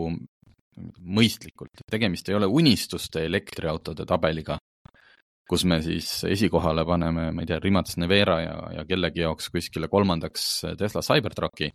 mõistlikult, 1.00 1.84
tegemist 1.90 2.30
ei 2.30 2.38
ole 2.38 2.50
unistuste 2.50 3.24
elektriautode 3.28 4.06
tabeliga, 4.10 4.58
kus 5.50 5.66
me 5.66 5.80
siis 5.82 6.10
esikohale 6.30 6.86
paneme, 6.86 7.30
ma 7.34 7.44
ei 7.44 7.50
tea, 7.50 7.60
Rimac 7.64 7.92
Nevera 7.98 8.38
ja, 8.44 8.58
ja 8.78 8.86
kellegi 8.90 9.24
jaoks 9.24 9.50
kuskile 9.54 9.90
kolmandaks 9.90 10.46
Tesla 10.78 11.02
Cybertrucki, 11.06 11.72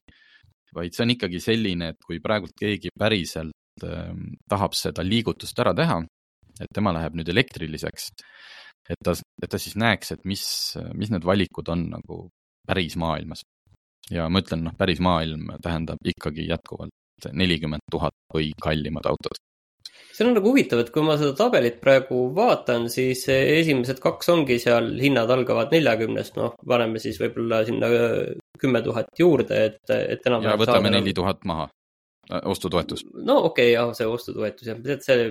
vaid 0.75 0.95
see 0.95 1.07
on 1.07 1.15
ikkagi 1.15 1.41
selline, 1.43 1.93
et 1.95 2.07
kui 2.07 2.21
praegult 2.23 2.55
keegi 2.59 2.93
päriselt 2.99 3.87
äh, 3.87 4.13
tahab 4.51 4.77
seda 4.79 5.05
liigutust 5.07 5.59
ära 5.63 5.75
teha, 5.77 6.01
et 6.61 6.71
tema 6.75 6.95
läheb 6.95 7.19
nüüd 7.19 7.31
elektriliseks, 7.35 8.11
et 8.91 9.03
ta, 9.03 9.17
et 9.43 9.51
ta 9.51 9.59
siis 9.59 9.75
näeks, 9.81 10.15
et 10.15 10.25
mis, 10.29 10.45
mis 10.95 11.11
need 11.11 11.27
valikud 11.27 11.71
on 11.75 11.89
nagu 11.97 12.25
päris 12.67 12.97
maailmas. 13.01 13.43
ja 14.11 14.29
ma 14.29 14.43
ütlen, 14.43 14.67
noh, 14.67 14.75
päris 14.77 15.01
maailm 15.01 15.49
tähendab 15.65 15.99
ikkagi 16.05 16.47
jätkuvalt 16.49 16.93
nelikümmend 17.33 17.85
tuhat 17.91 18.15
või 18.35 18.53
kallimad 18.61 19.07
autod. 19.11 19.39
see 20.15 20.27
on 20.27 20.37
nagu 20.37 20.51
huvitav, 20.53 20.85
et 20.85 20.91
kui 20.95 21.03
ma 21.03 21.17
seda 21.19 21.35
tabelit 21.39 21.81
praegu 21.83 22.29
vaatan, 22.35 22.87
siis 22.93 23.25
esimesed 23.29 23.99
kaks 24.03 24.31
ongi 24.35 24.61
seal, 24.63 24.93
hinnad 25.01 25.31
algavad 25.35 25.75
neljakümnest, 25.75 26.37
noh, 26.39 26.55
paneme 26.69 27.03
siis 27.03 27.19
võib-olla 27.23 27.65
sinna 27.67 27.91
kümme 28.61 28.83
tuhat 28.85 29.11
juurde, 29.19 29.65
et, 29.71 29.83
et 29.91 30.29
enam-vähem. 30.29 30.55
ja 30.55 30.61
võtame 30.61 30.93
neli 30.95 31.15
tuhat 31.17 31.43
maha, 31.51 31.67
äh, 32.31 32.45
ostutoetus. 32.51 33.03
no 33.15 33.41
okei 33.51 33.73
okay,, 33.73 33.75
jah, 33.75 33.91
see 33.99 34.07
ostutoetus 34.11 34.71
jah, 34.71 34.81
tead, 34.87 35.03
see 35.07 35.29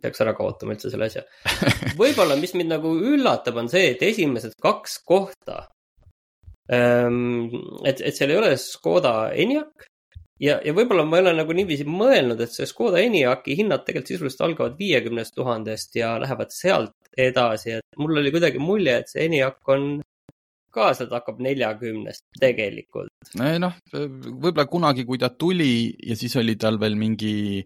peaks 0.00 0.22
ära 0.24 0.34
kaotama 0.36 0.74
üldse 0.76 0.92
selle 0.92 1.08
asja. 1.10 1.24
võib-olla, 2.00 2.38
mis 2.40 2.54
mind 2.56 2.74
nagu 2.74 2.94
üllatab, 3.12 3.60
on 3.60 3.68
see, 3.72 3.92
et 3.94 4.02
esimesed 4.04 4.56
kaks 4.62 5.00
kohta 5.08 5.64
ähm,. 6.72 7.48
et, 7.84 8.00
et 8.00 8.16
seal 8.16 8.32
ei 8.32 8.40
ole 8.40 8.52
Škoda 8.60 9.30
Enyaq 9.32 9.89
ja, 10.42 10.58
ja 10.64 10.74
võib-olla 10.76 11.04
ma 11.06 11.18
ei 11.18 11.24
ole 11.24 11.34
nagu 11.38 11.56
niiviisi 11.56 11.86
mõelnud, 11.88 12.40
et 12.40 12.54
see 12.54 12.68
Škoda 12.68 13.00
Enyaqi 13.02 13.56
hinnad 13.58 13.84
tegelikult 13.86 14.14
sisuliselt 14.14 14.46
algavad 14.48 14.78
viiekümnest 14.80 15.36
tuhandest 15.36 15.98
ja 16.00 16.14
lähevad 16.22 16.54
sealt 16.54 16.96
edasi, 17.18 17.76
et 17.78 18.00
mul 18.00 18.20
oli 18.20 18.32
kuidagi 18.34 18.62
mulje, 18.62 19.00
et 19.02 19.12
see 19.12 19.26
Enyaq 19.28 19.74
on 19.74 19.90
ka 20.74 20.92
sealt 20.94 21.12
hakkab 21.14 21.40
neljakümnest 21.42 22.24
tegelikult. 22.40 23.10
noh, 23.36 23.78
võib-olla 23.92 24.66
kunagi, 24.70 25.04
kui 25.06 25.18
ta 25.18 25.32
tuli 25.34 25.90
ja 26.06 26.16
siis 26.18 26.36
oli 26.40 26.56
tal 26.60 26.78
veel 26.80 26.96
mingi 26.98 27.64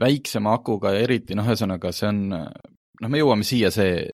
väiksema 0.00 0.54
akuga 0.58 0.94
ja 0.94 1.04
eriti 1.06 1.36
noh, 1.38 1.46
ühesõnaga 1.46 1.92
see 1.94 2.10
on, 2.10 2.22
noh, 2.30 3.10
me 3.10 3.20
jõuame 3.20 3.46
siia 3.46 3.70
see, 3.74 4.06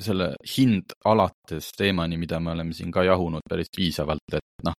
selle 0.00 0.32
hind 0.54 0.94
alates 1.10 1.74
teemani, 1.76 2.16
mida 2.16 2.40
me 2.40 2.54
oleme 2.54 2.74
siin 2.74 2.94
ka 2.94 3.04
jahunud 3.04 3.44
päris 3.50 3.68
piisavalt, 3.74 4.38
et 4.38 4.66
noh 4.66 4.78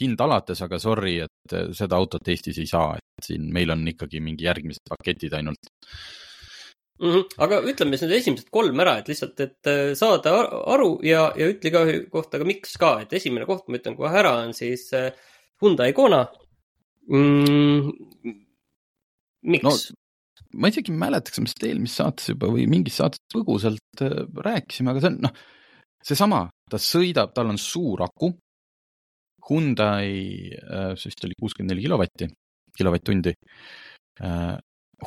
hind 0.00 0.20
alates, 0.24 0.62
aga 0.64 0.78
sorry, 0.82 1.18
et 1.26 1.54
äh, 1.56 1.70
seda 1.76 1.98
autot 2.00 2.28
Eestis 2.32 2.58
ei 2.62 2.68
saa, 2.70 2.96
et 2.98 3.28
siin 3.30 3.48
meil 3.54 3.72
on 3.74 3.86
ikkagi 3.90 4.22
mingi 4.24 4.46
järgmised 4.48 4.82
paketid 4.88 5.36
ainult 5.38 5.70
mm. 7.00 7.08
-hmm. 7.08 7.24
aga 7.46 7.60
ütleme 7.72 7.98
siis 7.98 8.08
need 8.08 8.18
esimesed 8.20 8.50
kolm 8.50 8.80
ära, 8.84 8.98
et 9.00 9.10
lihtsalt, 9.12 9.40
et 9.40 9.70
äh, 9.70 9.92
saada 9.98 10.34
aru 10.74 10.92
ja, 11.06 11.30
ja 11.36 11.50
ütle 11.52 11.74
ka 11.74 11.84
kohta 12.12 12.40
ka 12.40 12.48
miks 12.48 12.76
ka, 12.80 12.98
et 13.04 13.12
esimene 13.20 13.48
koht, 13.48 13.68
ma 13.68 13.80
ütlen 13.80 13.96
kohe 13.98 14.12
ära, 14.24 14.36
on 14.44 14.54
siis 14.56 14.90
äh, 14.96 15.12
Hyundai 15.62 15.92
Kona 15.96 16.26
mm,. 17.08 17.90
miks 19.54 19.64
no,? 19.64 19.96
ma 20.60 20.68
isegi 20.70 20.90
ei 20.90 20.98
mäleta, 20.98 21.30
kas 21.30 21.42
me 21.42 21.46
sellest 21.46 21.66
eelmises 21.68 22.00
saates 22.00 22.30
juba 22.32 22.48
või 22.50 22.66
mingis 22.70 22.96
saates 22.98 23.20
põgusalt 23.30 24.02
rääkisime, 24.02 24.90
aga 24.90 25.02
see 25.02 25.12
on 25.12 25.18
noh, 25.28 25.42
seesama, 26.02 26.40
ta 26.70 26.80
sõidab, 26.82 27.30
tal 27.36 27.52
on 27.52 27.60
suur 27.60 28.02
aku, 28.02 28.32
Hyundai, 29.48 30.08
äh, 30.60 30.94
see 30.96 31.10
vist 31.10 31.24
oli 31.26 31.38
kuuskümmend 31.40 31.74
neli 31.74 31.86
kilovatti, 31.86 32.28
kilovatt-tundi. 32.76 33.34
Äh, 34.24 34.56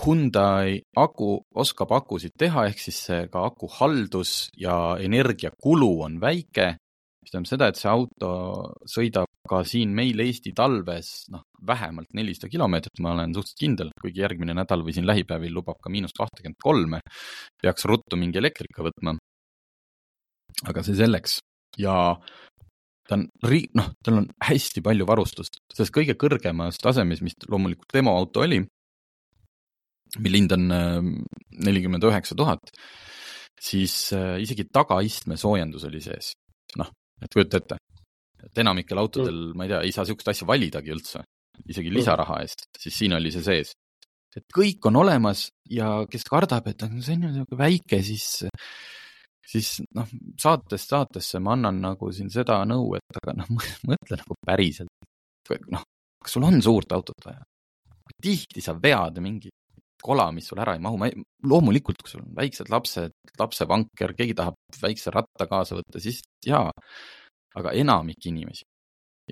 Hyundai 0.04 0.80
aku 0.98 1.36
oskab 1.62 1.92
akusid 1.94 2.34
teha, 2.40 2.66
ehk 2.72 2.80
siis 2.82 3.02
ka 3.30 3.44
aku 3.46 3.70
haldus 3.76 4.48
ja 4.58 4.96
energiakulu 4.98 5.92
on 6.08 6.18
väike 6.22 6.74
mis 7.24 7.32
tähendab 7.32 7.50
seda, 7.50 7.70
et 7.72 7.80
see 7.80 7.92
auto 7.92 8.32
sõidab 8.90 9.30
ka 9.50 9.62
siin 9.68 9.94
meil 9.96 10.20
Eesti 10.24 10.54
talves 10.56 11.12
noh, 11.34 11.44
vähemalt 11.68 12.12
nelisada 12.18 12.52
kilomeetrit, 12.52 13.00
ma 13.04 13.14
olen 13.16 13.36
suhteliselt 13.36 13.64
kindel, 13.64 13.92
kuigi 14.02 14.24
järgmine 14.24 14.56
nädal 14.58 14.84
või 14.86 14.96
siin 14.96 15.08
lähipäevil 15.08 15.56
lubab 15.56 15.80
ka 15.84 15.92
miinus 15.94 16.16
kahtekümmet 16.18 16.60
kolme. 16.64 17.00
peaks 17.62 17.88
ruttu 17.90 18.20
mingi 18.20 18.40
elektrika 18.40 18.84
võtma. 18.88 19.18
aga 20.70 20.84
see 20.84 20.96
selleks 20.96 21.40
ja 21.78 22.16
ta 23.08 23.18
on, 23.18 23.26
noh, 23.78 23.89
tal 24.06 24.22
on 24.22 24.28
hästi 24.47 24.84
palju 24.86 25.08
varustust, 25.08 25.60
selles 25.74 25.91
kõige 25.93 26.16
kõrgemas 26.20 26.80
tasemes, 26.82 27.24
mis 27.26 27.36
loomulikult 27.49 27.91
demoauto 27.95 28.43
oli, 28.45 28.62
mille 30.24 30.39
hind 30.39 30.56
on 30.56 30.76
ähm, 30.76 31.12
nelikümmend 31.66 32.06
üheksa 32.08 32.38
tuhat, 32.38 32.72
siis 33.60 33.95
äh, 34.16 34.38
isegi 34.43 34.68
tagaistme 34.72 35.38
soojendus 35.39 35.88
oli 35.89 36.01
sees. 36.04 36.34
noh, 36.80 36.89
et 37.22 37.34
kujuta 37.34 37.60
ette, 37.60 37.78
et 38.43 38.64
enamikel 38.64 38.97
autodel 38.97 39.36
mm., 39.36 39.58
ma 39.58 39.68
ei 39.68 39.74
tea, 39.74 39.82
ei 39.86 39.93
saa 39.95 40.08
niisugust 40.08 40.32
asja 40.34 40.47
validagi 40.49 40.93
üldse, 40.93 41.24
isegi 41.68 41.91
mm. 41.91 41.97
lisaraha 41.99 42.39
eest, 42.45 42.68
siis 42.80 42.97
siin 43.04 43.18
oli 43.20 43.34
see 43.34 43.45
sees. 43.45 43.76
et 44.34 44.45
kõik 44.49 44.88
on 44.89 44.95
olemas 45.04 45.47
ja 45.70 46.08
kes 46.10 46.24
kardab, 46.26 46.72
et 46.72 46.82
see 46.82 47.18
on 47.18 47.28
ju 47.28 47.30
niisugune 47.30 47.60
väike, 47.60 47.99
siis, 48.06 48.47
siis 49.48 49.80
noh, 49.96 50.08
saatest 50.39 50.94
saatesse 50.94 51.41
ma 51.44 51.56
annan 51.58 51.82
nagu 51.84 52.12
siin 52.16 52.30
seda 52.34 52.62
nõu, 52.68 52.94
et 53.00 53.20
aga 53.22 53.36
noh, 53.41 53.50
mõtle 53.89 54.20
nagu 54.20 54.38
päriselt, 54.46 55.10
noh, 55.74 55.84
kas 56.24 56.38
sul 56.38 56.48
on 56.48 56.62
suurt 56.64 56.96
autot 56.96 57.28
vaja? 57.28 57.44
tihti 58.24 58.62
sa 58.62 58.76
vead 58.76 59.18
mingi 59.24 59.50
kola, 60.04 60.28
mis 60.36 60.48
sul 60.48 60.60
ära 60.60 60.76
ei 60.76 60.82
mahu, 60.84 60.98
ma 61.00 61.08
ei, 61.08 61.16
loomulikult, 61.48 62.02
kui 62.04 62.12
sul 62.12 62.24
on 62.26 62.34
väiksed 62.36 62.70
lapsed, 62.72 63.14
lapsevanker, 63.39 64.14
keegi 64.18 64.36
tahab 64.36 64.58
väikse 64.82 65.12
ratta 65.16 65.48
kaasa 65.48 65.78
võtta, 65.80 66.02
siis 66.04 66.20
jaa, 66.46 66.68
aga 67.56 67.72
enamik 67.80 68.28
inimesi, 68.28 68.68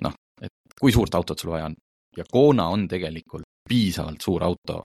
noh, 0.04 0.16
et 0.40 0.76
kui 0.80 0.94
suurt 0.94 1.14
autot 1.18 1.40
sul 1.44 1.52
vaja 1.52 1.68
on 1.68 1.76
ja 2.16 2.24
Kona 2.30 2.68
on 2.72 2.86
tegelikult 2.88 3.48
piisavalt 3.68 4.20
suur 4.20 4.44
auto. 4.44 4.82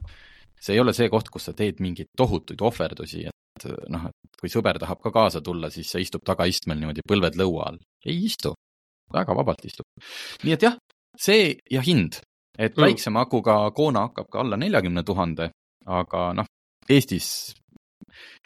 see 0.60 0.74
ei 0.74 0.80
ole 0.82 0.94
see 0.94 1.10
koht, 1.10 1.30
kus 1.30 1.46
sa 1.46 1.54
teed 1.54 1.82
mingeid 1.86 2.10
tohutuid 2.18 2.62
ohverdusi, 2.66 3.26
et 3.30 3.36
noh, 3.66 4.08
et 4.10 4.40
kui 4.40 4.52
sõber 4.52 4.80
tahab 4.82 5.02
ka 5.04 5.12
kaasa 5.14 5.42
tulla, 5.42 5.72
siis 5.74 5.90
see 5.92 6.06
istub 6.06 6.24
tagaistmel 6.28 6.80
niimoodi 6.80 7.06
põlved 7.08 7.40
lõua 7.40 7.72
all. 7.72 7.80
ei 8.06 8.20
istu, 8.30 8.54
väga 9.14 9.36
vabalt 9.36 9.66
istub. 9.66 9.88
nii 10.44 10.56
et 10.56 10.68
jah, 10.68 10.78
see 11.18 11.56
ja 11.72 11.82
hind, 11.82 12.20
et 12.58 12.76
mm. 12.76 12.84
väiksema 12.84 13.26
akuga 13.28 13.60
Kona 13.76 14.08
hakkab 14.10 14.32
ka 14.32 14.44
alla 14.44 14.60
neljakümne 14.60 15.04
tuhande, 15.04 15.52
aga 15.86 16.32
noh, 16.38 16.50
Eestis 16.88 17.52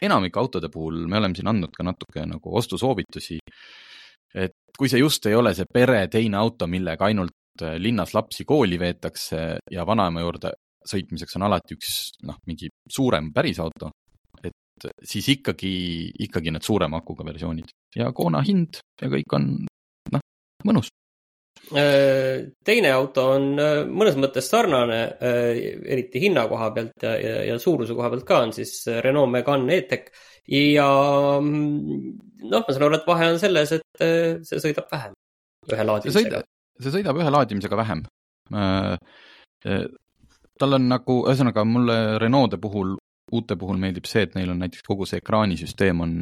enamike 0.01 0.39
autode 0.39 0.71
puhul 0.73 1.05
me 1.07 1.19
oleme 1.19 1.37
siin 1.37 1.51
andnud 1.51 1.75
ka 1.75 1.83
natuke 1.85 2.23
nagu 2.25 2.55
ostusoovitusi 2.57 3.37
et 4.33 4.55
kui 4.77 4.89
see 4.89 5.01
just 5.01 5.25
ei 5.27 5.35
ole 5.35 5.53
see 5.55 5.67
pere 5.71 6.05
teine 6.11 6.39
auto, 6.39 6.67
millega 6.67 7.07
ainult 7.07 7.63
äh, 7.63 7.77
linnas 7.81 8.13
lapsi 8.15 8.45
kooli 8.47 8.79
veetakse 8.79 9.41
ja 9.71 9.85
vanaema 9.87 10.23
juurde 10.23 10.53
sõitmiseks 10.87 11.37
on 11.37 11.45
alati 11.45 11.77
üks 11.77 11.95
noh, 12.25 12.39
mingi 12.49 12.71
suurem 12.89 13.29
päris 13.35 13.59
auto, 13.61 13.91
siis 15.03 15.27
ikkagi, 15.35 15.73
ikkagi 16.27 16.53
need 16.55 16.65
suurema 16.65 17.01
akuga 17.01 17.25
versioonid 17.27 17.69
ja 17.95 18.11
Kona 18.15 18.41
hind 18.45 18.81
ja 19.01 19.11
kõik 19.11 19.37
on 19.37 19.47
noh, 20.13 20.25
mõnus 20.67 20.89
äh, 21.75 22.49
teine 22.65 22.91
auto 22.95 23.27
on 23.35 23.47
äh, 23.61 23.83
mõnes 23.85 24.17
mõttes 24.19 24.49
sarnane, 24.51 25.01
eriti 25.21 26.23
hinna 26.25 26.47
koha 26.51 26.71
pealt 26.75 27.07
ja, 27.07 27.15
ja, 27.19 27.37
ja 27.51 27.59
suuruse 27.61 27.97
koha 27.97 28.11
pealt 28.13 28.27
ka 28.27 28.43
on 28.47 28.55
siis 28.57 28.83
Renault 29.05 29.31
Megane 29.33 29.79
E-Tech 29.79 30.11
ja 30.51 30.87
mm, 31.39 32.13
noh, 32.49 32.63
ma 32.65 32.73
saan 32.73 32.87
aru, 32.87 32.97
et 32.97 33.07
vahe 33.07 33.29
on 33.33 33.39
selles, 33.41 33.73
et 33.77 34.03
äh, 34.03 34.39
see 34.47 34.61
sõidab 34.63 34.89
vähem 34.91 35.17
ühe 35.71 35.85
laadimisega. 35.87 36.43
see 36.81 36.93
sõidab 36.95 37.19
ühe 37.21 37.33
laadimisega 37.33 37.77
vähem. 37.79 38.03
Äh, 38.51 38.95
äh, 39.69 39.85
tal 40.59 40.77
on 40.77 40.89
nagu, 40.89 41.21
ühesõnaga 41.27 41.65
mulle 41.67 41.97
Renault'de 42.21 42.59
puhul, 42.61 42.95
uute 43.35 43.55
puhul 43.59 43.79
meeldib 43.81 44.07
see, 44.09 44.25
et 44.27 44.35
neil 44.37 44.51
on 44.53 44.59
näiteks 44.63 44.83
kogu 44.87 45.07
see 45.09 45.21
ekraanisüsteem 45.21 46.03
on 46.03 46.17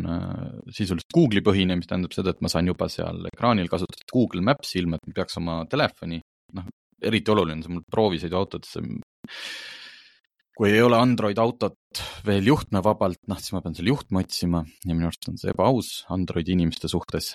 sisuliselt 0.67 1.15
Google'i 1.15 1.45
põhine, 1.45 1.77
mis 1.79 1.89
tähendab 1.89 2.13
seda, 2.15 2.33
et 2.35 2.43
ma 2.45 2.51
saan 2.51 2.69
juba 2.69 2.89
seal 2.91 3.25
ekraanil 3.31 3.71
kasutada 3.71 4.07
Google 4.13 4.45
Maps'i, 4.45 4.79
ilma 4.83 4.99
et 4.99 5.09
ma 5.09 5.17
peaks 5.21 5.39
oma 5.41 5.57
telefoni, 5.71 6.21
noh, 6.57 6.69
eriti 7.09 7.33
oluline 7.33 7.59
on 7.59 7.65
see 7.65 7.75
mul 7.75 7.85
proovisõiduautodes 7.89 8.77
kui 10.59 10.73
ei 10.75 10.81
ole 10.83 10.97
Android 10.99 11.39
autot 11.39 12.01
veel 12.27 12.49
juhtmevabalt, 12.51 13.21
noh, 13.31 13.37
siis 13.39 13.53
ma 13.55 13.61
pean 13.63 13.77
selle 13.77 13.93
juhtme 13.93 14.19
otsima 14.25 14.59
ja 14.83 14.91
minu 14.91 15.07
arust 15.07 15.29
on 15.31 15.39
see 15.39 15.53
ebaaus 15.53 15.93
Androidi 16.11 16.51
inimeste 16.57 16.91
suhtes. 16.91 17.31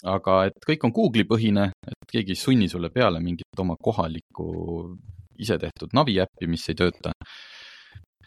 aga 0.00 0.46
et 0.48 0.56
kõik 0.64 0.84
on 0.88 0.92
Google'i 0.96 1.28
põhine, 1.28 1.66
et 1.86 2.10
keegi 2.10 2.32
ei 2.32 2.40
sunni 2.40 2.68
sulle 2.72 2.88
peale 2.90 3.20
mingit 3.20 3.60
oma 3.60 3.76
kohalikku 3.76 4.46
isetehtud 5.38 5.92
navi 5.92 6.16
äppi, 6.24 6.48
mis 6.48 6.64
ei 6.72 6.78
tööta. 6.80 7.12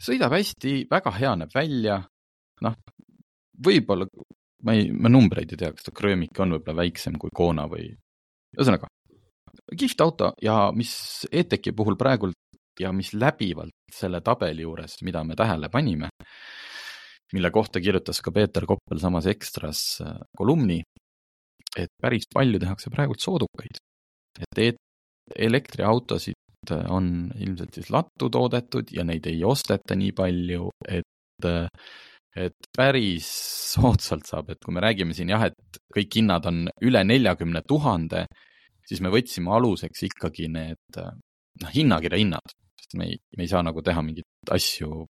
Sõidab 0.04 0.36
hästi, 0.36 0.84
väga 0.91 1.14
hea 1.18 1.34
näeb 1.39 1.54
välja, 1.56 1.99
noh, 2.66 2.76
võib-olla, 3.66 4.08
ma 4.68 4.76
ei, 4.78 4.89
ma 4.91 5.12
numbreid 5.12 5.54
ei 5.54 5.62
tea, 5.62 5.72
kas 5.76 5.88
ta 5.88 5.93
Kröömik 5.95 6.39
on 6.43 6.58
võib-olla 6.58 6.84
väiksem 6.84 7.18
kui 7.22 7.34
Kona 7.36 7.68
või, 7.72 7.88
ühesõnaga, 8.58 8.89
kihvt 9.80 10.04
auto 10.04 10.34
ja 10.43 10.58
mis 10.76 10.93
E-Techi 11.32 11.74
puhul 11.76 11.97
praegult 11.99 12.38
ja 12.80 12.91
mis 12.95 13.14
läbivalt 13.14 13.93
selle 13.93 14.22
tabeli 14.26 14.66
juures, 14.66 14.97
mida 15.06 15.24
me 15.24 15.38
tähele 15.38 15.70
panime, 15.70 16.10
mille 17.34 17.51
kohta 17.54 17.82
kirjutas 17.82 18.22
ka 18.22 18.34
Peeter 18.34 18.66
Koppel 18.70 19.01
samas 19.01 19.28
Ekstras 19.30 19.84
äh, 20.01 20.18
kolumni, 20.38 20.82
et 21.78 21.89
päris 22.01 22.28
palju 22.34 22.62
tehakse 22.62 22.91
praegult 22.93 23.22
soodukaid. 23.22 23.78
et 24.41 24.60
e 24.60 24.72
elektriautosid 25.45 26.42
on 26.72 27.32
ilmselt 27.39 27.76
siis 27.76 27.89
lattu 27.93 28.30
toodetud 28.32 28.91
ja 28.95 29.03
neid 29.03 29.28
ei 29.28 29.43
osteta 29.43 29.97
nii 29.99 30.14
palju, 30.16 30.70
et 30.88 31.47
äh, 31.49 31.68
et 32.34 32.68
päris 32.74 33.28
soodsalt 33.76 34.26
saab, 34.26 34.49
et 34.49 34.61
kui 34.64 34.74
me 34.74 34.82
räägime 34.82 35.14
siin 35.14 35.30
jah, 35.30 35.45
et 35.49 35.80
kõik 35.93 36.18
hinnad 36.18 36.47
on 36.49 36.64
üle 36.82 37.03
neljakümne 37.05 37.61
tuhande, 37.70 38.26
siis 38.88 39.03
me 39.05 39.11
võtsime 39.14 39.53
aluseks 39.53 40.07
ikkagi 40.09 40.49
need 40.51 40.99
äh, 40.99 41.14
noh, 41.61 41.74
hinnakirja 41.76 42.22
hinnad. 42.22 42.55
Sest 42.82 42.97
me 42.97 43.11
ei, 43.11 43.20
me 43.38 43.45
ei 43.45 43.51
saa 43.51 43.61
nagu 43.66 43.84
teha 43.86 44.01
mingeid 44.05 44.53
asju 44.53 45.05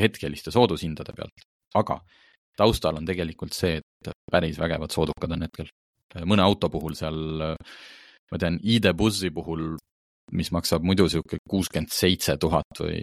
hetkeliste 0.00 0.52
soodushindade 0.54 1.12
pealt, 1.16 1.44
aga 1.76 1.98
taustal 2.56 2.96
on 3.00 3.08
tegelikult 3.08 3.52
see, 3.56 3.78
et 3.80 4.12
päris 4.32 4.58
vägevad 4.60 4.92
soodukad 4.92 5.36
on 5.36 5.44
hetkel. 5.46 5.68
mõne 6.28 6.44
auto 6.44 6.68
puhul 6.72 6.96
seal, 6.96 7.56
ma 8.32 8.38
tean, 8.40 8.58
ID 8.62 8.90
Bussi 8.96 9.30
puhul, 9.32 9.76
mis 10.32 10.52
maksab 10.54 10.84
muidu 10.86 11.06
niisugune 11.08 11.42
kuuskümmend 11.48 11.92
seitse 11.92 12.36
tuhat 12.40 12.80
või 12.80 13.02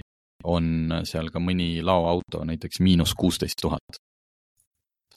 on 0.49 1.01
seal 1.03 1.31
ka 1.33 1.41
mõni 1.43 1.81
laoauto 1.83 2.45
näiteks 2.47 2.79
miinus 2.85 3.13
kuusteist 3.17 3.59
tuhat. 3.61 3.99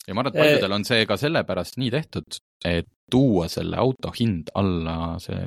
ja 0.06 0.14
ma 0.14 0.24
arvan, 0.24 0.32
et 0.34 0.40
paljudel 0.40 0.78
on 0.78 0.84
see 0.88 1.06
ka 1.06 1.16
sellepärast 1.16 1.78
nii 1.78 1.90
tehtud, 1.94 2.40
et 2.66 2.88
tuua 3.10 3.48
selle 3.52 3.78
auto 3.78 4.10
hind 4.18 4.50
alla 4.58 5.18
see 5.22 5.44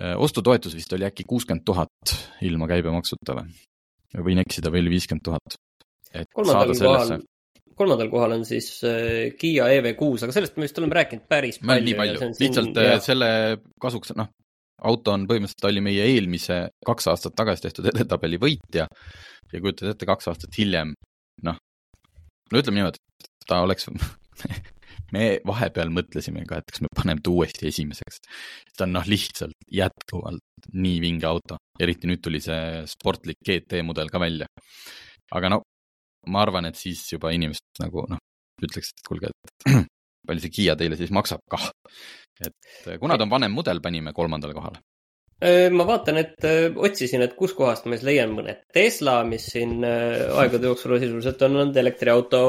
Äh, 0.00 0.14
ostutoetus 0.16 0.74
vist 0.74 0.92
oli 0.96 1.04
äkki 1.04 1.26
kuuskümmend 1.28 1.66
tuhat 1.68 2.14
ilma 2.42 2.66
käibemaksuta 2.70 3.36
või? 3.36 3.58
võin 4.24 4.40
eksida, 4.40 4.70
oli 4.72 4.90
viiskümmend 4.92 5.24
tuhat? 5.26 5.56
et 6.16 6.30
kolmandal 6.32 6.72
saada 6.72 6.76
sellesse. 6.78 7.18
kolmandal 7.76 8.08
kohal 8.12 8.34
on 8.38 8.46
siis 8.48 8.70
äh, 8.88 9.34
Kiia 9.36 9.68
EV6, 9.76 10.24
aga 10.24 10.36
sellest 10.36 10.56
me 10.56 10.64
vist 10.64 10.80
oleme 10.80 10.96
rääkinud 10.96 11.26
päris 11.28 11.60
palju. 11.60 11.84
nii 11.86 11.98
palju, 11.98 12.30
lihtsalt 12.40 12.80
äh, 12.80 12.94
selle 13.04 13.28
kasuks, 13.84 14.14
noh, 14.16 14.32
auto 14.88 15.14
on 15.14 15.26
põhimõtteliselt, 15.30 15.68
oli 15.70 15.84
meie 15.84 16.06
eelmise 16.10 16.58
kaks 16.86 17.08
aastat 17.12 17.36
tagasi 17.38 17.66
tehtud 17.66 17.88
edetabeli 17.92 18.40
võitja 18.42 18.86
ja 19.52 19.60
kujutad 19.60 19.92
ette, 19.92 20.08
kaks 20.08 20.30
aastat 20.32 20.58
hiljem, 20.58 20.94
noh, 21.46 21.58
no 22.52 22.62
ütleme 22.62 22.80
niimoodi, 22.80 23.02
ta 23.46 23.62
oleks 23.64 23.88
me 25.14 25.26
vahepeal 25.46 25.92
mõtlesime 25.92 26.44
ka, 26.48 26.60
et 26.60 26.72
kas 26.72 26.82
me 26.84 26.90
paneme 26.96 27.22
ta 27.24 27.32
uuesti 27.32 27.68
esimeseks. 27.68 28.22
ta 28.76 28.86
on 28.86 28.96
noh, 28.96 29.06
lihtsalt 29.08 29.68
jätkuvalt 29.72 30.70
nii 30.72 31.00
vinge 31.04 31.28
auto, 31.28 31.58
eriti 31.80 32.08
nüüd 32.10 32.22
tuli 32.24 32.40
see 32.42 32.82
sportlik 32.90 33.40
GT 33.44 33.82
mudel 33.86 34.10
ka 34.12 34.20
välja. 34.22 34.48
aga 35.32 35.54
no 35.56 35.62
ma 36.32 36.42
arvan, 36.44 36.68
et 36.70 36.78
siis 36.78 37.02
juba 37.12 37.32
inimesed 37.34 37.82
nagu 37.82 38.06
noh, 38.08 38.20
ütleks, 38.62 38.92
et 38.92 39.08
kuulge, 39.08 39.32
et 39.32 39.72
palju 40.26 40.44
see 40.44 40.54
Kiia 40.54 40.76
teile 40.78 40.98
siis 41.00 41.12
maksab 41.14 41.42
kah. 41.50 41.70
et 42.46 42.98
kuna 43.00 43.18
ta 43.18 43.26
on 43.26 43.30
vanem 43.30 43.52
mudel, 43.54 43.80
panime 43.84 44.12
kolmandale 44.16 44.54
kohale 44.56 44.82
ma 45.74 45.82
vaatan, 45.82 46.20
et 46.20 46.44
otsisin, 46.78 47.24
et 47.24 47.32
kuskohast 47.34 47.88
ma 47.90 47.96
siis 47.96 48.06
leian 48.06 48.30
mõne 48.30 48.60
Tesla, 48.74 49.24
mis 49.26 49.48
siin 49.50 49.80
aegade 49.82 50.68
jooksul 50.70 50.94
sisuliselt 51.02 51.42
on 51.42 51.56
olnud 51.56 51.80
elektriauto 51.82 52.42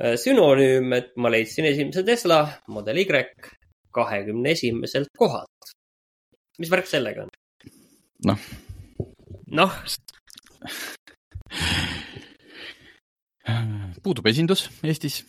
Äh, 0.00 0.16
sünonüüm, 0.16 0.94
et 0.96 1.10
ma 1.20 1.28
leidsin 1.28 1.66
esimese 1.68 2.00
Tesla 2.06 2.38
Model 2.72 3.02
Y 3.02 3.04
kahekümne 3.92 4.54
esimeselt 4.54 5.10
kohalt. 5.18 5.72
mis 6.58 6.70
värk 6.70 6.86
sellega 6.88 7.22
on? 7.24 7.28
noh. 8.24 8.38
noh. 9.60 9.76
puudub 14.02 14.26
esindus 14.32 14.70
Eestis. 14.84 15.20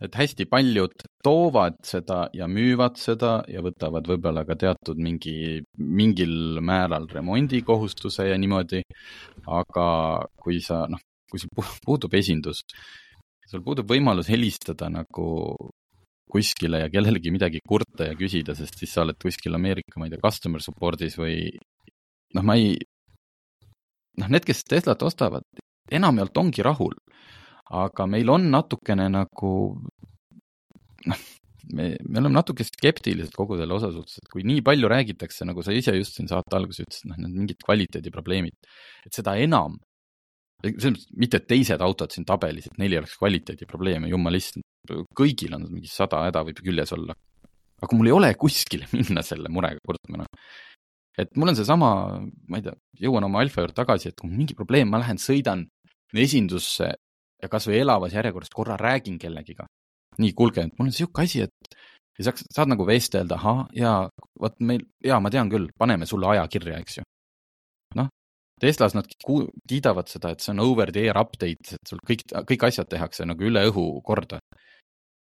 Et 0.00 0.16
hästi 0.16 0.46
paljud 0.48 1.02
toovad 1.24 1.76
seda 1.84 2.22
ja 2.36 2.48
müüvad 2.48 2.96
seda 3.00 3.40
ja 3.52 3.60
võtavad 3.64 4.06
võib-olla 4.08 4.46
ka 4.48 4.56
teatud 4.60 5.00
mingi, 5.00 5.60
mingil 5.76 6.60
määral 6.64 7.08
remondikohustuse 7.12 8.30
ja 8.30 8.38
niimoodi. 8.40 8.82
aga 9.46 9.86
kui 10.36 10.60
sa, 10.64 10.86
noh, 10.88 11.00
kui 11.30 11.40
sul 11.40 11.52
puudub 11.84 12.14
esindus, 12.14 12.64
sul 13.48 13.62
puudub 13.64 13.88
võimalus 13.88 14.30
helistada 14.32 14.88
nagu 14.92 15.28
kuskile 16.30 16.84
ja 16.84 16.90
kellelegi 16.90 17.32
midagi 17.34 17.60
kurta 17.66 18.06
ja 18.06 18.14
küsida, 18.14 18.54
sest 18.54 18.78
siis 18.78 18.92
sa 18.94 19.02
oled 19.02 19.18
kuskil 19.20 19.56
Ameerika, 19.58 19.98
ma 19.98 20.06
ei 20.06 20.14
tea, 20.14 20.22
customer 20.22 20.62
support'is 20.62 21.18
või 21.18 21.50
noh, 22.36 22.46
ma 22.46 22.54
ei, 22.56 22.76
noh, 24.20 24.30
need, 24.30 24.46
kes 24.46 24.62
Teslat 24.70 25.02
ostavad, 25.02 25.44
enamjaolt 25.90 26.38
ongi 26.38 26.62
rahul 26.62 26.94
aga 27.70 28.06
meil 28.10 28.30
on 28.32 28.48
natukene 28.50 29.06
nagu 29.12 29.52
noh, 31.06 31.20
me, 31.72 31.90
me 32.02 32.20
oleme 32.20 32.34
natuke 32.34 32.64
skeptilised 32.66 33.34
kogu 33.36 33.58
selle 33.60 33.76
osa 33.76 33.90
suhtes, 33.94 34.18
et 34.20 34.30
kui 34.32 34.44
nii 34.46 34.64
palju 34.66 34.90
räägitakse, 34.90 35.46
nagu 35.48 35.62
sa 35.66 35.74
ise 35.76 35.94
just 35.96 36.18
siin 36.18 36.28
saate 36.30 36.56
alguses 36.56 36.84
ütlesid, 36.86 37.10
noh, 37.10 37.20
need 37.22 37.36
mingid 37.36 37.62
kvaliteediprobleemid, 37.66 38.70
et 39.06 39.16
seda 39.16 39.36
enam, 39.40 39.78
selles 40.64 40.96
mõttes 40.96 41.10
mitte, 41.22 41.40
et 41.40 41.48
teised 41.50 41.84
autod 41.84 42.12
siin 42.14 42.26
tabelis, 42.28 42.68
et 42.68 42.80
neil 42.80 42.96
ei 42.96 43.02
oleks 43.02 43.16
kvaliteediprobleeme, 43.20 44.10
jumal 44.12 44.38
issand, 44.40 44.66
kõigil 45.16 45.54
on 45.56 45.68
mingi 45.68 45.90
sada 45.90 46.24
häda 46.26 46.42
võib 46.48 46.62
küljes 46.64 46.94
olla. 46.96 47.14
aga 47.80 47.96
mul 47.96 48.10
ei 48.10 48.16
ole 48.16 48.34
kuskile 48.36 48.88
minna 48.96 49.22
selle 49.24 49.52
murega 49.52 49.80
kurtma, 49.86 50.24
noh. 50.24 50.48
et 51.18 51.30
mul 51.36 51.52
on 51.52 51.58
seesama, 51.58 51.92
ma 52.48 52.60
ei 52.60 52.66
tea, 52.66 52.74
jõuan 53.06 53.28
oma 53.28 53.44
Alfa 53.44 53.64
juurde 53.64 53.78
tagasi, 53.78 54.10
et 54.10 54.18
kui 54.20 54.32
mingi 54.32 54.56
probleem, 54.58 54.90
ma 54.90 55.00
lähen 55.00 55.20
sõidan 55.20 55.68
esindusse 56.10 56.90
ja 57.42 57.48
kasvõi 57.52 57.80
elavas 57.80 58.14
järjekorras 58.16 58.52
korra 58.54 58.76
räägin 58.80 59.18
kellegiga. 59.18 59.66
nii, 60.20 60.32
kuulge, 60.36 60.66
mul 60.66 60.88
on 60.88 60.90
niisugune 60.90 61.24
asi, 61.24 61.44
et 61.46 61.76
ja 62.18 62.26
saaks, 62.26 62.44
saad 62.52 62.68
nagu 62.68 62.84
vestelda, 62.86 63.38
ahah, 63.38 63.60
jaa, 63.76 64.00
vot 64.42 64.56
meil, 64.66 64.82
jaa, 65.04 65.20
ma 65.22 65.30
tean 65.32 65.50
küll, 65.52 65.70
paneme 65.78 66.08
sulle 66.08 66.28
aja 66.34 66.46
kirja, 66.52 66.80
eks 66.82 66.98
ju. 66.98 67.04
noh, 67.96 68.10
Teslas 68.60 68.92
nad 68.92 69.06
kiidavad 69.68 70.10
seda, 70.12 70.34
et 70.34 70.44
see 70.44 70.52
on 70.52 70.60
over 70.66 70.92
the 70.92 71.06
air 71.06 71.16
update, 71.16 71.78
et 71.78 71.88
sul 71.88 72.02
kõik, 72.04 72.26
kõik 72.50 72.66
asjad 72.68 72.90
tehakse 72.90 73.24
nagu 73.24 73.46
üle 73.48 73.62
õhu 73.70 73.86
korda. 74.04 74.40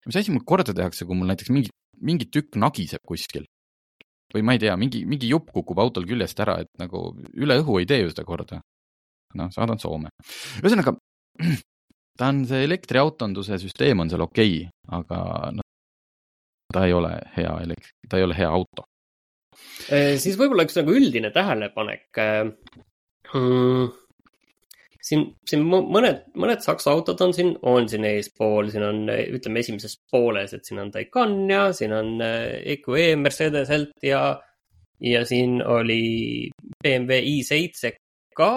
mis 0.06 0.20
asi 0.20 0.30
mul 0.30 0.44
korda 0.46 0.76
tehakse, 0.76 1.08
kui 1.08 1.18
mul 1.18 1.32
näiteks 1.32 1.50
mingi, 1.50 1.72
mingi 1.98 2.30
tükk 2.30 2.60
nagiseb 2.60 3.02
kuskil? 3.06 3.48
või 4.34 4.42
ma 4.42 4.54
ei 4.56 4.62
tea, 4.62 4.74
mingi, 4.78 5.04
mingi 5.06 5.28
jupp 5.30 5.52
kukub 5.54 5.78
autol 5.78 6.06
küljest 6.08 6.40
ära, 6.42 6.56
et 6.64 6.70
nagu 6.80 7.12
üle 7.38 7.58
õhu 7.62 7.78
ei 7.78 7.86
tee 7.86 8.00
ju 8.02 8.10
seda 8.10 8.24
korda. 8.26 8.60
noh, 9.38 9.50
saadan 9.54 9.78
Soome. 9.82 10.10
ühesõnaga, 10.62 10.94
ta 12.18 12.30
on, 12.30 12.44
see 12.48 12.64
elektriautonduse 12.66 13.58
süsteem 13.62 14.02
on 14.04 14.10
seal 14.12 14.24
okei 14.24 14.56
okay,, 14.62 14.70
aga 14.98 15.18
noh, 15.58 15.66
ta 16.74 16.86
ei 16.86 16.94
ole 16.96 17.12
hea 17.36 17.56
elek-, 17.66 17.90
ta 18.08 18.20
ei 18.20 18.26
ole 18.26 18.36
hea 18.38 18.50
auto. 18.50 18.86
Äh, 19.90 20.14
siis 20.22 20.38
võib-olla 20.38 20.66
üks 20.66 20.78
nagu 20.78 20.94
üldine 20.94 21.30
tähelepanek 21.34 22.20
hmm,. 23.32 23.92
siin, 24.98 25.28
siin 25.46 25.66
mõned, 25.66 26.24
mõned 26.38 26.64
saksa 26.64 26.94
autod 26.94 27.20
on 27.22 27.34
siin, 27.36 27.52
on 27.62 27.86
siin 27.90 28.06
eespool, 28.08 28.70
siin 28.72 28.86
on, 28.86 29.04
ütleme 29.10 29.62
esimeses 29.62 29.98
pooles, 30.10 30.56
et 30.56 30.66
siin 30.66 30.82
on 30.82 30.90
Taycan 30.94 31.36
ja 31.50 31.68
siin 31.76 31.94
on 31.94 32.16
EQE 32.24 33.12
Mercedeselt 33.20 33.94
ja, 34.02 34.24
ja 35.02 35.22
siin 35.28 35.60
oli 35.62 36.50
BMW 36.82 37.22
i7 37.36 37.94
ka 38.34 38.54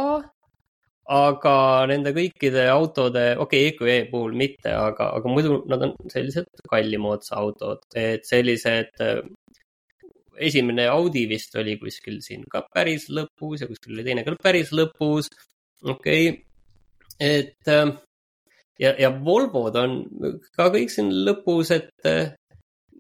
aga 1.08 1.56
nende 1.88 2.12
kõikide 2.16 2.68
autode, 2.72 3.30
okei 3.40 3.70
okay,, 3.72 3.74
EQE 3.74 4.10
puhul 4.12 4.34
mitte, 4.36 4.74
aga, 4.76 5.14
aga 5.16 5.32
muidu 5.32 5.62
nad 5.72 5.86
on 5.88 5.94
sellised 6.12 6.50
kallimoodsa 6.68 7.38
autod, 7.40 7.86
et 7.96 8.28
sellised. 8.28 8.96
Äh, 9.04 9.22
esimene 10.38 10.84
Audi 10.92 11.24
vist 11.26 11.56
oli 11.58 11.80
kuskil 11.82 12.20
siin 12.22 12.44
ka 12.46 12.60
päris 12.70 13.08
lõpus 13.10 13.64
ja 13.64 13.68
kuskil 13.72 13.96
oli 13.96 14.04
teine 14.06 14.22
ka 14.22 14.36
päris 14.38 14.70
lõpus. 14.70 15.32
okei 15.82 16.28
okay., 16.30 16.44
et 17.18 17.72
äh, 17.74 17.90
ja, 18.78 18.92
ja 19.02 19.10
Volvod 19.10 19.80
on 19.82 19.96
ka 20.54 20.70
kõik 20.76 20.94
siin 20.94 21.10
lõpus, 21.26 21.72
et 21.74 21.90
äh, 22.06 22.36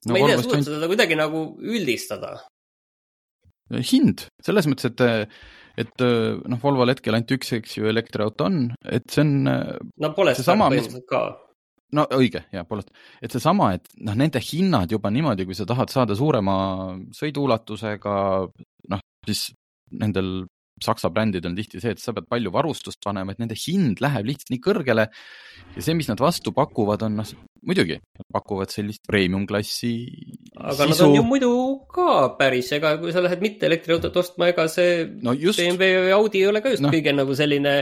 no, 0.08 0.16
ma 0.16 0.22
ei 0.24 0.32
tea, 0.32 0.39
suudad 0.41 0.66
seda 0.66 0.89
kuidagi 0.89 1.20
nagu 1.20 1.43
üldistada? 1.62 2.39
hind, 3.68 4.24
selles 4.41 4.66
mõttes, 4.72 4.89
et 4.89 5.01
et 5.78 6.03
äh, 6.05 6.38
noh, 6.49 6.61
Volvol 6.61 6.93
hetkel 6.93 7.17
ainult 7.17 7.36
üks, 7.38 7.53
eks 7.59 7.78
ju, 7.78 7.89
elektriauto 7.89 8.47
on, 8.49 8.63
et 8.89 9.05
see 9.13 9.25
on. 9.25 9.36
Äh, 9.51 9.75
no 10.03 10.13
Polestar 10.17 10.57
põhimõtteliselt 10.57 11.07
ka. 11.09 11.23
no 11.97 12.07
õige, 12.17 12.43
jaa, 12.53 12.65
Polestar, 12.67 12.97
et 13.21 13.36
seesama, 13.36 13.71
et 13.78 13.88
noh, 14.01 14.17
nende 14.17 14.41
hinnad 14.43 14.91
juba 14.91 15.13
niimoodi, 15.13 15.47
kui 15.47 15.57
sa 15.57 15.67
tahad 15.69 15.93
saada 15.93 16.17
suurema 16.17 16.57
sõiduulatusega, 17.15 18.19
noh, 18.93 19.07
siis 19.30 19.49
nendel 19.97 20.47
Saksa 20.84 21.09
brändidel 21.09 21.49
on 21.49 21.55
tihti 21.57 21.80
see, 21.82 21.95
et 21.95 22.01
sa 22.01 22.13
pead 22.13 22.28
palju 22.30 22.51
varustust 22.53 22.99
panema, 23.01 23.34
et 23.34 23.39
nende 23.41 23.55
hind 23.57 24.01
läheb 24.03 24.28
lihtsalt 24.30 24.51
nii 24.53 24.61
kõrgele. 24.61 25.07
ja 25.73 25.82
see, 25.82 25.95
mis 25.97 26.09
nad 26.09 26.21
vastu 26.21 26.53
pakuvad, 26.53 27.01
on 27.07 27.17
noh, 27.17 27.32
muidugi, 27.66 27.97
pakuvad 28.34 28.72
sellist 28.74 29.03
premium 29.08 29.45
klassi. 29.49 29.93
aga 30.58 30.88
sisu. 30.88 30.89
nad 30.89 31.01
on 31.05 31.16
ju 31.16 31.24
muidu 31.28 31.51
ka 31.93 32.36
päris, 32.39 32.72
ega 32.78 32.95
kui 33.01 33.14
sa 33.16 33.24
lähed 33.26 33.43
mitte 33.43 33.68
elektriautot 33.70 34.16
ostma, 34.22 34.51
ega 34.53 34.68
see 34.72 35.05
no 35.24 35.34
just, 35.34 35.62
BMW 35.62 36.08
või 36.08 36.16
Audi 36.18 36.43
ei 36.43 36.51
ole 36.51 36.62
ka 36.62 36.74
just 36.74 36.86
no. 36.86 36.93
kõige 36.93 37.16
nagu 37.16 37.36
selline 37.38 37.76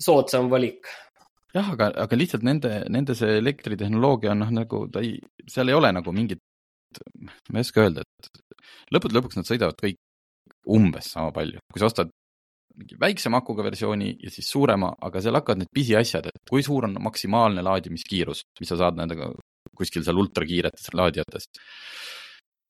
soodsam 0.00 0.50
valik. 0.52 0.90
jah, 1.54 1.72
aga, 1.74 1.92
aga 2.04 2.20
lihtsalt 2.20 2.44
nende, 2.46 2.84
nende 2.92 3.16
see 3.18 3.38
elektritehnoloogia 3.40 4.34
on 4.34 4.44
noh, 4.44 4.52
nagu 4.62 4.84
ta 4.92 5.04
ei, 5.04 5.16
seal 5.48 5.72
ei 5.72 5.78
ole 5.78 5.92
nagu 5.96 6.14
mingit, 6.14 6.42
ma 7.50 7.60
ei 7.60 7.66
oska 7.66 7.86
öelda, 7.86 8.04
et 8.04 8.30
lõppude 8.94 9.18
lõpuks 9.18 9.40
nad 9.40 9.48
sõidavad 9.48 9.80
kõik 9.80 9.98
umbes 10.68 11.12
sama 11.14 11.32
palju, 11.32 11.60
kui 11.72 11.80
sa 11.80 11.88
ostad 11.88 12.12
mingi 12.78 12.98
väiksema 13.00 13.40
akuga 13.42 13.64
versiooni 13.66 14.12
ja 14.22 14.30
siis 14.30 14.48
suurema, 14.50 14.92
aga 15.02 15.22
seal 15.22 15.38
hakkavad 15.38 15.62
need 15.62 15.72
pisiasjad, 15.74 16.28
et 16.30 16.42
kui 16.50 16.62
suur 16.64 16.86
on 16.88 16.96
maksimaalne 17.02 17.64
laadimiskiirus, 17.66 18.44
mis 18.60 18.70
sa 18.70 18.78
saad 18.80 18.98
nendega 19.00 19.30
kuskil 19.78 20.04
seal 20.06 20.18
ultrakiiretes 20.22 20.90
laadijates. 20.94 21.48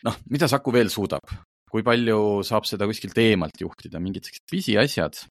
noh, 0.06 0.18
mida 0.30 0.48
see 0.48 0.56
aku 0.56 0.72
veel 0.72 0.90
suudab, 0.92 1.32
kui 1.70 1.82
palju 1.84 2.44
saab 2.46 2.68
seda 2.68 2.86
kuskilt 2.88 3.18
eemalt 3.18 3.60
juhtida, 3.60 4.00
mingid 4.00 4.28
sellised 4.28 4.46
pisiasjad. 4.50 5.24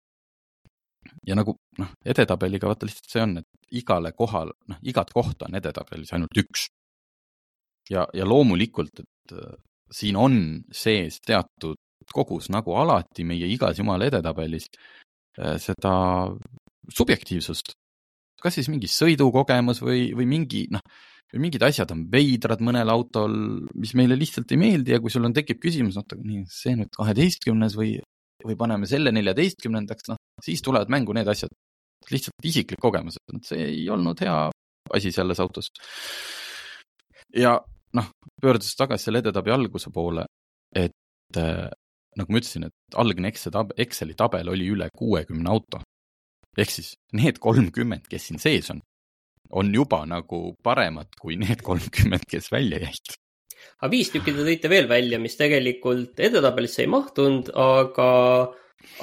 ja 1.28 1.36
nagu 1.39 1.55
noh, 1.80 1.93
edetabeliga 2.05 2.67
vaata 2.67 2.89
lihtsalt 2.89 3.13
see 3.13 3.23
on, 3.23 3.38
et 3.41 3.80
igale 3.82 4.11
kohal, 4.11 4.51
noh, 4.67 4.82
igat 4.84 5.13
kohta 5.15 5.47
on 5.47 5.57
edetabelis 5.59 6.13
ainult 6.13 6.43
üks. 6.43 6.67
ja, 7.89 8.05
ja 8.13 8.25
loomulikult, 8.25 8.99
et 8.99 9.34
äh, 9.34 9.57
siin 9.91 10.17
on 10.19 10.39
sees 10.71 11.21
teatud 11.25 11.80
kogus 12.14 12.51
nagu 12.53 12.76
alati 12.80 13.26
meie 13.28 13.49
igas 13.51 13.80
jumala 13.80 14.08
edetabelis 14.08 14.70
äh, 15.39 15.58
seda 15.62 15.93
subjektiivsust. 16.93 17.74
kas 18.41 18.53
siis 18.53 18.70
mingi 18.70 18.88
sõidukogemus 18.91 19.82
või, 19.82 20.12
või 20.16 20.28
mingi 20.30 20.68
noh, 20.72 20.84
mingid 21.36 21.64
asjad 21.66 21.91
on 21.91 22.05
veidrad 22.12 22.62
mõnel 22.64 22.89
autol, 22.91 23.34
mis 23.76 23.93
meile 23.97 24.16
lihtsalt 24.16 24.51
ei 24.53 24.60
meeldi 24.62 24.93
ja 24.93 24.99
kui 25.03 25.12
sul 25.12 25.26
on, 25.28 25.36
tekib 25.36 25.60
küsimus, 25.64 25.97
oota, 25.99 26.16
nii, 26.22 26.45
see 26.51 26.76
nüüd 26.78 26.93
kaheteistkümnes 26.95 27.76
või, 27.80 27.97
või 28.45 28.55
paneme 28.60 28.88
selle 28.88 29.12
neljateistkümnendaks, 29.16 30.08
noh, 30.14 30.22
siis 30.43 30.64
tulevad 30.64 30.91
mängu 30.93 31.16
need 31.18 31.28
asjad. 31.28 31.51
lihtsalt 32.08 32.45
isiklik 32.45 32.80
kogemus, 32.80 33.18
et 33.34 33.49
see 33.49 33.64
ei 33.66 33.89
olnud 33.91 34.22
hea 34.24 34.36
asi 34.95 35.12
selles 35.12 35.39
autos. 35.43 35.68
ja 37.36 37.58
noh, 37.97 38.08
pöördudes 38.41 38.76
tagasi 38.80 39.10
selle 39.10 39.20
edetabi 39.20 39.51
alguse 39.51 39.91
poole, 39.91 40.24
et 40.76 41.38
äh, 41.38 41.68
nagu 42.18 42.34
ma 42.34 42.41
ütlesin, 42.41 42.68
et 42.68 42.97
algne 42.99 43.32
Excel 43.32 43.53
tab-, 43.55 43.76
Exceli 43.80 44.15
tabel 44.18 44.49
oli 44.51 44.68
üle 44.74 44.89
kuuekümne 44.95 45.49
auto. 45.53 45.82
ehk 46.57 46.72
siis 46.74 46.95
need 47.13 47.38
kolmkümmend, 47.38 48.07
kes 48.09 48.24
siin 48.28 48.39
sees 48.41 48.72
on, 48.74 48.80
on 49.53 49.68
juba 49.74 49.99
nagu 50.09 50.55
paremad 50.65 51.11
kui 51.22 51.36
need 51.38 51.61
kolmkümmend, 51.65 52.26
kes 52.30 52.49
välja 52.51 52.80
jäid. 52.82 53.18
aga 53.82 53.91
viis 53.91 54.09
tükki 54.13 54.34
te 54.34 54.45
tõite 54.47 54.72
veel 54.72 54.89
välja, 54.89 55.20
mis 55.22 55.38
tegelikult 55.38 56.18
edetabelisse 56.30 56.84
ei 56.86 56.89
mahtunud, 56.89 57.51
aga, 57.53 58.09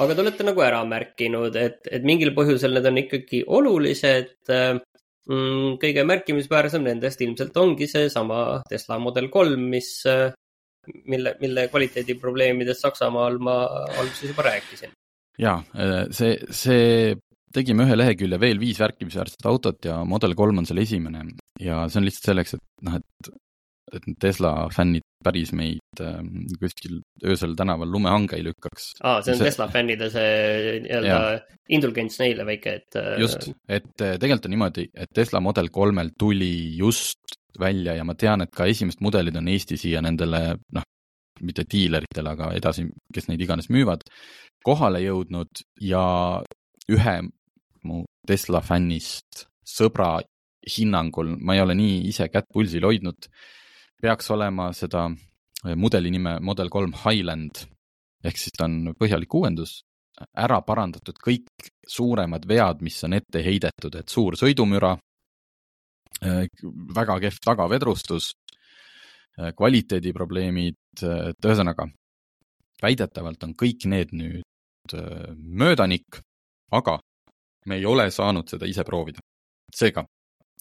aga 0.03 0.15
te 0.17 0.25
olete 0.25 0.49
nagu 0.51 0.67
ära 0.67 0.83
märkinud, 0.89 1.55
et, 1.57 1.87
et 1.91 2.03
mingil 2.07 2.35
põhjusel 2.35 2.75
need 2.75 2.91
on 2.91 3.03
ikkagi 3.05 3.45
olulised 3.47 4.51
mm,. 4.51 5.77
kõige 5.83 6.07
märkimisväärsem 6.11 6.87
nendest 6.87 7.23
ilmselt 7.23 7.57
ongi 7.57 7.87
seesama 7.91 8.65
Tesla 8.69 8.99
Model 8.99 9.31
kolm, 9.31 9.71
mis 9.77 10.01
mille, 11.11 11.37
mille 11.41 11.69
kvaliteediprobleemidest 11.73 12.87
Saksamaal 12.87 13.39
ma 13.39 13.57
alguses 13.87 14.31
juba 14.31 14.49
rääkisin. 14.51 14.93
ja 15.39 15.59
see, 16.15 16.37
see, 16.51 17.15
tegime 17.55 17.87
ühe 17.87 17.97
lehekülje 17.97 18.41
veel 18.41 18.61
viis 18.63 18.81
märkimisväärset 18.83 19.47
autot 19.51 19.89
ja 19.89 20.03
Model 20.09 20.35
kolm 20.39 20.63
on 20.63 20.69
seal 20.69 20.83
esimene 20.83 21.25
ja 21.61 21.85
see 21.89 22.01
on 22.01 22.09
lihtsalt 22.09 22.31
selleks, 22.33 22.57
et 22.59 22.89
noh, 22.89 23.01
et 23.01 23.35
et 23.93 24.07
Tesla 24.21 24.69
fännid 24.73 25.05
päris 25.25 25.53
meid 25.57 26.01
äh, 26.01 26.21
kuskil 26.61 27.01
öösel 27.25 27.55
tänaval 27.57 27.91
lumehange 27.93 28.39
ei 28.39 28.45
lükkaks. 28.47 28.95
aa, 29.03 29.21
see 29.23 29.35
on 29.35 29.41
see... 29.41 29.51
Tesla 29.51 29.69
fännide 29.73 30.11
see 30.13 30.81
nii-öelda 30.87 31.21
indulgents 31.77 32.19
neile 32.21 32.47
väike, 32.49 32.79
et. 32.81 32.99
just, 33.21 33.49
et 33.69 33.93
tegelikult 33.97 34.49
on 34.49 34.55
niimoodi, 34.57 34.89
et 34.95 35.13
Tesla 35.15 35.41
Model 35.45 35.71
kolmel 35.73 36.13
tuli 36.19 36.77
just 36.79 37.39
välja 37.61 37.95
ja 37.95 38.05
ma 38.05 38.17
tean, 38.19 38.45
et 38.45 38.53
ka 38.55 38.67
esimesed 38.71 39.03
mudelid 39.05 39.37
on 39.39 39.49
Eesti 39.49 39.79
siia 39.81 40.03
nendele, 40.05 40.43
noh, 40.75 40.87
mitte 41.45 41.65
diileritele, 41.71 42.35
aga 42.35 42.51
edasi, 42.57 42.87
kes 43.15 43.29
neid 43.29 43.43
iganes 43.43 43.71
müüvad, 43.73 44.05
kohale 44.65 45.01
jõudnud 45.05 45.65
ja 45.83 46.05
ühe 46.91 47.17
mu 47.85 48.05
Tesla 48.27 48.63
fännist 48.65 49.47
sõbra 49.65 50.17
hinnangul, 50.77 51.35
ma 51.41 51.57
ei 51.57 51.63
ole 51.65 51.77
nii 51.77 51.99
ise 52.09 52.29
kätt 52.33 52.49
pulsil 52.53 52.87
hoidnud, 52.87 53.29
peaks 54.05 54.29
olema 54.31 54.69
seda 54.77 55.07
mudeli 55.81 56.11
nime 56.13 56.37
Model 56.45 56.69
kolm 56.69 56.93
Highland 57.05 57.65
ehk 58.25 58.41
siis 58.41 58.55
ta 58.57 58.67
on 58.69 58.95
põhjalik 58.99 59.35
uuendus, 59.37 59.83
ära 60.37 60.61
parandatud 60.65 61.19
kõik 61.21 61.69
suuremad 61.89 62.47
vead, 62.49 62.81
mis 62.85 62.97
on 63.05 63.17
ette 63.19 63.43
heidetud, 63.45 63.97
et 63.99 64.09
suur 64.09 64.39
sõidumüra, 64.41 64.95
väga 66.97 67.19
kehv 67.27 67.41
tagavedrustus, 67.45 68.31
kvaliteediprobleemid, 69.59 70.79
et 71.03 71.49
ühesõnaga 71.49 71.89
väidetavalt 72.83 73.45
on 73.49 73.55
kõik 73.59 73.89
need 73.91 74.15
nüüd 74.15 74.97
möödanik, 75.35 76.21
aga 76.73 76.99
me 77.67 77.81
ei 77.81 77.87
ole 77.89 78.11
saanud 78.13 78.49
seda 78.49 78.69
ise 78.69 78.85
proovida. 78.85 79.21
seega 79.75 80.05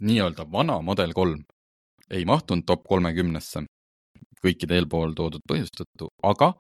nii-öelda 0.01 0.45
vana 0.51 0.81
Model 0.81 1.11
kolm 1.13 1.43
ei 2.13 2.25
mahtunud 2.29 2.65
top 2.67 2.83
kolmekümnesse 2.87 3.63
kõikide 4.43 4.77
eelpool 4.79 5.15
toodud 5.17 5.43
põhjuste 5.47 5.83
tõttu, 5.83 6.09
aga 6.27 6.51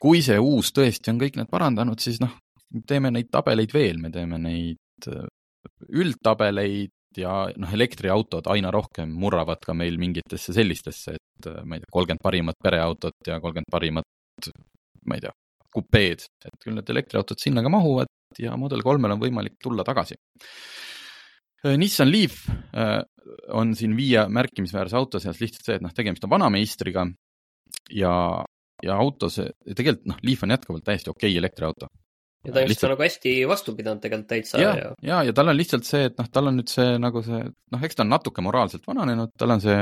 kui 0.00 0.22
see 0.24 0.38
uus 0.38 0.70
tõesti 0.76 1.12
on 1.12 1.18
kõik 1.20 1.36
need 1.40 1.50
parandanud, 1.50 2.00
siis 2.00 2.20
noh, 2.22 2.32
teeme 2.88 3.10
neid 3.12 3.28
tabeleid 3.32 3.74
veel, 3.74 3.98
me 4.00 4.12
teeme 4.14 4.38
neid 4.40 5.10
äh, 5.10 5.26
üldtabeleid 5.90 6.94
ja 7.18 7.34
noh, 7.58 7.74
elektriautod 7.74 8.46
aina 8.52 8.70
rohkem 8.74 9.10
murravad 9.22 9.60
ka 9.64 9.74
meil 9.76 9.98
mingitesse 10.00 10.54
sellistesse, 10.56 11.16
et 11.18 11.50
äh, 11.50 11.60
ma 11.64 11.76
ei 11.76 11.84
tea, 11.84 11.92
kolmkümmend 11.92 12.24
parimat 12.24 12.60
pereautot 12.62 13.18
ja 13.26 13.40
kolmkümmend 13.42 13.72
parimat, 13.72 14.50
ma 15.10 15.18
ei 15.18 15.26
tea, 15.26 15.34
kupeed, 15.74 16.24
et 16.46 16.62
küll 16.62 16.78
need 16.78 16.94
elektriautod 16.94 17.42
sinna 17.42 17.64
ka 17.66 17.72
mahuvad 17.72 18.10
ja 18.38 18.54
Model 18.58 18.84
kolmel 18.86 19.16
on 19.16 19.22
võimalik 19.22 19.58
tulla 19.62 19.84
tagasi. 19.86 20.16
Äh, 21.64 21.76
Nissan 21.76 22.10
Leaf 22.10 22.48
äh, 22.48 23.02
on 23.48 23.74
siin 23.76 23.96
viie 23.96 24.24
märkimisväärse 24.32 24.96
auto 24.96 25.20
seas 25.20 25.40
lihtsalt 25.42 25.66
see, 25.66 25.76
et 25.76 25.84
noh, 25.84 25.92
tegemist 25.94 26.24
on 26.24 26.32
vanameistriga 26.32 27.04
ja, 27.92 28.12
ja 28.82 28.96
auto 28.96 29.28
see, 29.32 29.50
tegelikult 29.68 30.08
noh, 30.08 30.20
Leaf 30.24 30.46
on 30.46 30.54
jätkuvalt 30.56 30.86
täiesti 30.86 31.12
okei 31.12 31.28
okay 31.34 31.42
elektriauto. 31.42 31.90
ja 32.46 32.54
ta 32.54 32.62
on 32.62 32.70
lihtsalt 32.70 32.94
nagu 32.94 33.04
hästi 33.04 33.34
vastu 33.48 33.74
pidanud 33.76 34.00
tegelikult 34.00 34.30
täitsa. 34.32 34.60
ja, 34.62 34.72
ja, 34.78 34.94
ja, 35.04 35.22
ja 35.28 35.34
tal 35.36 35.52
on 35.52 35.58
lihtsalt 35.58 35.88
see, 35.88 36.06
et 36.08 36.16
noh, 36.18 36.30
tal 36.32 36.48
on 36.48 36.56
nüüd 36.62 36.72
see 36.72 36.94
nagu 37.02 37.22
see, 37.26 37.42
noh, 37.44 37.84
eks 37.88 37.98
ta 37.98 38.06
on 38.06 38.14
natuke 38.16 38.44
moraalselt 38.46 38.88
vananenud, 38.88 39.34
tal 39.38 39.56
on 39.56 39.64
see 39.64 39.80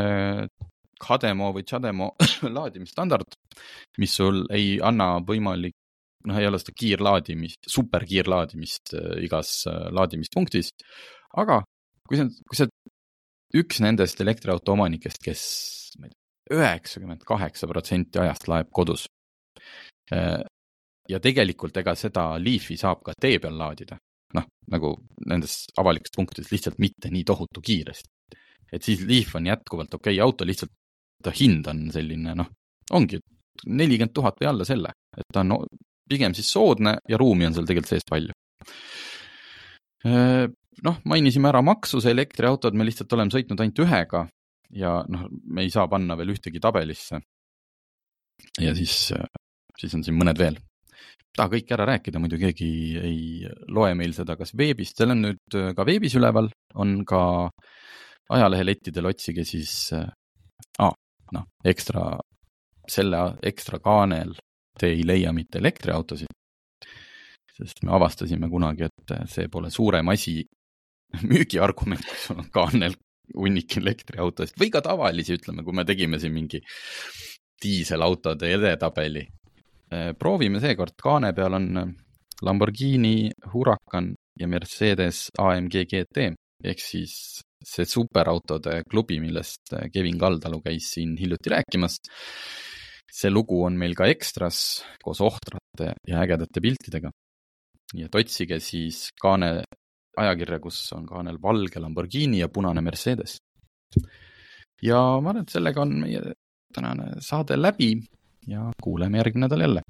HDMO 0.98 1.52
või 1.54 1.62
CHAdeMO 1.62 2.08
laadimisstandard, 2.58 3.38
mis 4.02 4.18
sul 4.18 4.48
ei 4.50 4.80
anna 4.82 5.20
võimalik 5.22 5.76
noh, 6.26 6.40
ei 6.42 6.48
ole 6.50 6.58
seda 6.58 6.74
kiirlaadimist, 6.74 7.70
superkiirlaadimist 7.70 8.96
äh, 8.98 9.12
igas 9.28 9.60
laadimispunktis 9.94 10.74
aga 11.36 11.62
kui 12.08 12.18
sa, 12.20 12.26
kui 12.48 12.56
sa 12.56 12.66
üks 13.58 13.80
nendest 13.84 14.20
elektriauto 14.24 14.74
omanikest, 14.74 15.20
kes, 15.24 15.42
ma 16.00 16.08
ei 16.08 16.12
tea, 16.12 16.58
üheksakümmend 16.58 17.24
kaheksa 17.28 17.68
protsenti 17.68 18.20
ajast 18.22 18.48
laeb 18.48 18.70
kodus. 18.72 19.04
Äh, 20.12 20.40
ja 21.08 21.20
tegelikult 21.24 21.76
ega 21.80 21.94
seda 21.96 22.30
Leafi 22.40 22.76
saab 22.80 23.02
ka 23.04 23.14
tee 23.20 23.40
peal 23.42 23.56
laadida, 23.60 23.98
noh, 24.36 24.46
nagu 24.72 24.94
nendes 25.28 25.66
avalikes 25.80 26.12
punktides 26.16 26.52
lihtsalt 26.52 26.80
mitte 26.80 27.12
nii 27.12 27.24
tohutu 27.28 27.64
kiiresti. 27.64 28.08
et 28.72 28.84
siis 28.84 29.00
Leaf 29.08 29.34
on 29.36 29.46
jätkuvalt 29.48 29.94
okei 29.94 30.18
okay 30.18 30.24
auto, 30.24 30.44
lihtsalt 30.44 30.72
ta 31.24 31.32
hind 31.32 31.66
on 31.66 31.86
selline, 31.92 32.34
noh, 32.36 32.48
ongi 32.92 33.20
nelikümmend 33.66 34.12
tuhat 34.14 34.36
või 34.40 34.48
alla 34.50 34.64
selle, 34.68 34.92
et 35.16 35.24
ta 35.32 35.40
on 35.40 35.64
pigem 36.08 36.34
siis 36.36 36.50
soodne 36.52 36.98
ja 37.08 37.16
ruumi 37.20 37.48
on 37.48 37.56
seal 37.56 37.66
tegelikult 37.68 37.94
sees 37.94 38.04
palju 38.08 38.36
noh, 40.86 41.00
mainisime 41.08 41.50
ära 41.50 41.62
maksuse, 41.64 42.10
elektriautod 42.12 42.76
me 42.76 42.86
lihtsalt 42.86 43.12
oleme 43.16 43.34
sõitnud 43.34 43.60
ainult 43.62 43.82
ühega 43.84 44.24
ja 44.74 44.98
noh, 45.08 45.26
me 45.48 45.64
ei 45.64 45.72
saa 45.72 45.88
panna 45.88 46.16
veel 46.18 46.34
ühtegi 46.34 46.60
tabelisse. 46.60 47.20
ja 48.60 48.74
siis, 48.76 49.12
siis 49.78 49.94
on 49.94 50.04
siin 50.04 50.18
mõned 50.18 50.38
veel. 50.38 50.58
taha 51.36 51.52
kõike 51.52 51.74
ära 51.76 51.86
rääkida, 51.86 52.18
muidu 52.18 52.38
keegi 52.40 52.70
ei 52.98 53.20
loe 53.70 53.92
meil 53.94 54.14
seda 54.14 54.36
kas 54.36 54.54
veebist, 54.58 54.96
seal 54.98 55.14
on 55.14 55.22
nüüd 55.22 55.58
ka 55.76 55.86
veebis 55.86 56.16
üleval, 56.18 56.50
on 56.74 57.04
ka 57.06 57.22
ajalehelettidel, 58.34 59.06
otsige 59.06 59.44
siis 59.46 59.92
ah,, 59.94 60.92
noh, 61.32 61.46
ekstra, 61.64 62.10
selle 62.88 63.22
ekstra 63.42 63.78
kaanel 63.80 64.34
te 64.78 64.90
ei 64.92 65.06
leia 65.06 65.32
mitte 65.34 65.58
elektriautosid, 65.58 66.34
sest 67.58 67.82
me 67.86 67.94
avastasime 67.96 68.50
kunagi, 68.50 68.86
et 68.86 69.14
see 69.30 69.48
pole 69.50 69.70
suurem 69.74 70.10
asi 70.12 70.42
müügiargument, 71.30 72.04
kui 72.04 72.20
sul 72.22 72.42
on 72.42 72.50
kaanel 72.54 72.96
hunnik 73.36 73.76
elektriautosid 73.80 74.58
või 74.60 74.70
ka 74.72 74.82
tavalisi, 74.84 75.36
ütleme, 75.36 75.64
kui 75.64 75.76
me 75.76 75.84
tegime 75.88 76.20
siin 76.20 76.34
mingi 76.34 76.60
diiselautode 77.62 78.52
edetabeli. 78.54 79.24
Proovime 80.18 80.60
seekord, 80.60 80.94
kaane 81.00 81.32
peal 81.36 81.56
on 81.56 81.68
Lamborghini 82.44 83.30
Huracan 83.52 84.12
ja 84.38 84.48
Mercedes 84.48 85.28
AMG 85.40 85.82
GT 85.90 86.28
ehk 86.64 86.82
siis 86.82 87.14
see 87.64 87.86
superautode 87.88 88.82
klubi, 88.90 89.18
millest 89.22 89.74
Kevin 89.92 90.18
Kaldalu 90.18 90.60
käis 90.62 90.92
siin 90.94 91.16
hiljuti 91.18 91.50
rääkimas. 91.54 91.98
see 93.18 93.30
lugu 93.30 93.62
on 93.64 93.74
meil 93.78 93.94
ka 93.96 94.06
ekstras 94.06 94.84
koos 95.02 95.20
ohtrate 95.24 95.94
ja 96.06 96.20
ägedate 96.22 96.60
piltidega. 96.60 97.10
nii 97.94 98.04
et 98.04 98.14
otsige 98.14 98.60
siis 98.60 99.08
kaane 99.20 99.64
ajakirja, 100.18 100.58
kus 100.60 100.80
on 100.92 101.06
kaanel 101.06 101.38
valge 101.42 101.80
Lamborghini 101.80 102.38
ja 102.38 102.48
punane 102.48 102.80
Mercedes. 102.80 103.38
ja 104.82 104.98
ma 105.22 105.30
arvan, 105.30 105.42
et 105.42 105.48
sellega 105.48 105.82
on 105.82 105.94
meie 106.00 106.22
tänane 106.74 107.20
saade 107.24 107.56
läbi 107.62 107.92
ja 108.46 108.70
kuuleme 108.82 109.18
järgmine 109.18 109.46
nädal 109.46 109.60
jälle. 109.60 109.82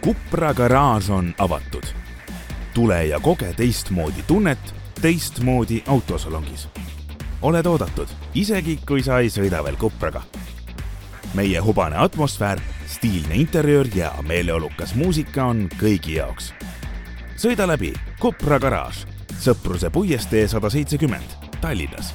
Kupra 0.00 0.54
garaaž 0.54 1.10
on 1.10 1.34
avatud. 1.38 1.86
tule 2.74 3.06
ja 3.06 3.20
koge 3.20 3.54
teistmoodi 3.54 4.22
tunnet 4.26 4.74
teistmoodi 5.02 5.82
autosalongis. 5.86 6.68
oled 7.42 7.66
oodatud, 7.66 8.08
isegi 8.34 8.78
kui 8.86 9.02
sa 9.02 9.18
ei 9.18 9.30
sõida 9.30 9.62
veel 9.64 9.76
Kupraga. 9.76 10.22
meie 11.34 11.60
hubane 11.60 11.96
atmosfäär, 11.96 12.60
stiilne 12.86 13.34
interjöör 13.34 13.88
ja 13.94 14.12
meeleolukas 14.22 14.94
muusika 14.94 15.44
on 15.44 15.68
kõigi 15.80 16.16
jaoks. 16.16 16.54
sõida 17.36 17.66
läbi 17.66 17.92
Kupra 18.20 18.58
garaaž 18.58 19.17
Sõpruse 19.38 19.90
puiestee 19.94 20.48
sada 20.50 20.70
seitsekümmend 20.70 21.36
Tallinnas 21.62 22.10